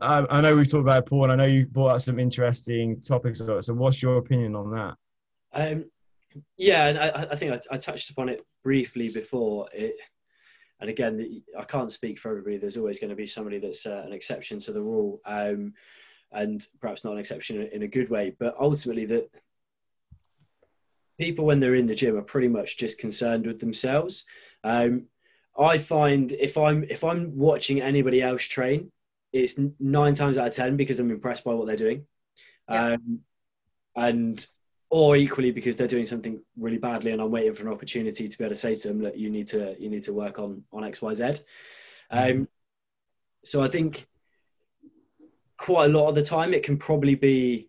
I, 0.03 0.27
I 0.29 0.41
know 0.43 0.55
we've 0.55 0.71
talked 0.71 0.83
about 0.83 1.07
porn. 1.07 1.31
I 1.31 1.37
know 1.37 1.47
you 1.47 1.65
brought 1.65 1.95
up 1.95 2.01
some 2.03 2.19
interesting 2.19 3.01
topics. 3.01 3.39
So, 3.39 3.73
what's 3.73 4.03
your 4.03 4.19
opinion 4.19 4.55
on 4.55 4.71
that? 4.73 4.95
Um, 5.55 5.87
yeah, 6.59 6.89
and 6.89 6.99
I, 6.99 7.29
I 7.31 7.37
think 7.37 7.53
I, 7.53 7.75
I, 7.75 7.79
touched 7.79 8.11
upon 8.11 8.29
it 8.29 8.45
briefly 8.63 9.09
before. 9.09 9.71
It, 9.73 9.97
and 10.81 10.91
again, 10.91 11.43
I 11.59 11.65
can't 11.65 11.91
speak 11.91 12.19
for 12.19 12.31
everybody. 12.31 12.57
There's 12.57 12.77
always 12.77 13.01
going 13.01 13.11
to 13.11 13.17
be 13.17 13.27
somebody 13.27 13.59
that's 13.59 13.85
uh, 13.85 14.03
an 14.07 14.13
exception 14.13 14.61
to 14.61 14.73
the 14.73 14.83
rule, 14.83 15.21
um, 15.25 15.75
and 16.31 16.65
perhaps 16.81 17.05
not 17.05 17.15
an 17.15 17.19
exception 17.19 17.63
in 17.63 17.83
a 17.83 17.89
good 17.89 18.11
way. 18.11 18.37
But 18.39 18.55
ultimately, 18.61 19.07
that 19.07 19.29
people 21.19 21.45
when 21.45 21.59
they're 21.59 21.75
in 21.75 21.87
the 21.87 21.97
gym 21.97 22.17
are 22.17 22.23
pretty 22.23 22.49
much 22.49 22.79
just 22.79 22.99
concerned 22.99 23.47
with 23.47 23.59
themselves. 23.59 24.25
Um, 24.63 25.07
I 25.59 25.79
find 25.79 26.31
if 26.31 26.57
I'm 26.57 26.85
if 26.85 27.03
I'm 27.03 27.37
watching 27.37 27.81
anybody 27.81 28.23
else 28.23 28.45
train, 28.45 28.93
it's 29.33 29.59
nine 29.81 30.15
times 30.15 30.39
out 30.39 30.49
of 30.49 30.55
ten 30.55 30.77
because 30.77 31.01
I'm 31.01 31.11
impressed 31.11 31.43
by 31.45 31.55
what 31.55 31.67
they're 31.67 31.77
doing, 31.77 32.07
yeah. 32.71 32.93
um, 32.93 33.21
and 33.97 34.47
or 34.91 35.17
equally 35.17 35.51
because 35.51 35.77
they're 35.77 35.87
doing 35.87 36.05
something 36.05 36.41
really 36.57 36.79
badly 36.79 37.11
and 37.11 37.21
I'm 37.21 37.31
waiting 37.31 37.55
for 37.55 37.67
an 37.67 37.73
opportunity 37.73 38.27
to 38.27 38.39
be 38.39 38.45
able 38.45 38.55
to 38.55 38.61
say 38.61 38.75
to 38.75 38.89
them 38.89 39.03
that 39.03 39.19
you 39.19 39.29
need 39.31 39.49
to 39.49 39.77
you 39.79 39.91
need 39.91 40.03
to 40.05 40.13
work 40.13 40.39
on 40.39 40.65
on 40.73 40.85
X 40.85 41.03
Y 41.03 41.15
Z. 41.15 41.25
Mm-hmm. 41.25 42.41
Um, 42.41 42.49
so 43.43 43.63
I 43.63 43.69
think 43.69 44.07
quite 45.57 45.91
a 45.91 45.93
lot 45.93 46.09
of 46.09 46.15
the 46.15 46.23
time 46.23 46.55
it 46.55 46.63
can 46.63 46.79
probably 46.79 47.15
be 47.15 47.69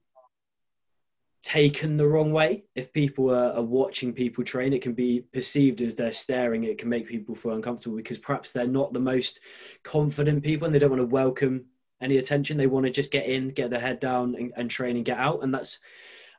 taken 1.41 1.97
the 1.97 2.07
wrong 2.07 2.31
way 2.31 2.65
if 2.75 2.91
people 2.91 3.33
are, 3.33 3.53
are, 3.53 3.61
watching 3.61 4.11
people 4.11 4.43
train 4.43 4.73
it 4.73 4.81
can 4.81 4.93
be 4.93 5.21
perceived 5.33 5.81
as 5.81 5.95
they're 5.95 6.11
staring 6.11 6.65
it 6.65 6.77
can 6.77 6.89
make 6.89 7.07
people 7.07 7.33
feel 7.33 7.53
uncomfortable 7.53 7.95
because 7.95 8.17
perhaps 8.17 8.51
they're 8.51 8.67
not 8.67 8.91
the 8.91 8.99
most 8.99 9.39
confident 9.83 10.43
people 10.43 10.65
and 10.65 10.75
they 10.75 10.79
don't 10.79 10.89
want 10.89 11.01
to 11.01 11.05
welcome 11.05 11.65
any 12.01 12.17
attention 12.17 12.57
they 12.57 12.67
want 12.67 12.85
to 12.85 12.91
just 12.91 13.11
get 13.11 13.25
in 13.25 13.49
get 13.49 13.69
their 13.69 13.79
head 13.79 14.01
down 14.01 14.35
and, 14.35 14.51
and 14.57 14.69
train 14.69 14.97
and 14.97 15.05
get 15.05 15.17
out 15.17 15.41
and 15.41 15.53
that's 15.53 15.79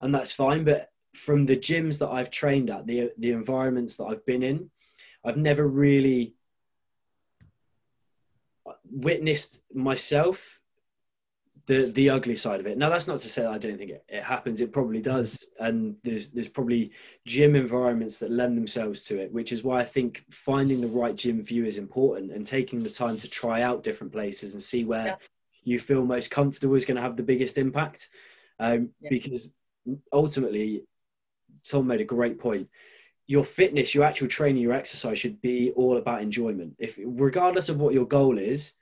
and 0.00 0.14
that's 0.14 0.32
fine 0.32 0.64
but 0.64 0.90
from 1.14 1.46
the 1.46 1.56
gyms 1.56 1.98
that 1.98 2.08
i've 2.08 2.30
trained 2.30 2.70
at 2.70 2.86
the 2.86 3.10
the 3.18 3.32
environments 3.32 3.96
that 3.96 4.04
i've 4.04 4.24
been 4.26 4.42
in 4.42 4.70
i've 5.24 5.36
never 5.36 5.66
really 5.66 6.34
witnessed 8.90 9.62
myself 9.74 10.60
the 11.70 11.86
the 11.92 12.10
ugly 12.10 12.34
side 12.34 12.58
of 12.58 12.66
it. 12.66 12.76
Now 12.76 12.88
that's 12.88 13.06
not 13.06 13.20
to 13.20 13.28
say 13.28 13.42
that 13.42 13.52
I 13.52 13.58
don't 13.58 13.78
think 13.78 13.92
it, 13.92 14.04
it 14.08 14.24
happens. 14.24 14.60
It 14.60 14.72
probably 14.72 15.00
does, 15.00 15.44
and 15.60 15.94
there's 16.02 16.32
there's 16.32 16.48
probably 16.48 16.90
gym 17.26 17.54
environments 17.54 18.18
that 18.18 18.30
lend 18.32 18.56
themselves 18.56 19.04
to 19.04 19.20
it, 19.20 19.32
which 19.32 19.52
is 19.52 19.62
why 19.62 19.78
I 19.78 19.84
think 19.84 20.24
finding 20.32 20.80
the 20.80 20.88
right 20.88 21.14
gym 21.14 21.44
for 21.44 21.54
you 21.54 21.64
is 21.64 21.78
important, 21.78 22.32
and 22.32 22.44
taking 22.44 22.82
the 22.82 22.90
time 22.90 23.18
to 23.18 23.30
try 23.30 23.62
out 23.62 23.84
different 23.84 24.12
places 24.12 24.52
and 24.52 24.60
see 24.62 24.84
where 24.84 25.06
yeah. 25.06 25.16
you 25.62 25.78
feel 25.78 26.04
most 26.04 26.32
comfortable 26.32 26.74
is 26.74 26.86
going 26.86 26.96
to 26.96 27.02
have 27.02 27.16
the 27.16 27.22
biggest 27.22 27.56
impact. 27.56 28.08
Um, 28.58 28.90
yeah. 29.00 29.10
Because 29.10 29.54
ultimately, 30.12 30.85
Tom 31.68 31.87
made 31.87 32.00
a 32.00 32.05
great 32.05 32.38
point. 32.38 32.68
Your 33.26 33.44
fitness, 33.44 33.94
your 33.94 34.05
actual 34.05 34.29
training, 34.29 34.62
your 34.62 34.72
exercise 34.72 35.18
should 35.18 35.40
be 35.40 35.72
all 35.76 35.96
about 35.96 36.22
enjoyment. 36.22 36.74
If 36.79 36.98
regardless 36.98 37.68
of 37.68 37.79
what 37.79 37.94
your 37.94 38.07
goal 38.07 38.38
is, 38.38 38.74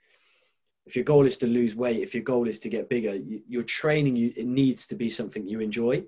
if 0.85 0.95
your 0.95 1.05
goal 1.05 1.27
is 1.27 1.37
to 1.37 1.47
lose 1.47 1.75
weight, 1.75 2.01
if 2.01 2.15
your 2.15 2.23
goal 2.23 2.47
is 2.47 2.59
to 2.61 2.69
get 2.69 2.89
bigger, 2.89 3.15
you, 3.15 3.41
your 3.47 3.63
training 3.63 4.15
you, 4.15 4.33
it 4.35 4.47
needs 4.47 4.87
to 4.87 4.95
be 4.95 5.09
something 5.09 5.47
you 5.47 5.59
enjoy. 5.59 6.03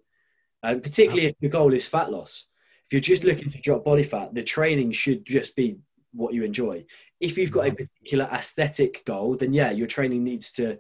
Uh, 0.64 0.76
particularly 0.76 1.28
if 1.28 1.36
your 1.40 1.52
goal 1.52 1.74
is 1.74 1.88
fat 1.88 2.12
loss. 2.12 2.48
If 2.88 2.94
you're 2.94 3.02
just 3.02 3.24
looking 3.24 3.50
to 3.50 3.62
drop 3.62 3.84
body 3.84 4.04
fat, 4.04 4.34
the 4.34 4.44
training 4.44 4.92
should 4.92 5.26
just 5.26 5.56
be 5.56 5.78
what 6.14 6.34
you 6.34 6.44
enjoy. 6.44 6.86
If 7.20 7.38
you've 7.38 7.52
got 7.52 7.68
a 7.68 7.72
particular 7.72 8.26
aesthetic 8.26 9.06
goal, 9.06 9.38
then 9.38 9.54
yeah, 9.54 9.72
your 9.72 9.88
training 9.88 10.24
needs 10.24 10.52
to 10.54 10.78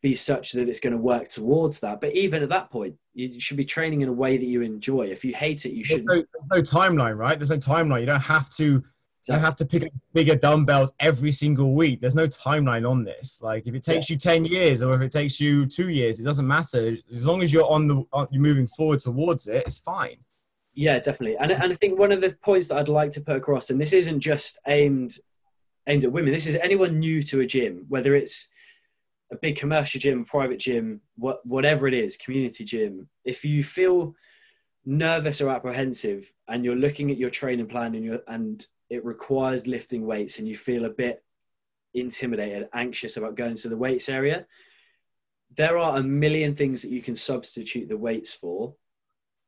be 0.00 0.14
such 0.14 0.52
that 0.52 0.68
it's 0.68 0.80
going 0.80 0.92
to 0.92 0.98
work 0.98 1.28
towards 1.28 1.80
that. 1.80 2.00
But 2.00 2.14
even 2.14 2.42
at 2.42 2.48
that 2.50 2.70
point, 2.70 2.94
you 3.14 3.40
should 3.40 3.56
be 3.56 3.64
training 3.64 4.02
in 4.02 4.08
a 4.08 4.12
way 4.12 4.36
that 4.36 4.44
you 4.44 4.62
enjoy. 4.62 5.06
If 5.06 5.24
you 5.24 5.34
hate 5.34 5.66
it, 5.66 5.72
you 5.72 5.82
should. 5.82 6.06
There's, 6.06 6.24
no, 6.24 6.24
there's 6.50 6.72
no 6.72 6.78
timeline, 6.78 7.16
right? 7.16 7.38
There's 7.38 7.50
no 7.50 7.58
timeline. 7.58 8.00
You 8.00 8.06
don't 8.06 8.20
have 8.20 8.48
to 8.56 8.84
so 9.28 9.34
you 9.34 9.40
have 9.40 9.56
to 9.56 9.66
pick 9.66 9.82
up 9.82 9.90
bigger 10.14 10.36
dumbbells 10.36 10.90
every 10.98 11.32
single 11.32 11.74
week. 11.74 12.00
There's 12.00 12.14
no 12.14 12.26
timeline 12.26 12.88
on 12.88 13.04
this. 13.04 13.42
Like 13.42 13.66
if 13.66 13.74
it 13.74 13.82
takes 13.82 14.08
yeah. 14.08 14.14
you 14.14 14.18
10 14.18 14.44
years 14.46 14.82
or 14.82 14.94
if 14.94 15.02
it 15.02 15.10
takes 15.10 15.38
you 15.38 15.66
two 15.66 15.90
years, 15.90 16.18
it 16.18 16.24
doesn't 16.24 16.46
matter. 16.46 16.96
As 17.12 17.26
long 17.26 17.42
as 17.42 17.52
you're 17.52 17.70
on 17.70 17.88
the, 17.88 18.04
uh, 18.10 18.24
you're 18.30 18.40
moving 18.40 18.66
forward 18.66 19.00
towards 19.00 19.46
it, 19.46 19.64
it's 19.66 19.76
fine. 19.76 20.16
Yeah, 20.72 20.98
definitely. 20.98 21.36
And, 21.36 21.52
and 21.52 21.72
I 21.72 21.74
think 21.74 21.98
one 21.98 22.10
of 22.10 22.22
the 22.22 22.34
points 22.42 22.68
that 22.68 22.78
I'd 22.78 22.88
like 22.88 23.10
to 23.12 23.20
put 23.20 23.36
across, 23.36 23.68
and 23.68 23.78
this 23.78 23.92
isn't 23.92 24.20
just 24.20 24.58
aimed, 24.66 25.18
aimed 25.86 26.04
at 26.04 26.12
women, 26.12 26.32
this 26.32 26.46
is 26.46 26.56
anyone 26.62 26.98
new 26.98 27.22
to 27.24 27.40
a 27.40 27.46
gym, 27.46 27.84
whether 27.88 28.14
it's 28.14 28.48
a 29.30 29.36
big 29.36 29.56
commercial 29.56 30.00
gym, 30.00 30.24
private 30.24 30.58
gym, 30.58 31.00
what, 31.16 31.44
whatever 31.44 31.86
it 31.86 31.94
is, 31.94 32.16
community 32.16 32.64
gym. 32.64 33.08
If 33.24 33.44
you 33.44 33.62
feel 33.62 34.14
nervous 34.84 35.40
or 35.40 35.50
apprehensive 35.50 36.32
and 36.48 36.64
you're 36.64 36.76
looking 36.76 37.10
at 37.10 37.18
your 37.18 37.30
training 37.30 37.66
plan 37.66 37.94
and, 37.94 38.04
you 38.04 38.20
and 38.26 38.64
it 38.88 39.04
requires 39.04 39.66
lifting 39.66 40.06
weights 40.06 40.38
and 40.38 40.48
you 40.48 40.56
feel 40.56 40.86
a 40.86 40.90
bit 40.90 41.22
intimidated, 41.92 42.68
anxious 42.72 43.16
about 43.16 43.36
going 43.36 43.56
to 43.56 43.68
the 43.68 43.76
weights 43.76 44.08
area, 44.08 44.46
there 45.56 45.76
are 45.76 45.98
a 45.98 46.02
million 46.02 46.54
things 46.54 46.82
that 46.82 46.90
you 46.90 47.02
can 47.02 47.14
substitute 47.14 47.88
the 47.88 47.96
weights 47.96 48.32
for 48.32 48.74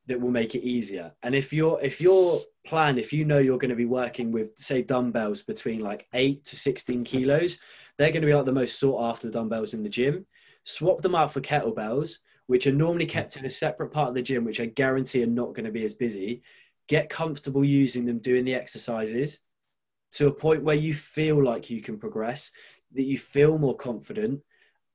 that 0.07 0.19
will 0.19 0.31
make 0.31 0.55
it 0.55 0.63
easier. 0.63 1.13
And 1.23 1.35
if 1.35 1.53
you're 1.53 1.79
if 1.81 2.01
your 2.01 2.41
plan, 2.65 2.97
if 2.97 3.13
you 3.13 3.25
know 3.25 3.37
you're 3.39 3.57
going 3.57 3.69
to 3.69 3.75
be 3.75 3.85
working 3.85 4.31
with 4.31 4.57
say 4.57 4.81
dumbbells 4.81 5.41
between 5.41 5.79
like 5.79 6.07
eight 6.13 6.43
to 6.45 6.55
16 6.55 7.03
kilos, 7.03 7.59
they're 8.01 8.11
going 8.11 8.21
to 8.21 8.27
be 8.27 8.33
like 8.33 8.45
the 8.45 8.51
most 8.51 8.79
sought 8.79 9.09
after 9.09 9.29
dumbbells 9.29 9.73
in 9.73 9.83
the 9.83 9.89
gym. 9.89 10.25
Swap 10.63 11.01
them 11.01 11.15
out 11.15 11.31
for 11.31 11.41
kettlebells, 11.41 12.17
which 12.47 12.67
are 12.67 12.73
normally 12.73 13.05
kept 13.05 13.37
in 13.37 13.45
a 13.45 13.49
separate 13.49 13.91
part 13.91 14.09
of 14.09 14.15
the 14.15 14.21
gym, 14.21 14.43
which 14.43 14.59
I 14.59 14.65
guarantee 14.65 15.23
are 15.23 15.27
not 15.27 15.53
going 15.53 15.65
to 15.65 15.71
be 15.71 15.85
as 15.85 15.93
busy 15.93 16.43
get 16.91 17.09
comfortable 17.09 17.63
using 17.63 18.05
them, 18.05 18.19
doing 18.19 18.43
the 18.43 18.53
exercises 18.53 19.39
to 20.11 20.27
a 20.27 20.31
point 20.31 20.61
where 20.61 20.75
you 20.75 20.93
feel 20.93 21.41
like 21.41 21.69
you 21.69 21.81
can 21.81 21.97
progress, 21.97 22.51
that 22.93 23.03
you 23.03 23.17
feel 23.17 23.57
more 23.57 23.77
confident, 23.77 24.41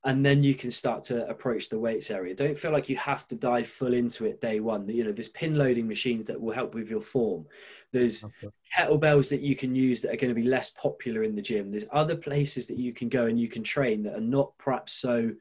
and 0.04 0.24
then 0.24 0.42
you 0.42 0.54
can 0.54 0.70
start 0.70 1.04
to 1.04 1.26
approach 1.26 1.70
the 1.70 1.78
weights 1.78 2.10
area. 2.10 2.34
Don't 2.34 2.58
feel 2.58 2.70
like 2.70 2.90
you 2.90 2.96
have 2.96 3.26
to 3.28 3.34
dive 3.34 3.66
full 3.66 3.94
into 3.94 4.26
it 4.26 4.42
day 4.42 4.60
one. 4.60 4.86
You 4.90 5.04
know, 5.04 5.12
there's 5.12 5.30
pin 5.30 5.56
loading 5.56 5.88
machines 5.88 6.26
that 6.26 6.38
will 6.38 6.52
help 6.52 6.74
with 6.74 6.90
your 6.90 7.00
form. 7.00 7.46
There's 7.92 8.22
okay. 8.22 8.48
Kettlebells 8.76 9.28
that 9.30 9.40
you 9.40 9.56
can 9.56 9.74
use 9.74 10.00
that 10.00 10.12
are 10.12 10.16
going 10.16 10.34
to 10.34 10.40
be 10.40 10.46
less 10.46 10.70
popular 10.70 11.22
in 11.22 11.34
the 11.34 11.42
gym. 11.42 11.70
There's 11.70 11.86
other 11.92 12.16
places 12.16 12.66
that 12.66 12.78
you 12.78 12.92
can 12.92 13.08
go 13.08 13.26
and 13.26 13.38
you 13.38 13.48
can 13.48 13.62
train 13.62 14.02
that 14.02 14.16
are 14.16 14.20
not 14.20 14.52
perhaps 14.58 14.92
so 14.92 15.32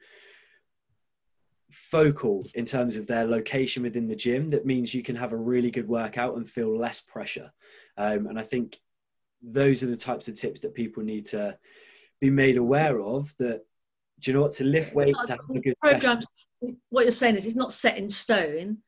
focal 1.70 2.46
in 2.54 2.64
terms 2.64 2.96
of 2.96 3.06
their 3.06 3.26
location 3.26 3.82
within 3.82 4.08
the 4.08 4.16
gym 4.16 4.50
that 4.50 4.64
means 4.64 4.94
you 4.94 5.02
can 5.02 5.16
have 5.16 5.32
a 5.32 5.36
really 5.36 5.70
good 5.70 5.88
workout 5.88 6.36
and 6.36 6.48
feel 6.48 6.76
less 6.76 7.00
pressure. 7.00 7.52
Um, 7.98 8.26
and 8.26 8.38
i 8.38 8.42
think 8.42 8.78
those 9.42 9.82
are 9.82 9.86
the 9.86 9.96
types 9.96 10.28
of 10.28 10.38
tips 10.38 10.60
that 10.60 10.74
people 10.74 11.02
need 11.02 11.26
to 11.26 11.56
be 12.20 12.30
made 12.30 12.56
aware 12.56 13.00
of 13.00 13.34
that 13.38 13.62
do 14.20 14.30
you 14.30 14.34
know 14.34 14.42
what 14.42 14.54
to 14.54 14.64
lift 14.64 14.94
weights 14.94 15.18
to 15.26 15.32
have 15.32 15.40
a 15.50 15.60
good 15.60 15.74
programs 15.80 16.26
what 16.88 17.04
you're 17.04 17.12
saying 17.12 17.36
is 17.36 17.44
it's 17.44 17.54
not 17.54 17.72
set 17.72 17.98
in 17.98 18.08
stone 18.08 18.78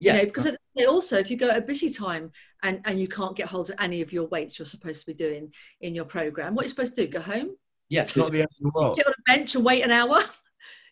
yeah. 0.00 0.14
you 0.14 0.18
know, 0.18 0.24
because 0.26 0.46
also 0.88 1.16
if 1.16 1.30
you 1.30 1.36
go 1.36 1.50
at 1.50 1.58
a 1.58 1.62
busy 1.62 1.90
time 1.90 2.30
and 2.62 2.80
and 2.84 3.00
you 3.00 3.08
can't 3.08 3.36
get 3.36 3.48
hold 3.48 3.70
of 3.70 3.76
any 3.80 4.02
of 4.02 4.12
your 4.12 4.26
weights 4.28 4.58
you're 4.58 4.66
supposed 4.66 5.00
to 5.00 5.06
be 5.06 5.14
doing 5.14 5.52
in 5.80 5.94
your 5.94 6.04
program 6.04 6.54
what 6.54 6.62
are 6.62 6.64
you're 6.64 6.70
supposed 6.70 6.94
to 6.94 7.06
do 7.06 7.12
go 7.12 7.20
home? 7.20 7.56
Yes 7.88 8.16
yeah, 8.16 8.22
sit 8.88 9.06
on 9.06 9.12
a 9.12 9.22
bench 9.26 9.54
and 9.54 9.64
wait 9.64 9.82
an 9.82 9.90
hour. 9.90 10.20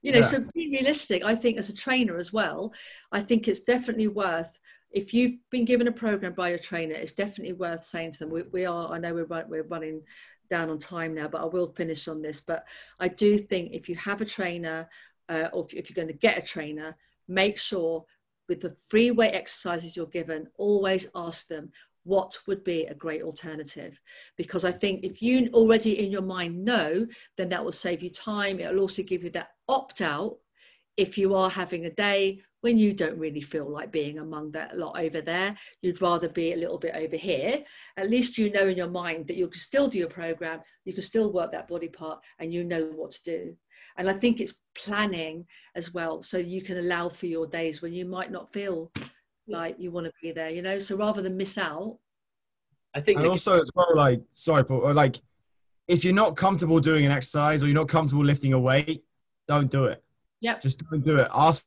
You 0.03 0.13
know 0.13 0.19
yeah. 0.19 0.27
so 0.27 0.45
be 0.55 0.69
realistic. 0.69 1.25
I 1.25 1.35
think 1.35 1.57
as 1.57 1.71
a 1.71 1.75
trainer 1.75 2.19
as 2.19 2.31
well 2.31 2.75
i 3.11 3.21
think 3.21 3.49
it's 3.49 3.61
definitely 3.61 4.09
worth 4.09 4.61
if 4.91 5.13
you've 5.13 5.37
been 5.51 5.65
given 5.65 5.89
a 5.89 5.93
program 5.93 6.35
by 6.35 6.51
your 6.51 6.59
trainer 6.59 6.95
it's 6.95 7.15
definitely 7.15 7.55
worth 7.55 7.85
saying 7.85 8.13
to 8.13 8.19
them 8.19 8.31
we, 8.31 8.43
we 8.53 8.67
are 8.67 8.93
i 8.93 8.99
know 8.99 9.15
we're, 9.15 9.25
run, 9.25 9.45
we're 9.49 9.65
running 9.65 10.03
down 10.51 10.69
on 10.69 10.79
time 10.79 11.15
now 11.15 11.27
but 11.27 11.41
i 11.41 11.45
will 11.45 11.73
finish 11.73 12.07
on 12.07 12.21
this. 12.21 12.41
But 12.41 12.67
i 13.01 13.09
do 13.09 13.39
think 13.39 13.73
if 13.73 13.89
you 13.89 13.97
have 13.97 14.21
a 14.21 14.27
trainer 14.27 14.89
uh, 15.31 15.49
or 15.55 15.65
if, 15.65 15.73
if 15.73 15.89
you're 15.89 16.05
going 16.05 16.15
to 16.15 16.27
get 16.27 16.37
a 16.37 16.43
trainer 16.43 16.95
make 17.29 17.57
sure 17.57 18.05
with 18.49 18.61
the 18.61 18.75
free 18.89 19.11
weight 19.11 19.35
exercises 19.35 19.97
you're 19.97 20.07
given 20.07 20.47
always 20.57 21.07
ask 21.15 21.49
them 21.49 21.71
what 22.05 22.37
would 22.47 22.63
be 22.65 22.85
a 22.85 22.95
great 22.95 23.23
alternative. 23.23 24.01
Because 24.37 24.65
i 24.65 24.71
think 24.71 25.05
if 25.05 25.23
you 25.23 25.49
already 25.53 26.05
in 26.05 26.11
your 26.11 26.23
mind 26.23 26.65
know 26.65 27.07
then 27.37 27.49
that 27.49 27.65
will 27.65 27.73
save 27.73 28.03
you 28.03 28.11
time. 28.11 28.61
It'll 28.61 28.81
also 28.81 29.03
give 29.03 29.25
you 29.25 29.31
that 29.31 29.51
opt 29.69 30.01
out 30.01 30.37
if 30.97 31.19
you 31.19 31.35
are 31.35 31.51
having 31.51 31.87
a 31.87 31.91
day 31.91 32.41
when 32.65 32.79
you 32.79 32.95
don't 32.95 33.19
really 33.19 33.43
feel 33.43 33.69
like 33.69 33.93
being 33.93 34.21
among 34.21 34.51
that 34.51 34.75
lot 34.75 34.99
over 34.99 35.21
there. 35.21 35.55
You'd 35.83 36.01
rather 36.01 36.31
be 36.31 36.55
a 36.55 36.57
little 36.57 36.79
bit 36.79 36.97
over 36.97 37.15
here. 37.15 37.63
At 37.99 38.09
least 38.09 38.39
you 38.39 38.51
know 38.51 38.67
in 38.69 38.79
your 38.79 38.89
mind 38.89 39.27
that 39.27 39.37
you 39.37 39.49
can 39.49 39.61
still 39.61 39.87
do 39.87 39.99
your 39.99 40.09
program, 40.09 40.61
you 40.87 40.95
can 40.95 41.03
still 41.03 41.31
work 41.31 41.53
that 41.53 41.69
body 41.69 41.89
part, 41.89 42.21
and 42.39 42.55
you 42.55 42.65
know 42.65 42.87
what 42.97 43.11
to 43.11 43.23
do. 43.23 43.55
And 43.99 44.09
I 44.09 44.15
think 44.15 44.41
it's 44.41 44.61
planning 44.75 45.45
as 45.77 45.93
well, 45.93 46.23
so 46.23 46.39
you 46.39 46.63
can 46.63 46.79
allow 46.79 47.11
for 47.11 47.27
your 47.27 47.47
days 47.47 47.83
when 47.83 47.93
you 47.93 48.07
might 48.07 48.33
not 48.33 48.51
feel 48.51 48.91
like 49.47 49.77
you 49.79 49.91
want 49.91 50.07
to 50.07 50.13
be 50.23 50.33
there, 50.33 50.49
you 50.49 50.63
know. 50.63 50.79
So 50.79 50.97
rather 50.97 51.21
than 51.21 51.37
miss 51.37 51.59
out, 51.59 51.99
I 52.95 53.03
think 53.03 53.19
and 53.19 53.29
also 53.29 53.61
as 53.61 53.71
well, 53.75 53.95
like 53.95 54.23
sorry, 54.31 54.63
but 54.63 54.97
like 54.97 55.21
if 55.87 56.03
you're 56.03 56.15
not 56.15 56.35
comfortable 56.35 56.81
doing 56.81 57.05
an 57.05 57.13
exercise 57.13 57.63
or 57.63 57.67
you're 57.67 57.75
not 57.75 57.91
comfortable 57.91 58.25
lifting 58.25 58.55
a 58.55 58.59
weight, 58.59 59.05
don't 59.47 59.71
do 59.71 59.85
it. 59.85 60.03
Yep. 60.41 60.63
Just 60.63 60.83
don't 60.89 61.05
do 61.05 61.19
it. 61.19 61.29
Ask 61.31 61.67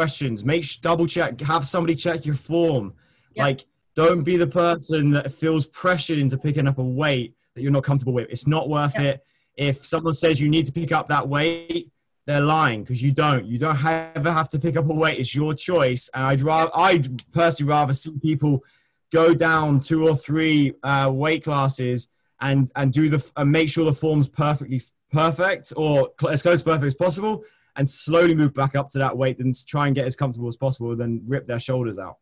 questions. 0.00 0.44
Make 0.44 0.64
double 0.82 1.06
check. 1.06 1.40
Have 1.40 1.64
somebody 1.66 1.94
check 1.94 2.26
your 2.26 2.34
form. 2.34 2.92
Yep. 3.34 3.42
Like, 3.44 3.66
don't 3.94 4.24
be 4.24 4.36
the 4.36 4.46
person 4.46 5.10
that 5.12 5.32
feels 5.32 5.66
pressured 5.66 6.18
into 6.18 6.36
picking 6.36 6.66
up 6.66 6.76
a 6.76 6.84
weight 6.84 7.34
that 7.54 7.62
you're 7.62 7.72
not 7.72 7.82
comfortable 7.82 8.12
with. 8.12 8.28
It's 8.28 8.46
not 8.46 8.68
worth 8.68 8.94
Yep. 8.94 9.04
it. 9.04 9.24
If 9.56 9.86
someone 9.86 10.12
says 10.12 10.38
you 10.38 10.50
need 10.50 10.66
to 10.66 10.72
pick 10.72 10.92
up 10.92 11.08
that 11.08 11.26
weight, 11.28 11.90
they're 12.26 12.42
lying 12.42 12.82
because 12.82 13.00
you 13.02 13.10
don't. 13.10 13.46
You 13.46 13.56
don't 13.58 13.82
ever 13.82 14.30
have 14.30 14.50
to 14.50 14.58
pick 14.58 14.76
up 14.76 14.84
a 14.90 14.92
weight. 14.92 15.18
It's 15.18 15.34
your 15.34 15.54
choice. 15.54 16.10
And 16.12 16.24
I'd 16.24 16.42
rather, 16.42 16.70
I'd 16.74 17.06
personally 17.32 17.70
rather 17.70 17.94
see 17.94 18.10
people 18.22 18.62
go 19.10 19.32
down 19.32 19.80
two 19.80 20.06
or 20.06 20.14
three 20.14 20.74
uh, 20.82 21.08
weight 21.10 21.42
classes 21.42 22.08
and 22.38 22.70
and 22.76 22.92
do 22.92 23.08
the 23.08 23.30
and 23.36 23.50
make 23.50 23.70
sure 23.70 23.86
the 23.86 23.94
form's 23.94 24.28
perfectly 24.28 24.82
perfect 25.10 25.72
or 25.74 26.10
cl- 26.20 26.34
as 26.34 26.42
close 26.42 26.58
to 26.60 26.64
perfect 26.66 26.84
as 26.86 26.94
possible, 26.94 27.42
and 27.76 27.88
slowly 27.88 28.34
move 28.34 28.54
back 28.54 28.74
up 28.74 28.88
to 28.90 28.98
that 28.98 29.16
weight 29.16 29.38
and 29.38 29.54
try 29.66 29.86
and 29.86 29.94
get 29.94 30.06
as 30.06 30.16
comfortable 30.16 30.48
as 30.48 30.56
possible. 30.56 30.94
Then 30.96 31.22
rip 31.26 31.46
their 31.46 31.60
shoulders 31.60 31.98
out. 31.98 32.16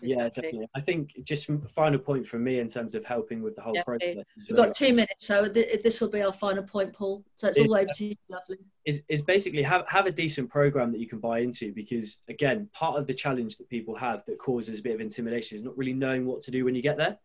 Yeah, 0.00 0.28
definitely. 0.28 0.66
I 0.74 0.80
think 0.80 1.12
just 1.22 1.48
final 1.74 1.98
point 1.98 2.26
from 2.26 2.44
me 2.44 2.58
in 2.58 2.68
terms 2.68 2.94
of 2.94 3.04
helping 3.04 3.42
with 3.42 3.54
the 3.54 3.62
whole 3.62 3.74
Yeah, 3.74 3.84
process 3.84 4.16
We've 4.48 4.56
got 4.56 4.74
two 4.74 4.92
minutes, 4.92 5.26
so 5.26 5.46
th- 5.46 5.82
this 5.82 6.00
will 6.00 6.08
be 6.08 6.22
our 6.22 6.32
final 6.32 6.64
point, 6.64 6.92
Paul. 6.92 7.24
So 7.36 7.48
it's 7.48 7.58
all 7.58 7.74
over 7.74 7.86
to 7.96 8.04
you, 8.04 8.14
lovely. 8.28 8.58
is, 8.84 9.02
is 9.08 9.22
basically 9.22 9.62
have, 9.62 9.84
have 9.88 10.06
a 10.06 10.10
decent 10.10 10.50
program 10.50 10.92
that 10.92 10.98
you 10.98 11.06
can 11.06 11.18
buy 11.18 11.38
into 11.40 11.72
because 11.72 12.20
again 12.28 12.68
part 12.72 12.98
of 12.98 13.06
the 13.06 13.14
challenge 13.14 13.58
that 13.58 13.68
people 13.68 13.94
have 13.94 14.24
that 14.26 14.38
causes 14.38 14.80
a 14.80 14.82
bit 14.82 14.94
of 14.94 15.00
intimidation 15.00 15.56
is 15.56 15.64
not 15.64 15.76
really 15.78 15.94
knowing 15.94 16.26
what 16.26 16.40
to 16.42 16.50
do 16.50 16.64
when 16.64 16.74
you 16.74 16.82
get 16.82 16.96
there 16.96 17.18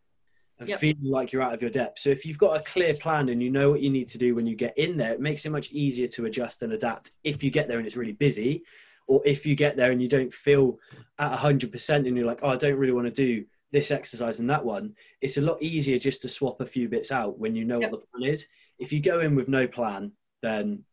and 0.61 0.69
Yep. 0.69 0.79
feeling 0.79 1.03
like 1.03 1.31
you're 1.31 1.41
out 1.41 1.53
of 1.53 1.61
your 1.61 1.71
depth 1.71 1.99
so 1.99 2.09
if 2.09 2.25
you've 2.25 2.37
got 2.37 2.55
a 2.55 2.63
clear 2.63 2.93
plan 2.93 3.29
and 3.29 3.41
you 3.41 3.49
know 3.49 3.71
what 3.71 3.81
you 3.81 3.89
need 3.89 4.07
to 4.09 4.17
do 4.19 4.35
when 4.35 4.45
you 4.45 4.55
get 4.55 4.77
in 4.77 4.95
there 4.95 5.11
it 5.13 5.19
makes 5.19 5.45
it 5.45 5.51
much 5.51 5.71
easier 5.71 6.07
to 6.07 6.25
adjust 6.27 6.61
and 6.61 6.71
adapt 6.71 7.11
if 7.23 7.43
you 7.43 7.49
get 7.49 7.67
there 7.67 7.77
and 7.77 7.85
it's 7.87 7.97
really 7.97 8.11
busy 8.13 8.63
or 9.07 9.21
if 9.25 9.45
you 9.45 9.55
get 9.55 9.75
there 9.75 9.91
and 9.91 10.01
you 10.01 10.07
don't 10.07 10.33
feel 10.33 10.77
at 11.17 11.37
100% 11.39 12.07
and 12.07 12.15
you're 12.15 12.25
like 12.27 12.39
oh 12.43 12.49
i 12.49 12.55
don't 12.55 12.77
really 12.77 12.93
want 12.93 13.07
to 13.07 13.11
do 13.11 13.43
this 13.71 13.89
exercise 13.89 14.39
and 14.39 14.49
that 14.49 14.63
one 14.63 14.93
it's 15.19 15.37
a 15.37 15.41
lot 15.41 15.61
easier 15.61 15.97
just 15.97 16.21
to 16.21 16.29
swap 16.29 16.61
a 16.61 16.65
few 16.65 16.87
bits 16.87 17.11
out 17.11 17.39
when 17.39 17.55
you 17.55 17.65
know 17.65 17.79
Yep. 17.79 17.91
what 17.91 18.01
the 18.01 18.07
plan 18.07 18.31
is 18.31 18.47
if 18.77 18.93
you 18.93 18.99
go 19.01 19.19
in 19.21 19.35
with 19.35 19.47
no 19.47 19.67
plan 19.67 20.11
then 20.43 20.83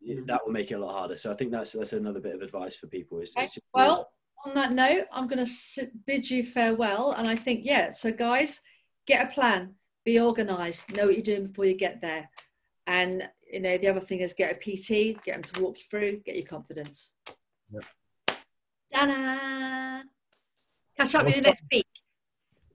Yep. 0.00 0.26
that 0.26 0.40
will 0.46 0.52
make 0.52 0.70
it 0.70 0.74
a 0.74 0.78
lot 0.78 0.92
harder. 0.92 1.16
So 1.16 1.32
I 1.32 1.34
think 1.34 1.50
that's 1.50 1.72
that's 1.72 1.92
another 1.92 2.20
bit 2.20 2.34
of 2.34 2.40
advice 2.42 2.76
for 2.76 2.86
people. 2.86 3.18
Is, 3.18 3.34
Okay, 3.36 3.46
just 3.46 3.60
Well, 3.74 4.08
on 4.44 4.54
that 4.54 4.72
note, 4.72 5.06
I'm 5.12 5.26
going 5.26 5.44
to 5.44 5.90
bid 6.06 6.30
you 6.30 6.42
farewell. 6.42 7.12
And 7.12 7.26
I 7.26 7.34
think, 7.34 7.64
yeah, 7.64 7.90
so 7.90 8.12
guys, 8.12 8.60
get 9.06 9.26
a 9.26 9.32
plan, 9.32 9.74
be 10.04 10.20
organized, 10.20 10.94
know 10.94 11.06
what 11.06 11.14
you're 11.14 11.22
doing 11.22 11.46
before 11.48 11.64
you 11.64 11.74
get 11.74 12.00
there. 12.00 12.28
And, 12.86 13.28
you 13.50 13.60
know, 13.60 13.76
the 13.78 13.88
other 13.88 14.00
thing 14.00 14.20
is 14.20 14.32
get 14.32 14.52
a 14.52 14.54
PT, 14.54 15.22
get 15.24 15.34
them 15.34 15.42
to 15.42 15.62
walk 15.62 15.78
you 15.78 15.84
through, 15.90 16.20
get 16.24 16.36
your 16.36 16.46
confidence. 16.46 17.12
Yep. 17.70 17.84
Ta-da! 18.92 20.02
Catch 20.96 21.14
up 21.14 21.26
with 21.26 21.36
you 21.36 21.42
next 21.42 21.64
week. 21.70 21.86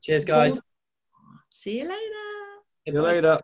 cheers, 0.01 0.24
guys. 0.24 0.61
See 1.49 1.80
you 1.80 1.84
later. 1.84 1.97
See 2.86 2.93
you 2.93 3.01
later. 3.01 3.39